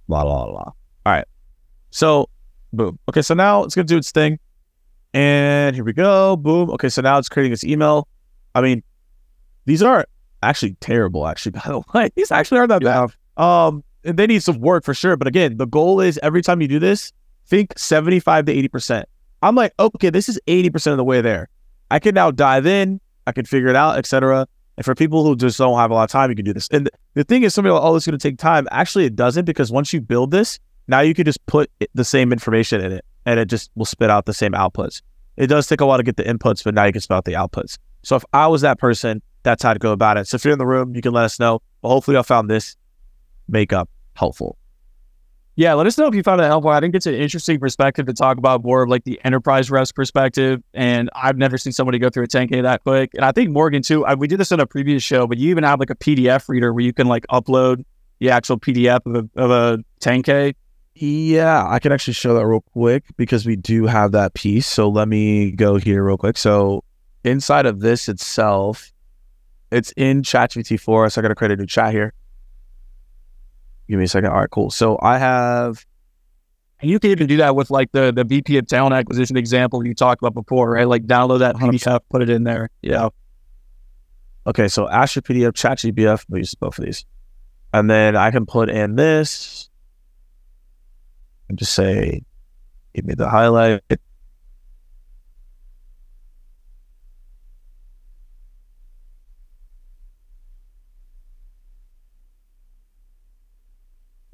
blah 0.09 0.25
blah 0.25 0.47
blah. 0.47 0.61
All 0.61 0.75
right. 1.07 1.25
So, 1.91 2.29
boom. 2.73 2.99
Okay, 3.09 3.23
so 3.23 3.35
now 3.35 3.65
it's 3.65 3.75
gonna 3.75 3.87
do 3.87 3.97
its 3.97 4.11
thing, 4.11 4.39
and 5.15 5.75
here 5.75 5.85
we 5.85 5.93
go. 5.93 6.37
Boom. 6.37 6.71
Okay, 6.71 6.89
so 6.89 7.03
now 7.03 7.19
it's 7.19 7.29
creating 7.29 7.53
its 7.53 7.65
email. 7.65 8.09
I 8.55 8.61
mean, 8.61 8.83
these 9.65 9.83
are 9.83 10.07
actually 10.43 10.77
terrible. 10.81 11.27
Actually, 11.27 11.53
by 11.53 11.63
the 11.67 11.83
way, 11.95 12.11
these 12.15 12.31
actually 12.31 12.59
aren't 12.59 12.71
that 12.71 12.83
bad. 12.83 13.11
Um, 13.37 13.85
and 14.05 14.19
they 14.19 14.27
need 14.27 14.43
some 14.43 14.61
work 14.61 14.85
for 14.85 14.95
sure. 14.95 15.17
But 15.17 15.29
again, 15.29 15.57
the 15.57 15.67
goal 15.67 16.01
is 16.01 16.19
every 16.23 16.43
time 16.43 16.61
you 16.61 16.69
do 16.69 16.79
this, 16.79 17.13
think 17.47 17.79
75 17.79 18.47
to 18.47 18.69
80%. 18.69 19.05
I'm 19.43 19.55
like, 19.55 19.73
okay, 19.79 20.11
this 20.11 20.29
is 20.29 20.41
80% 20.47 20.93
of 20.93 20.97
the 20.97 21.05
way 21.05 21.21
there. 21.21 21.49
I 21.91 21.99
can 21.99 22.15
now 22.15 22.31
dive 22.31 22.67
in, 22.67 23.01
I 23.27 23.33
can 23.33 23.45
figure 23.45 23.69
it 23.69 23.77
out, 23.77 23.99
etc. 23.99 24.47
And 24.77 24.85
for 24.85 24.95
people 24.95 25.25
who 25.25 25.37
just 25.37 25.59
don't 25.59 25.77
have 25.79 25.91
a 25.91 25.95
lot 25.95 26.05
of 26.05 26.11
time, 26.11 26.31
you 26.31 26.37
can 26.37 26.45
do 26.45 26.53
this. 26.53 26.69
And 26.69 26.89
the 27.15 27.25
thing 27.25 27.43
is, 27.43 27.55
somebody 27.55 27.73
like, 27.73 27.83
oh, 27.83 27.97
it's 27.97 28.07
going 28.07 28.19
to 28.19 28.29
take 28.29 28.39
time. 28.39 28.69
Actually, 28.71 29.07
it 29.07 29.17
doesn't 29.17 29.45
because 29.45 29.73
once 29.73 29.93
you 29.93 30.01
build 30.01 30.31
this, 30.31 30.59
now 30.91 31.01
you 31.01 31.15
can 31.15 31.25
just 31.25 31.45
put 31.47 31.71
the 31.95 32.05
same 32.05 32.33
information 32.33 32.81
in 32.81 32.93
it. 32.93 33.05
and 33.27 33.39
it 33.39 33.47
just 33.47 33.71
will 33.75 33.85
spit 33.85 34.11
out 34.11 34.27
the 34.27 34.35
same 34.35 34.53
outputs. 34.53 35.03
It 35.37 35.47
does 35.47 35.67
take 35.67 35.81
a 35.81 35.87
while 35.87 35.99
to 35.99 36.03
get 36.03 36.17
the 36.17 36.25
inputs, 36.25 36.65
but 36.65 36.75
now 36.75 36.85
you 36.85 36.93
can 36.93 37.01
spit 37.01 37.17
out 37.17 37.25
the 37.25 37.35
outputs. 37.35 37.79
So 38.03 38.17
if 38.17 38.25
I 38.33 38.47
was 38.47 38.63
that 38.63 38.79
person, 38.79 39.23
that's 39.43 39.63
how 39.63 39.73
to 39.73 39.79
go 39.79 39.93
about 39.93 40.17
it. 40.17 40.27
So 40.27 40.37
if 40.37 40.45
you're 40.45 40.53
in 40.53 40.59
the 40.59 40.67
room, 40.67 40.95
you 40.95 41.03
can 41.03 41.13
let 41.13 41.25
us 41.25 41.39
know. 41.39 41.61
But 41.83 41.89
hopefully, 41.89 42.17
I 42.17 42.23
found 42.23 42.51
this 42.51 42.77
makeup 43.49 43.89
helpful. 44.15 44.57
Yeah, 45.57 45.75
let 45.75 45.87
us 45.87 45.99
know 45.99 46.07
if 46.07 46.15
you 46.15 46.23
found 46.23 46.41
it 46.41 46.45
helpful. 46.45 46.71
I 46.71 46.81
think 46.81 46.95
it's 46.95 47.07
an 47.07 47.15
interesting 47.15 47.59
perspective 47.59 48.07
to 48.07 48.15
talk 48.15 48.39
about 48.39 48.65
more 48.65 48.83
of 48.83 48.89
like 48.89 49.05
the 49.05 49.21
enterprise 49.25 49.71
reps 49.71 49.93
perspective. 49.93 50.63
And 50.73 51.11
I've 51.15 51.37
never 51.37 51.59
seen 51.59 51.73
somebody 51.73 51.99
go 51.99 52.09
through 52.09 52.25
a 52.25 52.29
10K 52.29 52.63
that 52.63 52.83
quick. 52.83 53.11
And 53.15 53.25
I 53.25 53.33
think 53.33 53.51
Morgan 53.51 53.83
too, 53.83 54.07
I, 54.07 54.15
we 54.15 54.27
did 54.27 54.41
this 54.41 54.53
in 54.53 54.61
a 54.61 54.67
previous 54.67 55.03
show, 55.03 55.27
but 55.27 55.37
you 55.37 55.51
even 55.51 55.65
have 55.65 55.79
like 55.79 55.91
a 55.91 55.97
PDF 55.97 56.49
reader 56.49 56.73
where 56.73 56.85
you 56.85 56.95
can 56.95 57.09
like 57.09 57.27
upload 57.31 57.85
the 58.21 58.31
actual 58.31 58.59
PDF 58.59 59.01
of 59.05 59.29
a, 59.37 59.41
of 59.43 59.51
a 59.51 59.85
10K. 60.01 60.55
Yeah, 60.95 61.67
I 61.67 61.79
can 61.79 61.93
actually 61.93 62.15
show 62.15 62.35
that 62.35 62.47
real 62.47 62.61
quick 62.61 63.05
because 63.17 63.47
we 63.47 63.57
do 63.57 63.87
have 63.87 64.13
that 64.13 64.35
piece. 64.35 64.67
So 64.67 64.89
let 64.89 65.09
me 65.09 65.53
go 65.53 65.77
here 65.77 66.05
real 66.05 66.19
quick. 66.19 66.37
So 66.37 66.85
inside 67.25 67.67
of 67.67 67.81
this 67.81 68.09
itself, 68.09 68.93
it's 69.71 69.93
in 69.93 70.23
ChatGPT 70.23 70.79
4. 70.79 71.11
So 71.11 71.21
I 71.21 71.23
got 71.23 71.29
to 71.29 71.35
create 71.35 71.53
a 71.53 71.57
new 71.57 71.67
chat 71.67 71.93
here. 71.93 72.13
Give 73.89 73.99
me 73.99 74.05
a 74.05 74.09
second. 74.09 74.31
All 74.31 74.41
right, 74.41 74.51
cool. 74.51 74.71
So 74.71 74.99
I 75.01 75.19
have. 75.19 75.87
And 76.81 76.91
you 76.91 76.99
can 76.99 77.11
even 77.11 77.27
do 77.27 77.37
that 77.39 77.55
with 77.55 77.71
like 77.71 77.93
the 77.93 78.11
the 78.11 78.25
VP 78.25 78.57
of 78.57 78.67
talent 78.67 78.95
acquisition 78.95 79.37
example 79.37 79.87
you 79.87 79.95
talked 79.95 80.23
about 80.23 80.35
before, 80.35 80.71
right? 80.71 80.89
Like 80.89 81.07
download 81.07 81.41
that 81.41 81.57
PDF, 81.57 82.01
put 82.11 82.23
it 82.23 82.31
in 82.31 82.45
there. 82.45 82.71
Yeah. 82.83 83.11
Okay, 84.47 84.69
so 84.69 84.87
AskYourPDF, 84.87 85.53
ChatGPT. 85.53 86.25
We 86.29 86.39
use 86.41 86.55
both 86.55 86.79
of 86.79 86.85
these, 86.85 87.05
and 87.75 87.91
then 87.91 88.17
I 88.17 88.31
can 88.31 88.47
put 88.47 88.71
in 88.71 88.97
this 88.97 89.70
and 91.51 91.59
just 91.59 91.75
say, 91.75 92.23
give 92.95 93.05
me 93.05 93.15
the 93.15 93.29
highlight. 93.29 93.83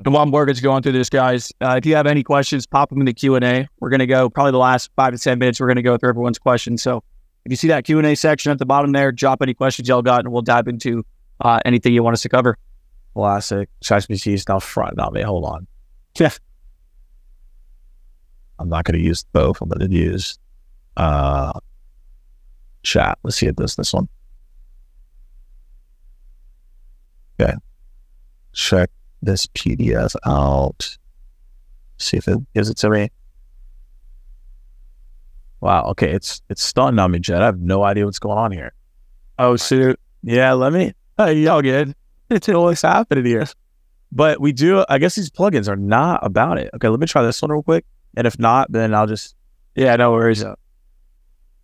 And 0.05 0.15
while 0.15 0.27
Morgan's 0.27 0.61
going 0.61 0.83
through 0.83 0.93
this, 0.93 1.09
guys, 1.09 1.53
uh, 1.61 1.77
if 1.79 1.87
you 1.87 1.97
have 1.97 2.07
any 2.07 2.23
questions, 2.23 2.67
pop 2.67 2.91
them 2.91 3.01
in 3.01 3.07
the 3.07 3.15
Q 3.15 3.35
and 3.35 3.45
A. 3.45 3.67
We're 3.81 3.89
going 3.89 4.01
to 4.01 4.07
go 4.07 4.29
probably 4.29 4.53
the 4.53 4.59
last 4.59 4.91
five 4.95 5.13
to 5.13 5.19
ten 5.19 5.39
minutes. 5.39 5.59
We're 5.59 5.67
going 5.67 5.77
to 5.77 5.83
go 5.83 5.97
through 5.97 6.11
everyone's 6.11 6.39
questions. 6.39 6.83
So 6.83 7.03
if 7.45 7.51
you 7.51 7.57
see 7.57 7.69
that 7.69 7.85
Q 7.85 7.99
and 7.99 8.07
A 8.07 8.15
section 8.15 8.53
at 8.53 8.59
the 8.59 8.67
bottom 8.67 8.93
there, 8.93 9.11
drop 9.11 9.41
any 9.43 9.55
questions 9.55 9.89
y'all 9.89 10.03
got, 10.03 10.21
and 10.21 10.31
we'll 10.31 10.43
dive 10.43 10.69
into 10.69 11.05
uh, 11.41 11.59
anything 11.65 11.93
you 11.95 12.03
want 12.03 12.15
us 12.15 12.23
to 12.23 12.29
cover. 12.29 12.57
Classic. 13.15 13.69
ChatGPT 13.83 14.35
is 14.35 14.47
now 14.49 14.61
front 14.61 15.01
on 15.01 15.15
me. 15.15 15.23
Hold 15.23 15.47
on. 15.47 15.67
Yeah. 16.19 16.31
I'm 18.59 18.69
not 18.69 18.85
going 18.85 18.99
to 18.99 19.05
use 19.05 19.25
both. 19.33 19.61
I'm 19.61 19.69
going 19.69 19.91
to 19.91 19.97
use 19.97 20.39
uh, 20.97 21.53
chat. 22.83 23.19
Let's 23.23 23.37
see 23.37 23.47
if 23.47 23.57
this 23.57 23.75
this 23.77 23.93
one. 23.93 24.09
Okay. 27.39 27.55
Check 28.53 28.91
this 29.23 29.47
PDF 29.49 30.15
out. 30.25 30.97
See 31.99 32.17
if 32.17 32.29
it 32.29 32.39
gives 32.55 32.71
it 32.71 32.77
to 32.79 32.91
me. 32.91 33.11
Wow. 35.61 35.85
Okay. 35.89 36.11
It's 36.11 36.41
it's 36.49 36.63
stunned 36.63 36.99
on 36.99 37.11
me, 37.11 37.19
Jed. 37.19 37.43
I 37.43 37.47
have 37.47 37.61
no 37.61 37.83
idea 37.83 38.07
what's 38.07 38.19
going 38.19 38.39
on 38.39 38.53
here. 38.53 38.73
Oh 39.39 39.57
shoot. 39.57 39.99
Yeah. 40.23 40.53
Let 40.55 40.73
me. 40.73 40.93
Hey, 41.17 41.35
y'all 41.35 41.63
good? 41.63 41.95
It's 42.29 42.49
always 42.49 42.83
happening 42.83 43.25
here. 43.25 43.47
But 44.11 44.41
we 44.41 44.53
do. 44.53 44.85
I 44.89 44.99
guess 44.99 45.15
these 45.15 45.31
plugins 45.31 45.69
are 45.69 45.77
not 45.77 46.27
about 46.27 46.59
it. 46.59 46.71
Okay. 46.75 46.89
Let 46.89 46.99
me 46.99 47.07
try 47.07 47.23
this 47.23 47.41
one 47.41 47.53
real 47.53 47.63
quick. 47.63 47.85
And 48.17 48.27
if 48.27 48.39
not, 48.39 48.73
then 48.73 48.95
I'll 48.95 49.07
just. 49.07 49.35
Yeah. 49.75 49.95
No 49.97 50.13
worries. 50.13 50.45
I 50.45 50.55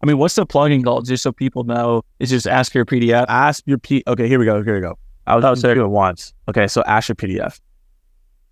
mean, 0.05 0.19
what's 0.19 0.35
the 0.35 0.47
plugin 0.47 0.85
called? 0.85 1.07
Just 1.07 1.23
so 1.23 1.33
people 1.33 1.65
know, 1.65 2.03
it's 2.19 2.31
just 2.31 2.47
ask 2.47 2.75
your 2.75 2.85
PDF. 2.85 3.25
Ask 3.29 3.63
your 3.67 3.79
P. 3.79 4.03
Okay. 4.07 4.29
Here 4.29 4.39
we 4.39 4.45
go. 4.45 4.63
Here 4.63 4.75
we 4.75 4.81
go. 4.81 4.99
I 5.27 5.37
was 5.37 5.45
oh, 5.45 5.75
doing 5.75 5.87
it 5.87 5.91
once. 5.91 6.35
Okay, 6.49 6.67
so 6.67 6.83
ask 6.87 7.09
your 7.09 7.17
PDF. 7.17 7.61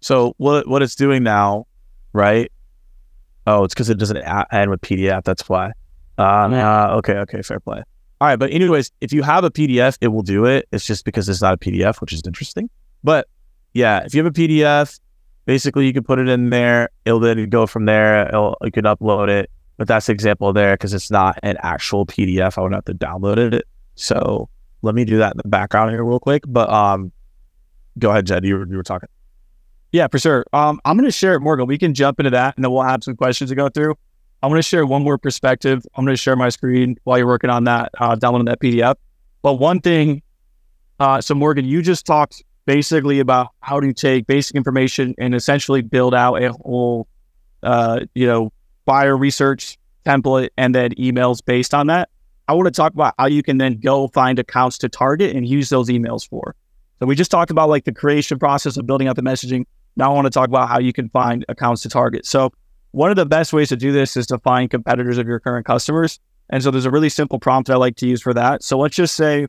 So 0.00 0.34
what 0.38 0.68
what 0.68 0.82
it's 0.82 0.94
doing 0.94 1.22
now, 1.22 1.66
right? 2.12 2.50
Oh, 3.46 3.64
it's 3.64 3.74
because 3.74 3.90
it 3.90 3.98
doesn't 3.98 4.18
end 4.52 4.70
with 4.70 4.80
PDF. 4.80 5.24
That's 5.24 5.48
why. 5.48 5.72
Yeah. 6.18 6.84
uh, 6.84 6.96
okay, 6.98 7.14
okay, 7.14 7.42
fair 7.42 7.60
play. 7.60 7.82
All 8.20 8.28
right, 8.28 8.38
but 8.38 8.50
anyways, 8.50 8.92
if 9.00 9.12
you 9.12 9.22
have 9.22 9.44
a 9.44 9.50
PDF, 9.50 9.96
it 10.00 10.08
will 10.08 10.22
do 10.22 10.44
it. 10.44 10.68
It's 10.72 10.86
just 10.86 11.04
because 11.04 11.28
it's 11.28 11.40
not 11.40 11.54
a 11.54 11.56
PDF, 11.56 12.00
which 12.00 12.12
is 12.12 12.22
interesting. 12.26 12.68
But 13.02 13.26
yeah, 13.72 14.04
if 14.04 14.14
you 14.14 14.22
have 14.22 14.30
a 14.30 14.38
PDF, 14.38 15.00
basically 15.50 15.84
you 15.84 15.92
can 15.92 16.04
put 16.04 16.20
it 16.20 16.28
in 16.28 16.50
there. 16.50 16.90
It'll 17.04 17.18
then 17.18 17.48
go 17.48 17.66
from 17.66 17.84
there. 17.84 18.28
It'll, 18.28 18.56
you 18.62 18.70
can 18.70 18.84
upload 18.84 19.28
it. 19.28 19.50
But 19.78 19.88
that's 19.88 20.06
the 20.06 20.12
example 20.12 20.52
there 20.52 20.74
because 20.74 20.94
it's 20.94 21.10
not 21.10 21.40
an 21.42 21.56
actual 21.60 22.06
PDF. 22.06 22.56
I 22.56 22.60
would 22.60 22.72
have 22.72 22.84
to 22.84 22.94
download 22.94 23.52
it. 23.52 23.66
So 23.96 24.48
let 24.82 24.94
me 24.94 25.04
do 25.04 25.18
that 25.18 25.32
in 25.32 25.40
the 25.42 25.48
background 25.48 25.90
here 25.90 26.04
real 26.04 26.20
quick. 26.20 26.44
But 26.46 26.70
um, 26.70 27.10
go 27.98 28.10
ahead, 28.10 28.28
Jed. 28.28 28.44
You 28.44 28.58
were, 28.58 28.68
you 28.68 28.76
were 28.76 28.84
talking. 28.84 29.08
Yeah, 29.90 30.06
for 30.06 30.20
sure. 30.20 30.46
Um, 30.52 30.80
I'm 30.84 30.96
going 30.96 31.08
to 31.08 31.10
share 31.10 31.34
it, 31.34 31.40
Morgan. 31.40 31.66
We 31.66 31.78
can 31.78 31.94
jump 31.94 32.20
into 32.20 32.30
that, 32.30 32.54
and 32.54 32.64
then 32.64 32.70
we'll 32.70 32.84
have 32.84 33.02
some 33.02 33.16
questions 33.16 33.50
to 33.50 33.56
go 33.56 33.68
through. 33.68 33.96
I'm 34.44 34.50
going 34.50 34.60
to 34.60 34.62
share 34.62 34.86
one 34.86 35.02
more 35.02 35.18
perspective. 35.18 35.84
I'm 35.96 36.04
going 36.04 36.14
to 36.14 36.22
share 36.22 36.36
my 36.36 36.50
screen 36.50 36.96
while 37.02 37.18
you're 37.18 37.26
working 37.26 37.50
on 37.50 37.64
that, 37.64 37.90
uh, 37.98 38.14
downloading 38.14 38.46
that 38.46 38.60
PDF. 38.60 38.94
But 39.42 39.54
one 39.54 39.80
thing, 39.80 40.22
uh, 41.00 41.20
so 41.20 41.34
Morgan, 41.34 41.64
you 41.64 41.82
just 41.82 42.06
talked 42.06 42.44
basically 42.70 43.18
about 43.18 43.48
how 43.58 43.80
to 43.80 43.92
take 43.92 44.28
basic 44.28 44.54
information 44.54 45.12
and 45.18 45.34
essentially 45.34 45.82
build 45.82 46.14
out 46.14 46.40
a 46.40 46.52
whole, 46.52 47.08
uh, 47.64 47.98
you 48.14 48.24
know, 48.24 48.52
buyer 48.84 49.16
research 49.16 49.76
template 50.06 50.50
and 50.56 50.72
then 50.72 50.92
emails 50.92 51.44
based 51.44 51.74
on 51.74 51.88
that. 51.88 52.08
I 52.46 52.52
want 52.52 52.66
to 52.66 52.70
talk 52.70 52.94
about 52.94 53.14
how 53.18 53.26
you 53.26 53.42
can 53.42 53.58
then 53.58 53.80
go 53.80 54.06
find 54.06 54.38
accounts 54.38 54.78
to 54.78 54.88
target 54.88 55.34
and 55.34 55.48
use 55.48 55.68
those 55.68 55.88
emails 55.88 56.28
for. 56.28 56.54
So 57.00 57.06
we 57.06 57.16
just 57.16 57.32
talked 57.32 57.50
about 57.50 57.68
like 57.68 57.86
the 57.86 57.92
creation 57.92 58.38
process 58.38 58.76
of 58.76 58.86
building 58.86 59.08
out 59.08 59.16
the 59.16 59.22
messaging. 59.22 59.64
Now 59.96 60.12
I 60.12 60.14
want 60.14 60.26
to 60.26 60.30
talk 60.30 60.48
about 60.48 60.68
how 60.68 60.78
you 60.78 60.92
can 60.92 61.08
find 61.08 61.44
accounts 61.48 61.82
to 61.82 61.88
target. 61.88 62.24
So 62.24 62.52
one 62.92 63.10
of 63.10 63.16
the 63.16 63.26
best 63.26 63.52
ways 63.52 63.70
to 63.70 63.76
do 63.76 63.90
this 63.90 64.16
is 64.16 64.28
to 64.28 64.38
find 64.38 64.70
competitors 64.70 65.18
of 65.18 65.26
your 65.26 65.40
current 65.40 65.66
customers. 65.66 66.20
And 66.50 66.62
so 66.62 66.70
there's 66.70 66.86
a 66.86 66.90
really 66.92 67.08
simple 67.08 67.40
prompt 67.40 67.68
I 67.68 67.74
like 67.74 67.96
to 67.96 68.06
use 68.06 68.22
for 68.22 68.32
that. 68.34 68.62
So 68.62 68.78
let's 68.78 68.94
just 68.94 69.16
say, 69.16 69.48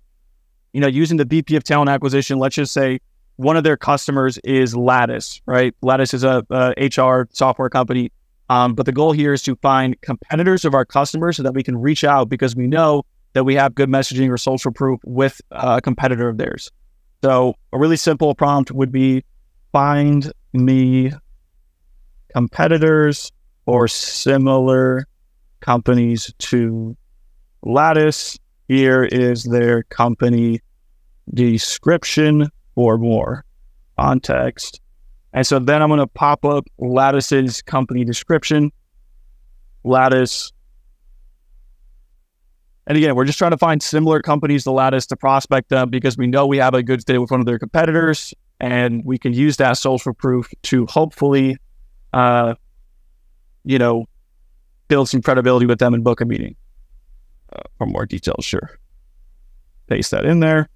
you 0.73 0.81
know, 0.81 0.87
using 0.87 1.17
the 1.17 1.25
VP 1.25 1.55
of 1.55 1.63
talent 1.63 1.91
acquisition, 1.91 2.39
let's 2.39 2.55
just 2.55 2.73
say 2.73 2.99
one 3.41 3.57
of 3.57 3.63
their 3.63 3.77
customers 3.77 4.37
is 4.39 4.75
Lattice, 4.75 5.41
right? 5.45 5.73
Lattice 5.81 6.13
is 6.13 6.23
a, 6.23 6.45
a 6.49 6.73
HR 6.87 7.27
software 7.31 7.69
company 7.69 8.11
um, 8.51 8.73
but 8.73 8.85
the 8.85 8.91
goal 8.91 9.13
here 9.13 9.31
is 9.31 9.41
to 9.43 9.55
find 9.55 9.99
competitors 10.01 10.65
of 10.65 10.73
our 10.73 10.83
customers 10.83 11.37
so 11.37 11.43
that 11.43 11.53
we 11.53 11.63
can 11.63 11.77
reach 11.77 12.03
out 12.03 12.27
because 12.27 12.53
we 12.53 12.67
know 12.67 13.03
that 13.31 13.45
we 13.45 13.55
have 13.55 13.73
good 13.73 13.87
messaging 13.87 14.29
or 14.29 14.37
social 14.37 14.73
proof 14.73 14.99
with 15.05 15.39
a 15.51 15.79
competitor 15.79 16.27
of 16.27 16.37
theirs. 16.37 16.69
So 17.23 17.53
a 17.71 17.79
really 17.79 17.95
simple 17.95 18.35
prompt 18.35 18.69
would 18.69 18.91
be 18.91 19.23
find 19.71 20.33
me 20.51 21.13
competitors 22.33 23.31
or 23.67 23.87
similar 23.87 25.07
companies 25.61 26.33
to 26.39 26.97
Lattice. 27.63 28.37
Here 28.67 29.05
is 29.05 29.45
their 29.45 29.83
company 29.83 30.59
description 31.33 32.49
for 32.75 32.97
more 32.97 33.45
context. 33.97 34.81
And 35.33 35.45
so 35.45 35.59
then 35.59 35.81
I'm 35.81 35.89
going 35.89 35.99
to 35.99 36.07
pop 36.07 36.43
up 36.45 36.65
Lattice's 36.77 37.61
company 37.61 38.03
description. 38.03 38.71
Lattice. 39.83 40.51
And 42.87 42.97
again, 42.97 43.15
we're 43.15 43.25
just 43.25 43.37
trying 43.37 43.51
to 43.51 43.57
find 43.57 43.81
similar 43.81 44.21
companies 44.21 44.63
to 44.63 44.71
Lattice 44.71 45.05
to 45.07 45.15
prospect 45.15 45.69
them 45.69 45.89
because 45.89 46.17
we 46.17 46.27
know 46.27 46.45
we 46.45 46.57
have 46.57 46.73
a 46.73 46.83
good 46.83 47.05
fit 47.05 47.21
with 47.21 47.31
one 47.31 47.39
of 47.39 47.45
their 47.45 47.59
competitors 47.59 48.33
and 48.59 49.03
we 49.05 49.17
can 49.17 49.33
use 49.33 49.57
that 49.57 49.77
social 49.77 50.13
proof 50.13 50.51
to 50.63 50.85
hopefully, 50.87 51.57
uh, 52.13 52.55
you 53.63 53.79
know, 53.79 54.05
build 54.87 55.07
some 55.07 55.21
credibility 55.21 55.65
with 55.65 55.79
them 55.79 55.93
and 55.93 56.03
book 56.03 56.19
a 56.21 56.25
meeting. 56.25 56.55
Uh, 57.53 57.61
for 57.77 57.87
more 57.87 58.05
details, 58.05 58.43
sure. 58.43 58.77
Paste 59.87 60.11
that 60.11 60.25
in 60.25 60.41
there. 60.41 60.67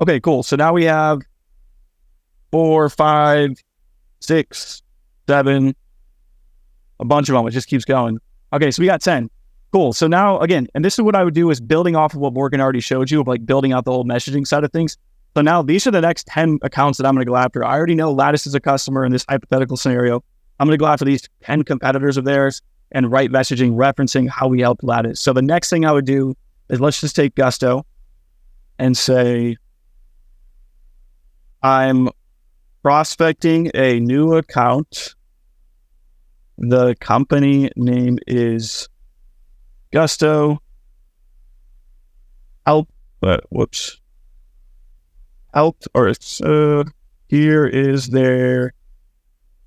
Okay, 0.00 0.18
cool. 0.20 0.42
So 0.42 0.56
now 0.56 0.72
we 0.72 0.84
have 0.84 1.20
four, 2.50 2.88
five, 2.88 3.50
six, 4.20 4.82
seven, 5.28 5.74
a 6.98 7.04
bunch 7.04 7.28
of 7.28 7.34
them. 7.34 7.46
It 7.46 7.50
just 7.50 7.68
keeps 7.68 7.84
going. 7.84 8.18
Okay, 8.52 8.70
so 8.70 8.80
we 8.80 8.86
got 8.86 9.02
10. 9.02 9.28
Cool. 9.72 9.92
So 9.92 10.06
now 10.06 10.38
again, 10.40 10.66
and 10.74 10.84
this 10.84 10.94
is 10.94 11.02
what 11.02 11.14
I 11.14 11.22
would 11.22 11.34
do 11.34 11.50
is 11.50 11.60
building 11.60 11.96
off 11.96 12.14
of 12.14 12.20
what 12.20 12.32
Morgan 12.32 12.60
already 12.60 12.80
showed 12.80 13.10
you 13.10 13.20
of 13.20 13.28
like 13.28 13.46
building 13.46 13.72
out 13.72 13.84
the 13.84 13.92
whole 13.92 14.04
messaging 14.04 14.46
side 14.46 14.64
of 14.64 14.72
things. 14.72 14.96
So 15.36 15.42
now 15.42 15.62
these 15.62 15.86
are 15.86 15.92
the 15.92 16.00
next 16.00 16.26
10 16.26 16.58
accounts 16.62 16.98
that 16.98 17.06
I'm 17.06 17.14
going 17.14 17.24
to 17.24 17.30
go 17.30 17.36
after. 17.36 17.64
I 17.64 17.76
already 17.76 17.94
know 17.94 18.10
Lattice 18.10 18.46
is 18.46 18.54
a 18.54 18.60
customer 18.60 19.04
in 19.04 19.12
this 19.12 19.24
hypothetical 19.28 19.76
scenario. 19.76 20.24
I'm 20.58 20.66
going 20.66 20.76
to 20.76 20.82
go 20.82 20.88
after 20.88 21.04
these 21.04 21.28
10 21.42 21.62
competitors 21.62 22.16
of 22.16 22.24
theirs 22.24 22.62
and 22.90 23.12
write 23.12 23.30
messaging 23.30 23.74
referencing 23.74 24.28
how 24.28 24.48
we 24.48 24.60
helped 24.60 24.82
Lattice. 24.82 25.20
So 25.20 25.32
the 25.32 25.42
next 25.42 25.70
thing 25.70 25.84
I 25.84 25.92
would 25.92 26.04
do 26.04 26.34
is 26.68 26.80
let's 26.80 27.00
just 27.00 27.14
take 27.14 27.36
Gusto 27.36 27.86
and 28.80 28.96
say, 28.96 29.56
I'm 31.62 32.08
prospecting 32.82 33.70
a 33.74 34.00
new 34.00 34.34
account. 34.34 35.14
The 36.56 36.94
company 36.96 37.70
name 37.76 38.18
is 38.26 38.88
Gusto. 39.92 40.60
Help, 42.66 42.88
but 43.20 43.44
whoops. 43.50 44.00
Help, 45.52 45.76
or 45.94 46.08
it's, 46.08 46.40
uh, 46.40 46.84
here 47.28 47.66
is 47.66 48.08
their 48.08 48.72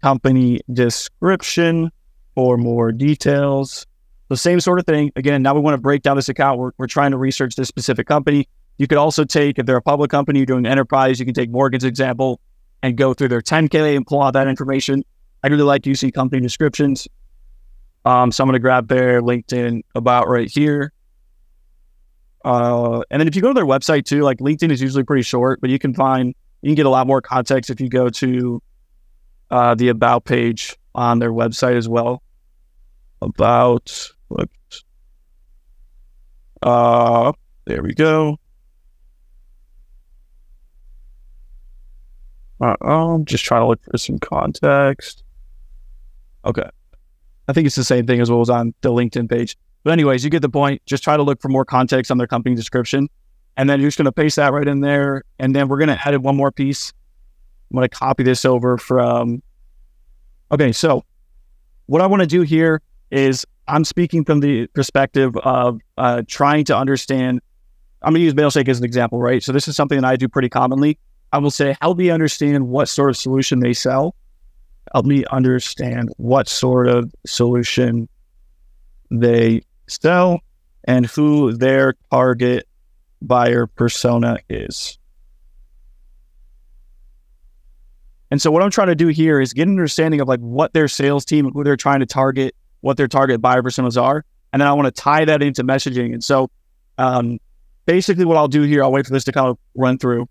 company 0.02 0.62
description 0.72 1.92
for 2.36 2.58
more 2.58 2.92
details. 2.92 3.86
The 4.30 4.38
same 4.38 4.60
sort 4.60 4.80
of 4.80 4.86
thing. 4.86 5.12
Again, 5.16 5.44
now 5.44 5.54
we 5.54 5.62
want 5.62 5.76
to 5.76 5.82
break 5.82 6.02
down 6.02 6.16
this 6.16 6.30
account. 6.30 6.60
We're, 6.60 6.72
we're 6.78 6.88
trying 6.88 7.12
to 7.12 7.18
research 7.18 7.56
this 7.56 7.68
specific 7.68 8.08
company. 8.08 8.48
You 8.78 8.88
could 8.88 8.98
also 8.98 9.24
take, 9.24 9.60
if 9.60 9.66
they're 9.66 9.78
a 9.78 9.82
public 9.82 10.10
company, 10.10 10.46
doing 10.46 10.66
enterprise, 10.66 11.20
you 11.20 11.26
can 11.26 11.34
take 11.34 11.50
Morgan's 11.50 11.84
example 11.84 12.40
and 12.82 12.98
go 12.98 13.14
through 13.14 13.30
their 13.30 13.42
10K 13.42 13.96
and 13.96 14.06
pull 14.06 14.22
out 14.22 14.34
that 14.34 14.48
information. 14.48 15.04
I 15.44 15.48
really 15.48 15.64
like 15.64 15.86
using 15.86 16.12
company 16.12 16.42
descriptions. 16.42 17.08
Um, 18.06 18.32
so 18.32 18.44
I'm 18.44 18.48
going 18.48 18.54
to 18.54 18.60
grab 18.60 18.88
their 18.88 19.22
LinkedIn 19.22 19.84
about 19.96 20.28
right 20.28 20.50
here. 20.50 20.92
Uh, 22.44 23.04
and 23.10 23.20
then 23.20 23.28
if 23.28 23.36
you 23.36 23.42
go 23.42 23.50
to 23.50 23.54
their 23.54 23.66
website 23.66 24.06
too, 24.06 24.22
like 24.22 24.40
LinkedIn 24.40 24.72
is 24.72 24.82
usually 24.82 25.04
pretty 25.04 25.22
short, 25.22 25.62
but 25.62 25.70
you 25.70 25.80
can 25.80 25.94
find, 25.94 26.36
you 26.62 26.70
can 26.70 26.76
get 26.76 26.86
a 26.86 26.90
lot 26.90 27.08
more 27.08 27.22
context 27.22 27.70
if 27.70 27.80
you 27.80 27.90
go 27.90 28.10
to 28.10 28.62
uh, 29.50 29.76
the 29.76 29.90
about 29.90 30.26
page 30.26 30.76
on 30.94 31.20
their 31.20 31.32
website 31.32 31.76
as 31.76 31.88
well. 31.88 32.22
About, 33.22 34.12
whoops. 34.28 34.84
Uh, 36.62 37.32
there 37.66 37.82
we 37.82 37.94
go. 37.94 38.38
Uh, 42.62 42.76
I'm 42.82 43.26
just 43.26 43.44
trying 43.44 43.62
to 43.62 43.68
look 43.68 43.84
for 43.84 43.98
some 43.98 44.20
context. 44.20 45.24
Okay. 46.46 46.70
I 47.48 47.54
think 47.54 47.68
it's 47.68 47.76
the 47.76 47.84
same 47.84 48.08
thing 48.08 48.22
as 48.22 48.32
what 48.32 48.38
was 48.38 48.50
on 48.50 48.74
the 48.82 48.90
LinkedIn 48.90 49.30
page. 49.30 49.58
But 49.84 49.92
anyways, 49.92 50.24
you 50.24 50.30
get 50.30 50.42
the 50.42 50.50
point. 50.50 50.82
Just 50.86 51.04
try 51.04 51.18
to 51.18 51.24
look 51.24 51.42
for 51.42 51.50
more 51.50 51.66
context 51.66 52.10
on 52.10 52.18
their 52.18 52.28
company 52.28 52.56
description. 52.56 53.10
And 53.58 53.70
then 53.70 53.80
you're 53.80 53.88
just 53.88 53.98
going 53.98 54.06
to 54.06 54.12
paste 54.12 54.38
that 54.38 54.54
right 54.54 54.68
in 54.68 54.80
there. 54.80 55.24
And 55.40 55.56
then 55.56 55.68
we're 55.68 55.78
going 55.78 55.90
to 55.90 56.08
add 56.08 56.16
one 56.24 56.36
more 56.36 56.52
piece. 56.52 56.94
I'm 57.70 57.76
going 57.76 57.88
to 57.88 57.96
copy 57.96 58.24
this 58.24 58.46
over 58.46 58.78
from. 58.78 59.44
Okay. 60.52 60.72
So 60.72 61.04
what 61.88 62.02
I 62.02 62.08
want 62.08 62.22
to 62.22 62.28
do 62.28 62.42
here 62.42 62.82
is 63.12 63.46
I'm 63.68 63.84
speaking 63.84 64.24
from 64.24 64.40
the 64.40 64.68
perspective 64.68 65.36
of 65.38 65.80
uh, 65.98 66.24
trying 66.28 66.66
to 66.66 66.78
understand. 66.78 67.42
I'm 68.02 68.14
going 68.14 68.22
to 68.22 68.26
use 68.26 68.34
Mailshake 68.34 68.68
as 68.68 68.80
an 68.80 68.86
example, 68.86 69.20
right? 69.20 69.44
So 69.44 69.52
this 69.52 69.68
is 69.68 69.76
something 69.76 70.02
that 70.02 70.08
I 70.08 70.16
do 70.16 70.28
pretty 70.28 70.50
commonly. 70.50 70.98
I 71.34 71.40
will 71.40 71.52
say, 71.52 71.76
help 71.82 71.98
me 71.98 72.12
understand 72.12 72.70
what 72.70 72.88
sort 72.88 73.10
of 73.10 73.18
solution 73.18 73.60
they 73.60 73.74
sell. 73.74 74.16
Help 74.94 75.08
me 75.08 75.26
understand 75.32 76.10
what 76.18 76.48
sort 76.48 76.88
of 76.88 77.12
solution 77.26 78.08
they 79.10 79.64
sell 79.88 80.42
and 80.84 81.08
who 81.08 81.54
their 81.54 81.96
target 82.12 82.68
buyer 83.24 83.66
persona 83.66 84.38
is. 84.48 85.00
And 88.30 88.40
so 88.40 88.52
what 88.52 88.62
I'm 88.62 88.72
trying 88.72 88.88
to 88.90 88.96
do 88.96 89.08
here 89.08 89.42
is 89.42 89.54
get 89.54 89.68
an 89.68 89.74
understanding 89.74 90.22
of 90.22 90.28
like 90.28 90.40
what 90.40 90.74
their 90.74 90.88
sales 90.88 91.26
team, 91.26 91.52
who 91.52 91.64
they're 91.64 91.76
trying 91.76 92.02
to 92.02 92.06
target, 92.06 92.56
what 92.82 92.98
their 92.98 93.08
target 93.08 93.42
buyer 93.42 93.64
personas 93.64 94.00
are. 94.00 94.24
And 94.52 94.62
then 94.62 94.68
I 94.68 94.74
want 94.74 94.86
to 94.86 95.02
tie 95.02 95.26
that 95.26 95.42
into 95.42 95.64
messaging. 95.64 96.14
And 96.14 96.24
so 96.24 96.52
um, 97.00 97.40
basically 97.88 98.26
what 98.26 98.38
I'll 98.38 98.48
do 98.48 98.62
here, 98.62 98.84
I'll 98.84 98.92
wait 98.92 99.08
for 99.08 99.14
this 99.14 99.24
to 99.24 99.32
kind 99.32 99.48
of 99.48 99.58
run 99.74 99.98
through. 99.98 100.28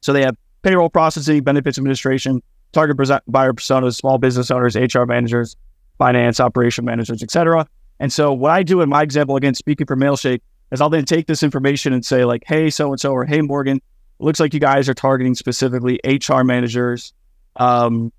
So 0.00 0.12
they 0.12 0.22
have 0.22 0.36
payroll 0.62 0.90
processing, 0.90 1.42
benefits 1.42 1.78
administration, 1.78 2.42
target 2.72 2.96
buyer 3.28 3.52
personas, 3.52 3.96
small 3.96 4.18
business 4.18 4.50
owners, 4.50 4.76
HR 4.76 5.04
managers, 5.04 5.56
finance, 5.98 6.40
operation 6.40 6.84
managers, 6.84 7.22
etc. 7.22 7.66
And 8.00 8.12
so 8.12 8.32
what 8.32 8.52
I 8.52 8.62
do 8.62 8.80
in 8.80 8.88
my 8.88 9.02
example, 9.02 9.36
again, 9.36 9.54
speaking 9.54 9.86
for 9.86 9.96
Mailshake, 9.96 10.40
is 10.70 10.80
I'll 10.80 10.90
then 10.90 11.04
take 11.04 11.26
this 11.26 11.42
information 11.42 11.92
and 11.92 12.04
say 12.04 12.24
like, 12.24 12.44
hey, 12.46 12.70
so 12.70 12.90
and 12.90 13.00
so, 13.00 13.12
or 13.12 13.24
hey, 13.24 13.40
Morgan, 13.40 13.80
looks 14.18 14.40
like 14.40 14.54
you 14.54 14.60
guys 14.60 14.88
are 14.88 14.94
targeting 14.94 15.34
specifically 15.34 15.98
HR 16.04 16.42
managers 16.42 17.12
um, 17.56 18.12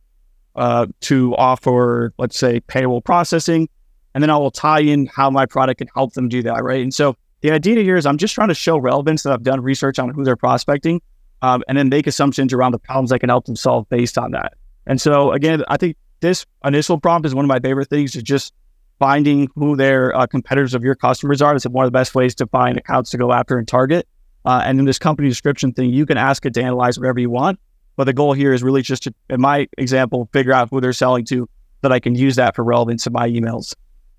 uh, 0.56 0.88
to 1.02 1.36
offer, 1.36 2.14
let's 2.18 2.38
say, 2.38 2.60
payroll 2.62 3.02
processing, 3.02 3.70
and 4.14 4.24
then 4.24 4.30
I 4.30 4.38
will 4.38 4.52
tie 4.52 4.80
in 4.80 5.06
how 5.08 5.30
my 5.30 5.46
product 5.46 5.78
can 5.78 5.88
help 5.94 6.14
them 6.14 6.28
do 6.28 6.42
that, 6.44 6.64
right? 6.64 6.82
And 6.82 6.94
so 6.94 7.16
the 7.42 7.52
idea 7.52 7.82
here 7.84 7.96
is 7.96 8.06
I'm 8.06 8.18
just 8.18 8.34
trying 8.34 8.50
to 8.50 8.56
show 8.56 8.78
relevance 8.78 9.24
that 9.24 9.32
I've 9.32 9.44
done 9.44 9.62
research 9.62 10.00
on 10.00 10.10
who 10.10 10.24
they're 10.24 10.36
prospecting, 10.36 11.02
um, 11.42 11.64
and 11.68 11.78
then 11.78 11.90
make 11.90 12.08
assumptions 12.08 12.54
around 12.54 12.72
the 12.72 12.80
problems 12.80 13.12
I 13.12 13.18
can 13.18 13.30
help 13.30 13.46
them 13.46 13.56
solve 13.56 13.88
based 13.90 14.18
on 14.18 14.32
that. 14.32 14.54
And 14.86 15.00
so 15.00 15.32
again, 15.32 15.64
I 15.68 15.78
think 15.78 15.98
this 16.20 16.46
initial 16.66 17.00
prompt 17.00 17.26
is 17.26 17.34
one 17.34 17.46
of 17.46 17.50
my 17.50 17.60
favorite 17.60 17.90
things 17.90 18.16
is 18.16 18.24
just 18.24 18.54
finding 19.00 19.48
who 19.56 19.76
their 19.76 20.16
uh, 20.16 20.28
competitors 20.28 20.74
of 20.74 20.84
your 20.84 20.96
customers 20.96 21.42
are. 21.42 21.56
It's 21.56 21.66
one 21.66 21.86
of 21.86 21.92
the 21.92 21.98
best 21.98 22.14
ways 22.14 22.36
to 22.36 22.48
find 22.48 22.78
accounts 22.78 23.12
to 23.12 23.18
go 23.18 23.32
after 23.32 23.58
and 23.58 23.68
target. 23.68 24.08
Uh, 24.46 24.62
and 24.66 24.80
in 24.80 24.86
this 24.86 25.00
company 25.00 25.30
description 25.30 25.72
thing, 25.72 25.92
you 25.92 26.06
can 26.06 26.18
ask 26.18 26.46
it 26.46 26.54
to 26.56 26.62
analyze 26.62 26.98
whatever 27.00 27.20
you 27.20 27.30
want. 27.30 27.60
But 27.96 28.06
the 28.06 28.14
goal 28.14 28.34
here 28.34 28.54
is 28.54 28.64
really 28.64 28.82
just 28.82 29.04
to, 29.04 29.14
in 29.30 29.42
my 29.42 29.68
example, 29.78 30.30
figure 30.32 30.54
out 30.54 30.70
who 30.70 30.80
they're 30.80 30.94
selling 30.94 31.26
to 31.26 31.50
that 31.82 31.92
I 31.92 32.00
can 32.00 32.16
use 32.16 32.36
that 32.36 32.56
for 32.56 32.64
relevance 32.64 33.06
in 33.06 33.14
my 33.14 33.30
emails. 33.30 33.76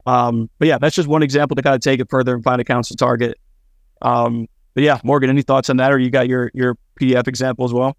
Um, 0.07 0.51
but 0.59 0.69
yeah, 0.69 0.79
that's 0.79 0.97
just 0.97 1.09
one 1.09 1.23
example 1.23 1.55
to 1.57 1.63
kind 1.63 1.75
of 1.75 1.81
take 1.81 2.01
it 2.01 2.09
further 2.11 2.35
and 2.35 2.45
find 2.45 2.61
accounts 2.61 2.89
to 2.89 2.97
target. 2.97 3.39
Um, 4.03 4.49
but 4.75 4.83
yeah, 4.83 5.01
Morgan, 5.05 5.31
any 5.31 5.43
thoughts 5.43 5.71
on 5.71 5.77
that, 5.79 5.93
or 5.93 5.99
you 5.99 6.11
got 6.11 6.29
your 6.29 6.51
your 6.55 6.77
PDF 7.01 7.27
example 7.29 7.65
as 7.65 7.73
well? 7.73 7.97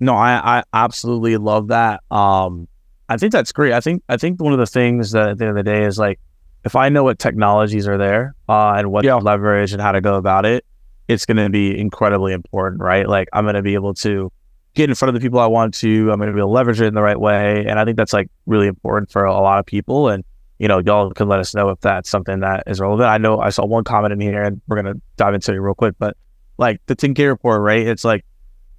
No, 0.00 0.14
I, 0.14 0.58
I 0.58 0.62
absolutely 0.72 1.36
love 1.36 1.68
that. 1.68 2.02
Um, 2.10 2.66
I 3.08 3.16
think 3.16 3.32
that's 3.32 3.52
great. 3.52 3.72
I 3.72 3.80
think 3.80 4.02
I 4.08 4.16
think 4.16 4.40
one 4.40 4.52
of 4.52 4.58
the 4.58 4.66
things 4.66 5.12
that 5.12 5.30
at 5.30 5.38
the 5.38 5.44
end 5.44 5.58
of 5.58 5.64
the 5.64 5.70
day 5.70 5.84
is 5.84 5.98
like 5.98 6.18
if 6.64 6.76
I 6.76 6.88
know 6.88 7.04
what 7.04 7.18
technologies 7.18 7.86
are 7.88 7.98
there 7.98 8.34
uh, 8.48 8.74
and 8.76 8.90
what 8.90 9.04
yeah. 9.04 9.12
to 9.12 9.18
leverage 9.18 9.72
and 9.72 9.82
how 9.82 9.92
to 9.92 10.00
go 10.00 10.14
about 10.14 10.46
it, 10.46 10.64
it's 11.08 11.26
going 11.26 11.36
to 11.36 11.50
be 11.50 11.78
incredibly 11.78 12.32
important, 12.32 12.80
right? 12.80 13.08
Like 13.08 13.28
I'm 13.32 13.44
going 13.44 13.56
to 13.56 13.62
be 13.62 13.74
able 13.74 13.94
to 13.94 14.32
get 14.74 14.88
in 14.88 14.94
front 14.94 15.14
of 15.14 15.20
the 15.20 15.24
people 15.24 15.40
I 15.40 15.46
want 15.46 15.74
to. 15.74 16.10
I'm 16.10 16.18
going 16.18 16.28
to 16.28 16.32
be 16.32 16.40
able 16.40 16.48
to 16.48 16.54
leverage 16.54 16.80
it 16.80 16.86
in 16.86 16.94
the 16.94 17.02
right 17.02 17.18
way, 17.18 17.66
and 17.66 17.78
I 17.78 17.84
think 17.84 17.96
that's 17.96 18.12
like 18.12 18.30
really 18.46 18.66
important 18.66 19.10
for 19.10 19.24
a 19.24 19.40
lot 19.40 19.58
of 19.58 19.66
people. 19.66 20.08
And 20.08 20.24
you 20.62 20.68
know, 20.68 20.78
y'all 20.78 21.10
can 21.10 21.26
let 21.26 21.40
us 21.40 21.56
know 21.56 21.70
if 21.70 21.80
that's 21.80 22.08
something 22.08 22.38
that 22.38 22.62
is 22.68 22.78
relevant. 22.78 23.08
I 23.08 23.18
know 23.18 23.40
I 23.40 23.50
saw 23.50 23.66
one 23.66 23.82
comment 23.82 24.12
in 24.12 24.20
here, 24.20 24.44
and 24.44 24.60
we're 24.68 24.80
going 24.80 24.94
to 24.94 25.02
dive 25.16 25.34
into 25.34 25.52
it 25.52 25.56
real 25.56 25.74
quick, 25.74 25.96
but 25.98 26.16
like 26.56 26.80
the 26.86 26.94
10K 26.94 27.26
report, 27.26 27.62
right? 27.62 27.84
It's 27.84 28.04
like 28.04 28.24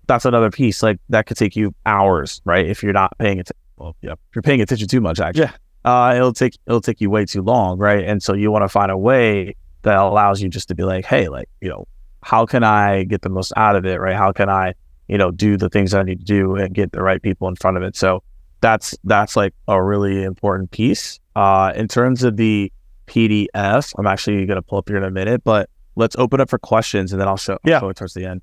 that's 0.08 0.24
another 0.24 0.50
piece. 0.50 0.82
Like 0.82 1.00
that 1.10 1.26
could 1.26 1.36
take 1.36 1.58
you 1.58 1.76
hours, 1.86 2.42
right? 2.46 2.66
If 2.66 2.84
you're 2.84 2.94
not 2.94 3.18
paying 3.18 3.42
attention 3.42 3.58
well, 3.76 3.98
yeah, 4.02 4.14
if 4.14 4.20
you're 4.34 4.44
paying 4.44 4.62
attention 4.62 4.88
too 4.88 5.02
much, 5.02 5.20
actually, 5.20 5.44
yeah. 5.44 5.52
uh, 5.84 6.14
it'll 6.16 6.32
take 6.32 6.58
it'll 6.68 6.80
take 6.80 7.02
you 7.02 7.10
way 7.10 7.26
too 7.26 7.42
long, 7.42 7.78
right? 7.78 8.06
And 8.06 8.24
so 8.24 8.34
you 8.34 8.50
want 8.50 8.64
to 8.64 8.70
find 8.70 8.90
a 8.90 8.98
way 8.98 9.54
that 9.82 9.98
allows 9.98 10.42
you 10.42 10.48
just 10.48 10.70
to 10.70 10.76
be 10.76 10.84
like, 10.84 11.04
hey, 11.04 11.28
like 11.28 11.50
you 11.60 11.68
know, 11.68 11.86
how 12.22 12.46
can 12.46 12.64
I 12.64 13.04
get 13.04 13.24
the 13.24 13.30
most 13.30 13.52
out 13.58 13.76
of 13.76 13.86
it, 13.86 14.00
right? 14.00 14.16
How 14.16 14.32
can 14.32 14.48
I, 14.48 14.74
you 15.10 15.18
know, 15.18 15.32
do 15.32 15.58
the 15.58 15.68
things 15.68 15.94
I 15.94 16.04
need 16.04 16.20
to 16.20 16.26
do 16.26 16.56
and 16.56 16.74
get 16.74 16.94
the 16.94 17.04
right 17.04 17.22
people 17.22 17.50
in 17.50 17.58
front 17.58 17.76
of 17.76 17.84
it? 17.84 17.98
So 17.98 18.24
that's 18.64 18.98
that's 19.04 19.36
like 19.36 19.54
a 19.68 19.84
really 19.84 20.24
important 20.24 20.72
piece. 20.72 21.20
Uh, 21.36 21.74
in 21.76 21.88
terms 21.88 22.24
of 22.24 22.38
the 22.38 22.72
PDF, 23.08 23.94
I'm 23.98 24.08
actually 24.08 24.46
going 24.46 24.56
to 24.56 24.62
pull 24.62 24.78
up 24.78 24.88
here 24.88 24.98
in 24.98 25.04
a 25.04 25.12
minute, 25.12 25.44
but 25.44 25.70
let's 25.96 26.16
open 26.18 26.40
up 26.40 26.50
for 26.50 26.58
questions 26.58 27.12
and 27.12 27.20
then 27.22 27.28
I'll 27.28 27.38
show, 27.38 27.60
yeah. 27.66 27.80
Show 27.82 27.90
it 27.90 27.98
towards 27.98 28.14
the 28.14 28.26
end. 28.26 28.42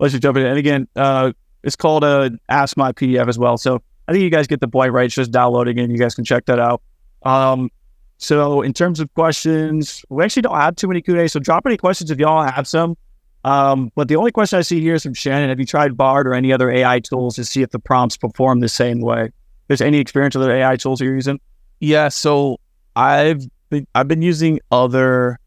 Let's 0.00 0.12
just 0.12 0.22
jump 0.22 0.36
in. 0.36 0.44
And 0.44 0.58
again, 0.58 0.88
uh, 0.96 1.32
it's 1.62 1.76
called 1.76 2.02
uh, 2.02 2.30
Ask 2.48 2.76
My 2.76 2.92
PDF 2.92 3.28
as 3.28 3.38
well. 3.38 3.56
So 3.56 3.80
I 4.08 4.12
think 4.12 4.24
you 4.24 4.30
guys 4.30 4.48
get 4.48 4.60
the 4.60 4.68
point, 4.68 4.92
right? 4.92 5.06
It's 5.06 5.14
just 5.14 5.30
downloading 5.30 5.78
and 5.78 5.92
you 5.92 5.98
guys 5.98 6.16
can 6.16 6.24
check 6.24 6.46
that 6.46 6.58
out. 6.58 6.82
Um, 7.22 7.70
so 8.18 8.62
in 8.62 8.72
terms 8.72 8.98
of 8.98 9.14
questions, 9.14 10.04
we 10.08 10.24
actually 10.24 10.42
don't 10.42 10.56
have 10.56 10.74
too 10.74 10.88
many 10.88 11.02
Q&A. 11.02 11.28
So 11.28 11.38
drop 11.38 11.66
any 11.66 11.76
questions 11.76 12.10
if 12.10 12.18
y'all 12.18 12.42
have 12.42 12.66
some. 12.66 12.96
Um, 13.44 13.92
but 13.94 14.08
the 14.08 14.16
only 14.16 14.32
question 14.32 14.58
I 14.58 14.62
see 14.62 14.80
here 14.80 14.94
is 14.94 15.04
from 15.04 15.14
Shannon. 15.14 15.50
Have 15.50 15.60
you 15.60 15.66
tried 15.66 15.96
Bard 15.96 16.26
or 16.26 16.34
any 16.34 16.52
other 16.52 16.70
AI 16.70 16.98
tools 16.98 17.36
to 17.36 17.44
see 17.44 17.62
if 17.62 17.70
the 17.70 17.78
prompts 17.78 18.16
perform 18.16 18.58
the 18.58 18.68
same 18.68 19.00
way? 19.00 19.30
There's 19.72 19.80
any 19.80 20.00
experience 20.00 20.34
with 20.34 20.42
other 20.42 20.54
AI 20.54 20.76
tools 20.76 21.00
you're 21.00 21.14
using? 21.14 21.40
Yeah. 21.80 22.08
So 22.08 22.60
I've 22.94 23.42
been, 23.70 23.86
I've 23.94 24.06
been 24.06 24.20
using 24.20 24.60
other. 24.70 25.38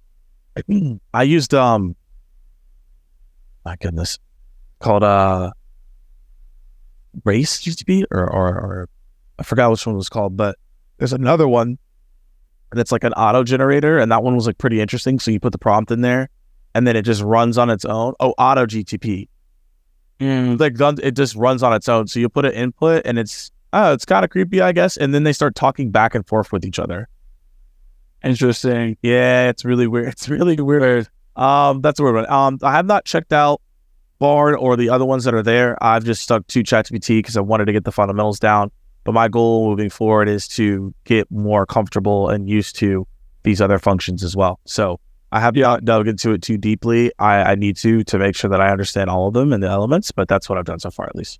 I 1.13 1.21
used 1.21 1.53
um. 1.53 1.95
My 3.63 3.75
goodness, 3.75 4.17
called 4.79 5.03
uh 5.03 5.51
race 7.23 7.67
used 7.67 7.77
to 7.77 7.85
be, 7.85 8.03
or, 8.09 8.21
or, 8.21 8.47
or 8.47 8.89
I 9.37 9.43
forgot 9.43 9.69
which 9.69 9.85
one 9.85 9.95
was 9.95 10.09
called, 10.09 10.35
but 10.35 10.57
there's 10.97 11.13
another 11.13 11.47
one 11.47 11.77
that's 12.71 12.91
like 12.91 13.03
an 13.03 13.13
auto 13.13 13.43
generator, 13.43 13.99
and 13.99 14.11
that 14.11 14.23
one 14.23 14.35
was 14.35 14.47
like 14.47 14.57
pretty 14.57 14.81
interesting. 14.81 15.19
So 15.19 15.29
you 15.29 15.39
put 15.39 15.51
the 15.51 15.59
prompt 15.59 15.91
in 15.91 16.01
there, 16.01 16.29
and 16.73 16.87
then 16.87 16.95
it 16.95 17.03
just 17.03 17.21
runs 17.21 17.59
on 17.59 17.69
its 17.69 17.85
own. 17.85 18.15
Oh, 18.19 18.33
auto 18.39 18.65
GTP. 18.65 19.27
Mm. 20.19 20.59
Like 20.59 20.99
it 21.03 21.11
just 21.11 21.35
runs 21.35 21.61
on 21.61 21.73
its 21.73 21.87
own. 21.87 22.07
So 22.07 22.19
you 22.19 22.27
put 22.27 22.45
an 22.45 22.53
input, 22.53 23.03
and 23.05 23.19
it's 23.19 23.51
oh, 23.75 23.93
it's 23.93 24.05
kind 24.05 24.23
of 24.23 24.31
creepy, 24.31 24.61
I 24.61 24.71
guess. 24.71 24.97
And 24.97 25.13
then 25.13 25.23
they 25.23 25.33
start 25.33 25.53
talking 25.53 25.91
back 25.91 26.15
and 26.15 26.25
forth 26.25 26.51
with 26.51 26.65
each 26.65 26.79
other. 26.79 27.09
Interesting. 28.23 28.97
Yeah, 29.01 29.49
it's 29.49 29.65
really 29.65 29.85
weird. 29.85 30.07
It's 30.13 30.29
really 30.29 30.55
weird. 30.55 31.07
Um, 31.35 31.81
that's 31.81 31.99
a 31.99 32.03
weird 32.03 32.15
one. 32.15 32.29
Um, 32.31 32.57
I 32.63 32.71
have 32.71 32.85
not 32.85 33.05
checked 33.05 33.33
out 33.33 33.61
Bard 34.19 34.55
or 34.55 34.77
the 34.77 34.89
other 34.89 35.03
ones 35.03 35.25
that 35.25 35.33
are 35.33 35.43
there. 35.43 35.77
I've 35.83 36.05
just 36.05 36.23
stuck 36.23 36.47
to 36.47 36.63
ChatGPT 36.63 37.19
because 37.19 37.35
I 37.35 37.41
wanted 37.41 37.65
to 37.65 37.73
get 37.73 37.83
the 37.83 37.91
fundamentals 37.91 38.39
down. 38.39 38.71
But 39.03 39.11
my 39.11 39.27
goal 39.27 39.69
moving 39.69 39.89
forward 39.89 40.29
is 40.29 40.47
to 40.49 40.93
get 41.03 41.29
more 41.29 41.65
comfortable 41.65 42.29
and 42.29 42.49
used 42.49 42.77
to 42.77 43.05
these 43.43 43.61
other 43.61 43.77
functions 43.77 44.23
as 44.23 44.35
well. 44.35 44.59
So 44.65 44.99
I 45.31 45.41
have 45.41 45.55
not 45.55 45.83
dug 45.83 46.07
into 46.07 46.31
it 46.31 46.41
too 46.41 46.57
deeply. 46.57 47.11
I, 47.19 47.51
I 47.51 47.55
need 47.55 47.75
to 47.77 48.03
to 48.05 48.17
make 48.17 48.35
sure 48.35 48.49
that 48.49 48.61
I 48.61 48.71
understand 48.71 49.09
all 49.09 49.27
of 49.27 49.33
them 49.33 49.51
and 49.51 49.61
the 49.61 49.67
elements, 49.67 50.11
but 50.11 50.27
that's 50.29 50.47
what 50.47 50.57
I've 50.57 50.65
done 50.65 50.79
so 50.79 50.89
far, 50.89 51.05
at 51.07 51.15
least. 51.15 51.39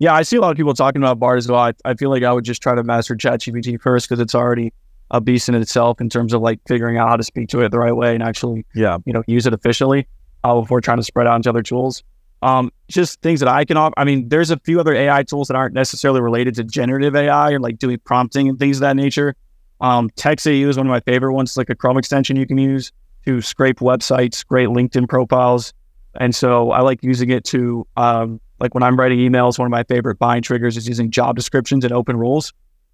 Yeah, 0.00 0.14
I 0.14 0.22
see 0.22 0.36
a 0.36 0.40
lot 0.40 0.50
of 0.50 0.56
people 0.56 0.72
talking 0.74 1.02
about 1.02 1.18
Bard 1.18 1.36
as 1.38 1.46
well. 1.46 1.60
I, 1.60 1.72
I 1.84 1.92
feel 1.94 2.08
like 2.10 2.22
I 2.22 2.32
would 2.32 2.44
just 2.44 2.62
try 2.62 2.74
to 2.74 2.82
master 2.82 3.14
ChatGPT 3.14 3.78
first 3.80 4.08
because 4.08 4.18
it's 4.18 4.34
already 4.34 4.72
a 5.10 5.20
beast 5.20 5.48
in 5.48 5.54
itself 5.54 6.00
in 6.00 6.08
terms 6.08 6.32
of 6.32 6.40
like 6.40 6.58
figuring 6.66 6.96
out 6.96 7.08
how 7.08 7.16
to 7.16 7.22
speak 7.22 7.48
to 7.50 7.60
it 7.60 7.70
the 7.70 7.78
right 7.78 7.94
way 7.94 8.14
and 8.14 8.22
actually, 8.22 8.64
Yeah. 8.74 8.96
you 9.04 9.12
know, 9.12 9.22
use 9.26 9.46
it 9.46 9.52
efficiently 9.52 10.08
uh, 10.42 10.58
before 10.58 10.80
trying 10.80 10.96
to 10.96 11.02
spread 11.02 11.26
out 11.26 11.36
into 11.36 11.50
other 11.50 11.62
tools. 11.62 12.02
Um, 12.42 12.72
just 12.88 13.20
things 13.20 13.40
that 13.40 13.48
I 13.50 13.66
can 13.66 13.76
offer. 13.76 13.92
I 13.98 14.04
mean, 14.04 14.30
there's 14.30 14.50
a 14.50 14.58
few 14.60 14.80
other 14.80 14.94
AI 14.94 15.22
tools 15.24 15.48
that 15.48 15.54
aren't 15.56 15.74
necessarily 15.74 16.22
related 16.22 16.54
to 16.54 16.64
generative 16.64 17.14
AI 17.14 17.52
or 17.52 17.60
like 17.60 17.76
doing 17.78 17.98
prompting 18.02 18.48
and 18.48 18.58
things 18.58 18.78
of 18.78 18.80
that 18.80 18.96
nature. 18.96 19.36
Um, 19.82 20.08
TexAu 20.10 20.66
is 20.66 20.78
one 20.78 20.86
of 20.86 20.90
my 20.90 21.00
favorite 21.00 21.34
ones. 21.34 21.50
It's 21.50 21.56
like 21.58 21.68
a 21.68 21.74
Chrome 21.74 21.98
extension 21.98 22.36
you 22.36 22.46
can 22.46 22.56
use 22.56 22.90
to 23.26 23.42
scrape 23.42 23.80
websites, 23.80 24.46
great 24.46 24.68
LinkedIn 24.68 25.08
profiles. 25.10 25.74
And 26.18 26.34
so 26.34 26.70
I 26.70 26.80
like 26.80 27.02
using 27.02 27.28
it 27.28 27.44
to, 27.46 27.86
um, 27.98 28.40
like 28.60 28.74
when 28.74 28.82
I'm 28.82 28.96
writing 28.96 29.18
emails, 29.18 29.58
one 29.58 29.66
of 29.66 29.70
my 29.70 29.84
favorite 29.84 30.18
buying 30.18 30.42
triggers 30.42 30.76
is 30.76 30.86
using 30.86 31.10
job 31.10 31.36
descriptions 31.36 31.84
and 31.84 31.92
open 31.92 32.16
rules. 32.16 32.52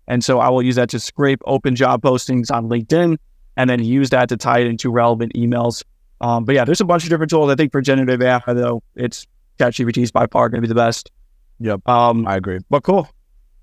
And 0.09 0.25
so 0.25 0.39
I 0.39 0.49
will 0.49 0.63
use 0.63 0.77
that 0.77 0.89
to 0.91 1.01
scrape 1.01 1.41
open 1.47 1.75
job 1.75 2.03
postings 2.03 2.51
on 2.51 2.69
LinkedIn 2.69 3.17
and 3.57 3.71
then 3.71 3.83
use 3.83 4.11
that 4.11 4.29
to 4.29 4.37
tie 4.37 4.61
it 4.61 4.67
into 4.67 4.91
relevant 4.91 5.33
emails. 5.35 5.83
Um, 6.21 6.45
but 6.45 6.55
yeah, 6.55 6.65
there's 6.65 6.81
a 6.81 6.85
bunch 6.85 7.03
of 7.05 7.11
different 7.11 7.31
tools. 7.31 7.51
I 7.51 7.57
think 7.57 7.73
for 7.73 7.81
generative 7.81 8.23
AI, 8.23 8.41
though, 8.47 8.83
it's 8.95 9.27
ChatGPT 9.59 10.03
is 10.03 10.13
by 10.13 10.27
far 10.27 10.49
going 10.49 10.63
to 10.63 10.63
be 10.63 10.69
the 10.69 10.75
best. 10.75 11.11
Yep. 11.61 11.87
Um, 11.89 12.27
I 12.27 12.37
agree. 12.37 12.61
but 12.71 12.83
cool. 12.83 13.09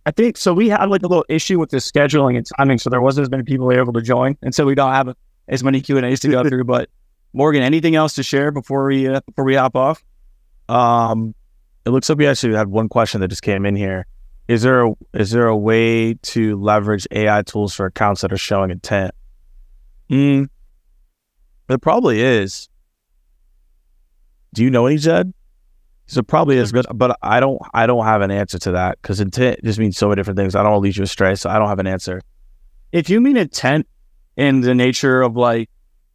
I 0.06 0.12
think 0.12 0.36
so. 0.36 0.54
We 0.54 0.68
had 0.68 0.90
like 0.90 1.04
a 1.04 1.08
little 1.08 1.26
issue 1.30 1.60
with 1.60 1.70
the 1.70 1.78
scheduling 1.78 2.36
and 2.36 2.46
timing, 2.58 2.78
so 2.78 2.90
there 2.90 3.02
wasn't 3.02 3.24
as 3.24 3.32
many 3.32 3.44
people 3.44 3.72
able 3.72 3.94
to 3.94 4.02
join, 4.02 4.38
and 4.42 4.54
so 4.54 4.66
we 4.66 4.76
don't 4.76 4.92
have 4.92 5.16
as 5.48 5.64
many 5.64 5.80
Q 5.80 5.96
and 5.96 6.06
A's 6.06 6.20
to 6.22 6.28
go 6.28 6.44
through. 6.50 6.66
But 6.66 6.90
Morgan, 7.32 7.64
anything 7.64 7.96
else 7.96 8.14
to 8.16 8.24
share 8.24 8.52
before 8.52 8.86
we 8.86 9.08
uh, 9.08 9.22
before 9.26 9.46
we 9.46 9.56
hop 9.56 9.78
off? 9.78 10.04
Um, 10.68 11.34
it 11.86 11.90
looks 11.90 12.10
like 12.10 12.18
we 12.18 12.28
actually 12.28 12.56
had 12.56 12.68
one 12.68 12.90
question 12.90 13.22
that 13.22 13.28
just 13.28 13.42
came 13.42 13.66
in 13.66 13.76
here. 13.76 14.06
Is 14.48 14.62
there 14.62 14.86
a, 14.86 14.94
is 15.14 15.32
there 15.32 15.48
a 15.48 15.58
way 15.58 16.16
to 16.16 16.60
leverage 16.60 17.08
AI 17.12 17.42
tools 17.44 17.74
for 17.74 17.86
accounts 17.86 18.22
that 18.22 18.34
are 18.34 18.38
showing 18.38 18.72
intent? 18.72 19.14
Mm, 20.10 20.50
there 21.68 21.78
probably 21.78 22.22
is. 22.22 22.70
Do 24.54 24.64
you 24.64 24.70
know 24.70 24.86
any, 24.86 24.98
Jed? 24.98 25.34
So 26.06 26.22
probably 26.22 26.58
is, 26.58 26.72
but 26.72 26.86
but 26.94 27.18
I 27.22 27.40
don't 27.40 27.60
I 27.74 27.88
don't 27.88 28.04
have 28.04 28.22
an 28.22 28.30
answer 28.30 28.60
to 28.60 28.72
that 28.74 29.02
because 29.02 29.22
intent 29.22 29.60
just 29.64 29.80
means 29.80 29.98
so 29.98 30.10
many 30.10 30.20
different 30.20 30.38
things. 30.38 30.54
I 30.54 30.62
don't 30.62 30.74
want 30.74 30.82
to 30.82 30.84
lead 30.84 30.98
you 30.98 31.04
astray, 31.04 31.36
so 31.36 31.50
I 31.50 31.58
don't 31.58 31.70
have 31.70 31.80
an 31.80 31.88
answer. 31.88 32.22
If 32.92 33.10
you 33.10 33.22
mean 33.22 33.38
intent 33.38 33.88
in 34.36 34.62
the 34.62 34.76
nature 34.76 35.22
of 35.22 35.38
like 35.38 35.70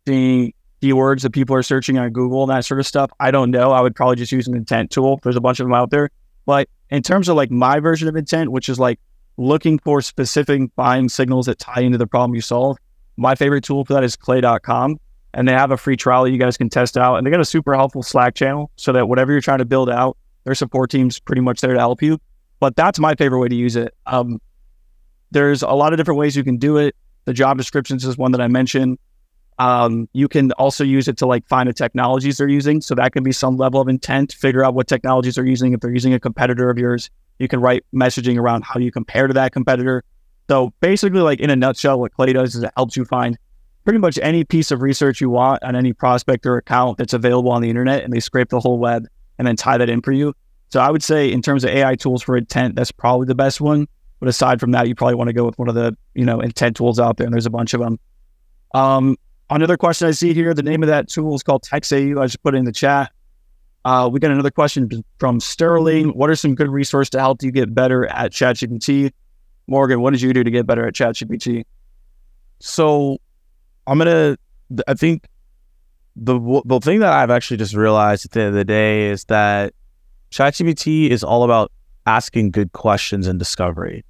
seeing 0.07 0.53
keywords 0.83 1.23
that 1.23 1.31
people 1.31 1.55
are 1.55 1.63
searching 1.63 1.99
on 1.99 2.11
Google 2.11 2.43
and 2.43 2.51
that 2.51 2.65
sort 2.65 2.81
of 2.81 2.87
stuff, 2.87 3.11
I 3.21 3.31
don't 3.31 3.51
know. 3.51 3.73
I 3.73 3.81
would 3.81 3.95
probably 3.95 4.17
just 4.17 4.33
use 4.33 4.47
an 4.47 4.57
intent 4.57 4.91
tool. 4.91 5.21
There's 5.23 5.37
a 5.37 5.41
bunch 5.41 5.61
of 5.61 5.67
them 5.67 5.75
out 5.75 5.91
there. 5.91 6.11
But 6.47 6.69
in 6.91 7.03
terms 7.03 7.29
of 7.29 7.37
like 7.37 7.51
my 7.51 7.81
version 7.81 8.09
of 8.09 8.17
intent, 8.17 8.53
which 8.53 8.69
is 8.69 8.79
like 8.79 8.99
looking 9.37 9.79
for 9.79 10.01
specific 10.01 10.75
buying 10.77 11.09
signals 11.09 11.47
that 11.47 11.59
tie 11.59 11.81
into 11.81 11.99
the 11.99 12.07
problem 12.07 12.35
you 12.35 12.41
solve, 12.41 12.79
my 13.17 13.35
favorite 13.35 13.65
tool 13.65 13.85
for 13.85 13.95
that 13.95 14.05
is 14.05 14.17
clay.com. 14.17 14.99
And 15.35 15.47
they 15.47 15.53
have 15.53 15.71
a 15.71 15.77
free 15.77 15.97
trial 15.97 16.25
that 16.25 16.31
you 16.31 16.39
guys 16.39 16.57
can 16.57 16.71
test 16.71 16.97
out. 16.97 17.17
And 17.17 17.27
they 17.27 17.31
got 17.31 17.41
a 17.41 17.45
super 17.45 17.75
helpful 17.75 18.03
Slack 18.03 18.35
channel 18.35 18.71
so 18.77 18.93
that 18.93 19.09
whatever 19.09 19.33
you're 19.33 19.43
trying 19.43 19.59
to 19.59 19.67
build 19.67 19.91
out, 19.91 20.17
their 20.45 20.55
support 20.55 20.91
team's 20.91 21.21
pretty 21.21 21.43
much 21.43 21.61
there 21.61 21.75
to 21.75 21.79
help 21.79 22.01
you. 22.01 22.19
But 22.61 22.77
that's 22.77 22.99
my 22.99 23.15
favorite 23.15 23.41
way 23.41 23.49
to 23.49 23.55
use 23.55 23.77
it. 23.77 23.95
Um, 24.07 24.41
there's 25.31 25.63
a 25.63 25.69
lot 25.69 25.93
of 25.93 25.99
different 25.99 26.19
ways 26.19 26.35
you 26.35 26.45
can 26.45 26.57
do 26.57 26.79
it. 26.79 26.97
The 27.27 27.35
job 27.35 27.59
descriptions 27.59 28.05
is 28.07 28.17
one 28.17 28.33
that 28.33 28.41
I 28.41 28.49
mentioned. 28.49 28.99
Um, 29.59 30.09
you 30.13 30.29
can 30.29 30.53
also 30.53 30.85
use 30.85 31.09
it 31.09 31.17
to 31.19 31.27
like 31.27 31.47
find 31.49 31.69
the 31.69 31.73
technologies 31.73 32.39
they're 32.39 32.49
using. 32.49 32.81
So 32.81 32.95
that 32.95 33.13
can 33.13 33.25
be 33.25 33.33
some 33.33 33.57
level 33.57 33.81
of 33.81 33.89
intent, 33.89 34.33
figure 34.33 34.65
out 34.65 34.75
what 34.75 34.87
technologies 34.87 35.35
they're 35.35 35.47
using. 35.47 35.73
If 35.73 35.81
they're 35.81 35.93
using 35.93 36.15
a 36.15 36.21
competitor 36.21 36.71
of 36.71 36.79
yours, 36.79 37.11
you 37.39 37.49
can 37.49 37.61
write 37.61 37.85
messaging 37.95 38.39
around 38.39 38.65
how 38.65 38.79
you 38.79 38.93
compare 38.93 39.27
to 39.27 39.35
that 39.35 39.53
competitor. 39.53 40.05
So 40.49 40.73
basically, 40.81 41.21
like 41.21 41.41
in 41.41 41.51
a 41.51 41.57
nutshell, 41.57 42.01
what 42.01 42.13
Clay 42.13 42.33
does 42.33 42.55
is 42.55 42.63
it 42.63 42.71
helps 42.77 42.97
you 42.97 43.05
find 43.05 43.37
pretty 43.85 43.99
much 43.99 44.19
any 44.23 44.45
piece 44.45 44.71
of 44.71 44.83
research 44.83 45.21
you 45.21 45.31
want 45.31 45.63
on 45.63 45.75
any 45.75 45.93
prospect 45.93 46.47
or 46.47 46.57
account 46.57 46.99
that's 46.99 47.13
available 47.13 47.51
on 47.51 47.63
the 47.63 47.69
internet, 47.71 48.05
and 48.05 48.13
they 48.13 48.21
scrape 48.21 48.49
the 48.49 48.61
whole 48.61 48.79
web 48.79 49.07
and 49.39 49.47
then 49.47 49.57
tie 49.57 49.77
that 49.77 49.89
in 49.89 50.01
for 50.01 50.13
you. 50.13 50.35
So 50.71 50.81
I 50.81 50.91
would 50.91 51.03
say 51.03 51.31
in 51.31 51.43
terms 51.43 51.65
of 51.65 51.71
AI 51.71 51.95
tools 51.95 52.23
for 52.23 52.37
intent, 52.37 52.77
that's 52.77 52.93
probably 52.93 53.27
the 53.27 53.35
best 53.35 53.61
one. 53.61 53.89
But 54.21 54.29
aside 54.29 54.61
from 54.61 54.73
that, 54.73 54.89
you 54.89 54.95
probably 54.95 55.15
want 55.15 55.29
to 55.29 55.33
go 55.33 55.45
with 55.45 55.59
one 55.59 55.69
of 55.69 55.75
the 55.75 55.97
you 56.15 56.25
know 56.25 56.41
intent 56.41 56.77
tools 56.77 56.99
out 56.99 57.17
there, 57.17 57.27
and 57.27 57.33
there's 57.33 57.47
a 57.47 57.51
bunch 57.51 57.75
of 57.75 57.81
them. 57.81 57.99
Um, 58.75 59.17
another 59.51 59.77
question 59.77 60.09
I 60.09 60.13
see 60.13 60.35
here: 60.35 60.55
the 60.55 60.63
name 60.63 60.83
of 60.83 60.89
that 60.89 61.09
tool 61.09 61.35
is 61.35 61.43
called 61.43 61.63
TexAu. 61.63 62.21
I 62.21 62.27
just 62.27 62.43
put 62.43 62.55
it 62.55 62.59
in 62.59 62.65
the 62.65 62.73
chat. 62.73 63.13
Uh, 63.85 64.09
we 64.13 64.21
got 64.21 64.31
another 64.31 64.51
question 64.51 65.05
from 65.19 65.41
Sterling. 65.41 66.11
What 66.11 66.31
are 66.31 66.37
some 66.37 66.55
good 66.55 66.69
resources 66.69 67.11
to 67.11 67.21
help 67.21 67.43
you 67.43 67.51
get 67.51 67.75
better 67.75 68.07
at 68.07 68.33
ChatGPT? 68.33 69.13
Morgan, 69.67 70.01
what 70.01 70.11
did 70.11 70.21
you 70.21 70.33
do 70.33 70.45
to 70.45 70.51
get 70.51 70.67
better 70.67 70.87
at 70.87 70.95
ChatGPT? 70.95 71.65
So 72.61 73.19
I'm 73.87 73.99
gonna. 73.99 74.37
I 74.87 74.95
think 74.95 75.27
the 76.17 76.63
the 76.65 76.81
thing 76.81 77.01
that 77.01 77.13
I've 77.13 77.31
actually 77.31 77.57
just 77.57 77.75
realized 77.75 78.25
at 78.25 78.33
the 78.33 78.41
end 78.41 78.49
of 78.49 78.55
the 78.55 78.65
day 78.65 79.07
is 79.07 79.25
that 79.27 79.73
ChatGPT 80.31 81.11
is 81.11 81.23
all 81.23 81.45
about 81.45 81.73
asking 82.07 82.51
good 82.51 82.73
questions 82.73 83.27
and 83.27 83.39
discovery. 83.39 84.05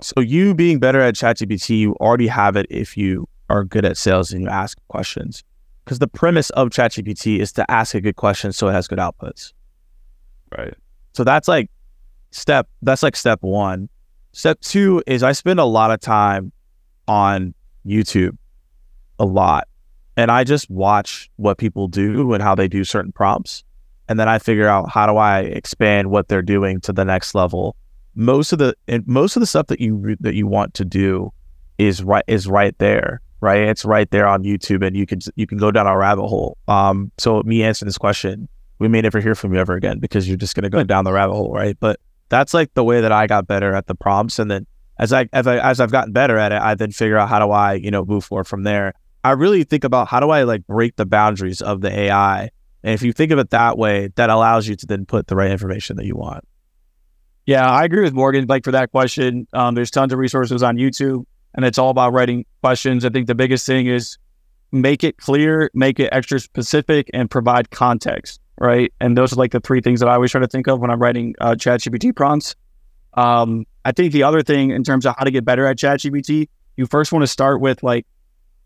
So 0.00 0.20
you 0.20 0.54
being 0.54 0.78
better 0.78 1.00
at 1.00 1.14
ChatGPT, 1.14 1.78
you 1.78 1.94
already 1.96 2.26
have 2.26 2.56
it 2.56 2.66
if 2.70 2.96
you 2.96 3.28
are 3.48 3.64
good 3.64 3.84
at 3.84 3.96
sales 3.96 4.32
and 4.32 4.42
you 4.42 4.48
ask 4.48 4.78
questions. 4.88 5.42
Because 5.84 5.98
the 5.98 6.08
premise 6.08 6.50
of 6.50 6.70
ChatGPT 6.70 7.40
is 7.40 7.52
to 7.52 7.70
ask 7.70 7.94
a 7.94 8.00
good 8.00 8.16
question 8.16 8.52
so 8.52 8.68
it 8.68 8.72
has 8.72 8.88
good 8.88 8.98
outputs. 8.98 9.52
Right. 10.56 10.74
So 11.12 11.24
that's 11.24 11.46
like 11.46 11.70
step 12.30 12.68
that's 12.82 13.02
like 13.02 13.16
step 13.16 13.38
one. 13.42 13.88
Step 14.32 14.60
two 14.60 15.02
is 15.06 15.22
I 15.22 15.32
spend 15.32 15.60
a 15.60 15.64
lot 15.64 15.90
of 15.90 16.00
time 16.00 16.52
on 17.06 17.54
YouTube. 17.86 18.36
A 19.18 19.24
lot. 19.24 19.68
And 20.16 20.30
I 20.30 20.44
just 20.44 20.70
watch 20.70 21.30
what 21.36 21.58
people 21.58 21.86
do 21.86 22.32
and 22.32 22.42
how 22.42 22.54
they 22.54 22.66
do 22.66 22.82
certain 22.84 23.12
prompts. 23.12 23.62
And 24.08 24.18
then 24.18 24.28
I 24.28 24.38
figure 24.38 24.68
out 24.68 24.90
how 24.90 25.06
do 25.06 25.16
I 25.16 25.40
expand 25.40 26.10
what 26.10 26.28
they're 26.28 26.42
doing 26.42 26.80
to 26.82 26.92
the 26.92 27.04
next 27.04 27.34
level. 27.34 27.76
Most 28.14 28.52
of 28.52 28.58
the 28.58 28.74
and 28.88 29.06
most 29.06 29.36
of 29.36 29.40
the 29.40 29.46
stuff 29.46 29.66
that 29.68 29.80
you 29.80 30.16
that 30.20 30.34
you 30.34 30.46
want 30.46 30.74
to 30.74 30.84
do 30.84 31.32
is 31.78 32.02
right 32.02 32.24
is 32.26 32.46
right 32.46 32.76
there 32.78 33.20
right? 33.44 33.68
It's 33.68 33.84
right 33.84 34.10
there 34.10 34.26
on 34.26 34.42
YouTube, 34.42 34.84
and 34.84 34.96
you 34.96 35.06
can 35.06 35.20
you 35.36 35.46
can 35.46 35.58
go 35.58 35.70
down 35.70 35.86
a 35.86 35.96
rabbit 35.96 36.26
hole. 36.26 36.56
Um, 36.66 37.12
so 37.18 37.42
me 37.42 37.62
answering 37.62 37.86
this 37.86 37.98
question, 37.98 38.48
we 38.78 38.88
may 38.88 39.02
never 39.02 39.20
hear 39.20 39.34
from 39.34 39.52
you 39.52 39.60
ever 39.60 39.74
again 39.74 40.00
because 40.00 40.26
you're 40.26 40.38
just 40.38 40.54
gonna 40.56 40.70
go 40.70 40.82
down 40.82 41.04
the 41.04 41.12
rabbit 41.12 41.34
hole, 41.34 41.52
right? 41.52 41.76
But 41.78 42.00
that's 42.30 42.54
like 42.54 42.72
the 42.74 42.82
way 42.82 43.02
that 43.02 43.12
I 43.12 43.26
got 43.26 43.46
better 43.46 43.74
at 43.74 43.86
the 43.86 43.94
prompts, 43.94 44.38
and 44.38 44.50
then 44.50 44.66
as 44.98 45.12
I 45.12 45.28
as, 45.32 45.46
I, 45.46 45.58
as 45.58 45.78
I've 45.78 45.92
gotten 45.92 46.12
better 46.12 46.38
at 46.38 46.52
it, 46.52 46.60
I 46.60 46.74
then 46.74 46.90
figure 46.90 47.18
out 47.18 47.28
how 47.28 47.38
do 47.38 47.52
I 47.52 47.74
you 47.74 47.90
know 47.90 48.04
move 48.04 48.24
forward 48.24 48.48
from 48.48 48.62
there. 48.62 48.94
I 49.22 49.32
really 49.32 49.64
think 49.64 49.84
about 49.84 50.08
how 50.08 50.20
do 50.20 50.30
I 50.30 50.42
like 50.42 50.66
break 50.66 50.96
the 50.96 51.06
boundaries 51.06 51.60
of 51.60 51.82
the 51.82 51.96
AI, 51.96 52.50
and 52.82 52.94
if 52.94 53.02
you 53.02 53.12
think 53.12 53.30
of 53.30 53.38
it 53.38 53.50
that 53.50 53.76
way, 53.76 54.08
that 54.16 54.30
allows 54.30 54.66
you 54.66 54.74
to 54.76 54.86
then 54.86 55.04
put 55.04 55.26
the 55.26 55.36
right 55.36 55.50
information 55.50 55.96
that 55.96 56.06
you 56.06 56.16
want. 56.16 56.44
Yeah, 57.46 57.70
I 57.70 57.84
agree 57.84 58.02
with 58.02 58.14
Morgan. 58.14 58.46
Like 58.48 58.64
for 58.64 58.72
that 58.72 58.90
question, 58.90 59.46
um, 59.52 59.74
there's 59.74 59.90
tons 59.90 60.14
of 60.14 60.18
resources 60.18 60.62
on 60.62 60.76
YouTube 60.76 61.26
and 61.54 61.64
it's 61.64 61.78
all 61.78 61.90
about 61.90 62.12
writing 62.12 62.44
questions. 62.62 63.04
I 63.04 63.10
think 63.10 63.26
the 63.26 63.34
biggest 63.34 63.66
thing 63.66 63.86
is 63.86 64.18
make 64.72 65.04
it 65.04 65.16
clear, 65.18 65.70
make 65.72 66.00
it 66.00 66.08
extra 66.12 66.40
specific, 66.40 67.08
and 67.14 67.30
provide 67.30 67.70
context, 67.70 68.40
right? 68.60 68.92
And 69.00 69.16
those 69.16 69.32
are 69.32 69.36
like 69.36 69.52
the 69.52 69.60
three 69.60 69.80
things 69.80 70.00
that 70.00 70.08
I 70.08 70.14
always 70.14 70.32
try 70.32 70.40
to 70.40 70.48
think 70.48 70.66
of 70.66 70.80
when 70.80 70.90
I'm 70.90 71.00
writing 71.00 71.34
uh, 71.40 71.52
ChatGPT 71.52 72.14
prompts. 72.14 72.56
Um, 73.14 73.64
I 73.84 73.92
think 73.92 74.12
the 74.12 74.24
other 74.24 74.42
thing 74.42 74.70
in 74.70 74.82
terms 74.82 75.06
of 75.06 75.14
how 75.16 75.24
to 75.24 75.30
get 75.30 75.44
better 75.44 75.66
at 75.66 75.78
ChatGPT, 75.78 76.48
you 76.76 76.86
first 76.86 77.12
want 77.12 77.22
to 77.22 77.28
start 77.28 77.60
with 77.60 77.82
like, 77.82 78.06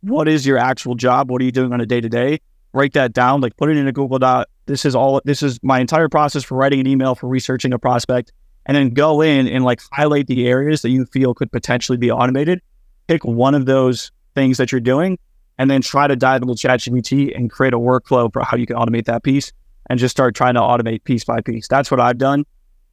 what 0.01 0.28
is 0.28 0.47
your 0.47 0.57
actual 0.57 0.95
job? 0.95 1.30
What 1.30 1.43
are 1.43 1.45
you 1.45 1.53
doing 1.53 1.72
on 1.72 1.80
a 1.80 1.86
day 1.86 2.01
to 2.01 2.09
day? 2.09 2.41
Write 2.72 2.95
that 2.95 3.12
down, 3.12 3.41
like 3.41 3.57
put 3.57 3.68
it 3.70 3.76
in 3.76 3.86
a 3.86 3.93
Google 3.93 4.18
Doc. 4.18 4.47
This 4.66 4.84
is 4.84 4.95
all. 4.95 5.20
This 5.24 5.43
is 5.43 5.59
my 5.62 5.80
entire 5.80 6.09
process 6.09 6.45
for 6.45 6.57
writing 6.57 6.80
an 6.80 6.86
email 6.86 7.14
for 7.14 7.26
researching 7.26 7.72
a 7.72 7.78
prospect, 7.78 8.32
and 8.66 8.76
then 8.76 8.91
go 8.91 9.22
in 9.22 9.49
and 9.49 9.64
like 9.64 9.80
highlight 9.91 10.26
the 10.26 10.47
areas 10.47 10.82
that 10.82 10.91
you 10.91 11.07
feel 11.07 11.34
could 11.34 11.51
potentially 11.51 11.99
be 11.99 12.11
automated 12.11 12.61
pick 13.09 13.24
one 13.24 13.54
of 13.54 13.66
those 13.66 14.12
things 14.34 14.59
that 14.59 14.70
you're 14.70 14.80
doing 14.80 15.18
and 15.59 15.70
then 15.70 15.82
try 15.82 16.06
to 16.06 16.14
dive 16.14 16.42
into 16.42 16.54
ChatGPT 16.54 17.36
and 17.36 17.50
create 17.50 17.74
a 17.74 17.78
workflow 17.78 18.32
for 18.32 18.42
how 18.44 18.56
you 18.56 18.66
can 18.66 18.76
automate 18.76 19.06
that 19.06 19.24
piece 19.24 19.52
and 19.90 19.98
just 19.98 20.12
start 20.12 20.36
trying 20.36 20.54
to 20.54 20.61
automate 20.61 21.02
piece 21.02 21.24
by 21.24 21.40
piece. 21.40 21.66
That's 21.66 21.90
what 21.90 21.98
I've 21.98 22.18
done. 22.18 22.44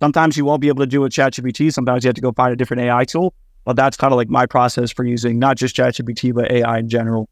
Sometimes 0.02 0.36
you 0.36 0.46
won't 0.46 0.62
be 0.62 0.68
able 0.68 0.80
to 0.80 0.88
do 0.88 1.02
it 1.02 1.04
with 1.04 1.14
ChatGPT. 1.14 1.72
Sometimes 1.72 2.04
you 2.04 2.08
have 2.08 2.16
to 2.16 2.22
go 2.22 2.32
find 2.32 2.52
a 2.52 2.56
different 2.56 2.82
AI 2.82 3.06
tool. 3.06 3.34
But 3.66 3.76
that's 3.76 3.98
kind 3.98 4.14
of 4.14 4.18
like 4.18 4.30
my 4.30 4.46
process 4.46 4.92
for 4.92 5.06
using 5.06 5.40
not 5.40 5.58
just 5.58 5.76
ChatGPT, 5.76 6.34
but 6.34 6.52
AI 6.52 6.80
in 6.80 6.90
general. 6.90 7.30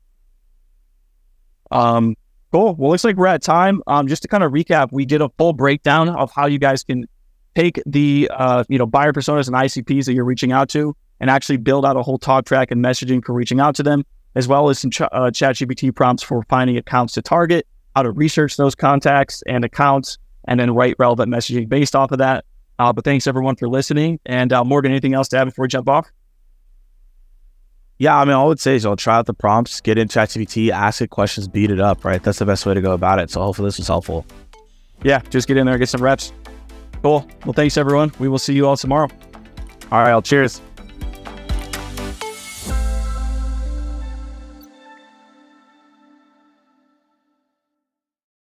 Um, 1.71 2.15
Cool. 2.53 2.75
Well, 2.75 2.91
looks 2.91 3.03
like 3.03 3.15
we're 3.15 3.25
at 3.25 3.41
time. 3.41 3.81
Um, 3.87 4.07
just 4.07 4.21
to 4.21 4.27
kind 4.27 4.43
of 4.43 4.51
recap, 4.51 4.89
we 4.91 5.05
did 5.05 5.23
a 5.23 5.29
full 5.39 5.53
breakdown 5.53 6.07
of 6.07 6.31
how 6.31 6.45
you 6.45 6.59
guys 6.59 6.83
can 6.83 7.05
take 7.55 7.81
the 7.87 8.29
uh, 8.31 8.63
you 8.69 8.77
know 8.77 8.85
buyer 8.85 9.11
personas 9.11 9.47
and 9.47 9.55
ICPs 9.55 10.05
that 10.05 10.13
you're 10.13 10.23
reaching 10.23 10.51
out 10.51 10.69
to 10.69 10.95
and 11.23 11.29
actually 11.29 11.55
build 11.55 11.85
out 11.85 11.95
a 11.95 12.03
whole 12.03 12.17
talk 12.17 12.43
track 12.43 12.69
and 12.69 12.83
messaging 12.83 13.23
for 13.23 13.31
reaching 13.31 13.61
out 13.61 13.73
to 13.73 13.81
them, 13.81 14.03
as 14.35 14.45
well 14.45 14.67
as 14.67 14.77
some 14.77 14.91
ch- 14.91 15.03
uh, 15.03 15.31
ChatGPT 15.31 15.95
prompts 15.95 16.21
for 16.21 16.43
finding 16.49 16.75
accounts 16.75 17.13
to 17.13 17.21
target, 17.21 17.65
how 17.95 18.03
to 18.03 18.11
research 18.11 18.57
those 18.57 18.75
contacts 18.75 19.41
and 19.47 19.63
accounts, 19.63 20.17
and 20.49 20.59
then 20.59 20.71
write 20.71 20.97
relevant 20.99 21.31
messaging 21.31 21.69
based 21.69 21.95
off 21.95 22.11
of 22.11 22.17
that. 22.17 22.43
Uh, 22.77 22.91
but 22.91 23.05
thanks 23.05 23.25
everyone 23.25 23.55
for 23.55 23.69
listening. 23.69 24.19
And 24.25 24.51
uh, 24.51 24.65
Morgan, 24.65 24.91
anything 24.91 25.13
else 25.13 25.29
to 25.29 25.37
add 25.37 25.45
before 25.45 25.63
we 25.63 25.69
jump 25.69 25.87
off? 25.87 26.11
Yeah, 27.99 28.17
I 28.17 28.25
mean, 28.25 28.33
all 28.33 28.43
I 28.43 28.47
would 28.49 28.59
say 28.59 28.75
is, 28.75 28.85
I'll 28.85 28.97
try 28.97 29.15
out 29.15 29.25
the 29.25 29.33
prompts, 29.33 29.79
get 29.79 29.97
in 29.97 30.09
ChatGPT, 30.09 30.71
ask 30.71 31.01
it 31.01 31.09
questions, 31.09 31.47
beat 31.47 31.71
it 31.71 31.79
up, 31.79 32.03
right? 32.03 32.21
That's 32.21 32.39
the 32.39 32.45
best 32.45 32.65
way 32.65 32.73
to 32.73 32.81
go 32.81 32.91
about 32.91 33.19
it. 33.19 33.31
So 33.31 33.41
hopefully 33.41 33.67
this 33.67 33.77
was 33.77 33.87
helpful. 33.87 34.25
Yeah, 35.03 35.21
just 35.29 35.47
get 35.47 35.55
in 35.55 35.67
there, 35.67 35.77
get 35.77 35.87
some 35.87 36.03
reps. 36.03 36.33
Cool. 37.01 37.25
Well, 37.45 37.53
thanks 37.53 37.77
everyone. 37.77 38.11
We 38.19 38.27
will 38.27 38.39
see 38.39 38.53
you 38.53 38.67
all 38.67 38.75
tomorrow. 38.75 39.07
All 39.89 40.01
right, 40.01 40.09
I'll 40.09 40.21
cheers. 40.21 40.59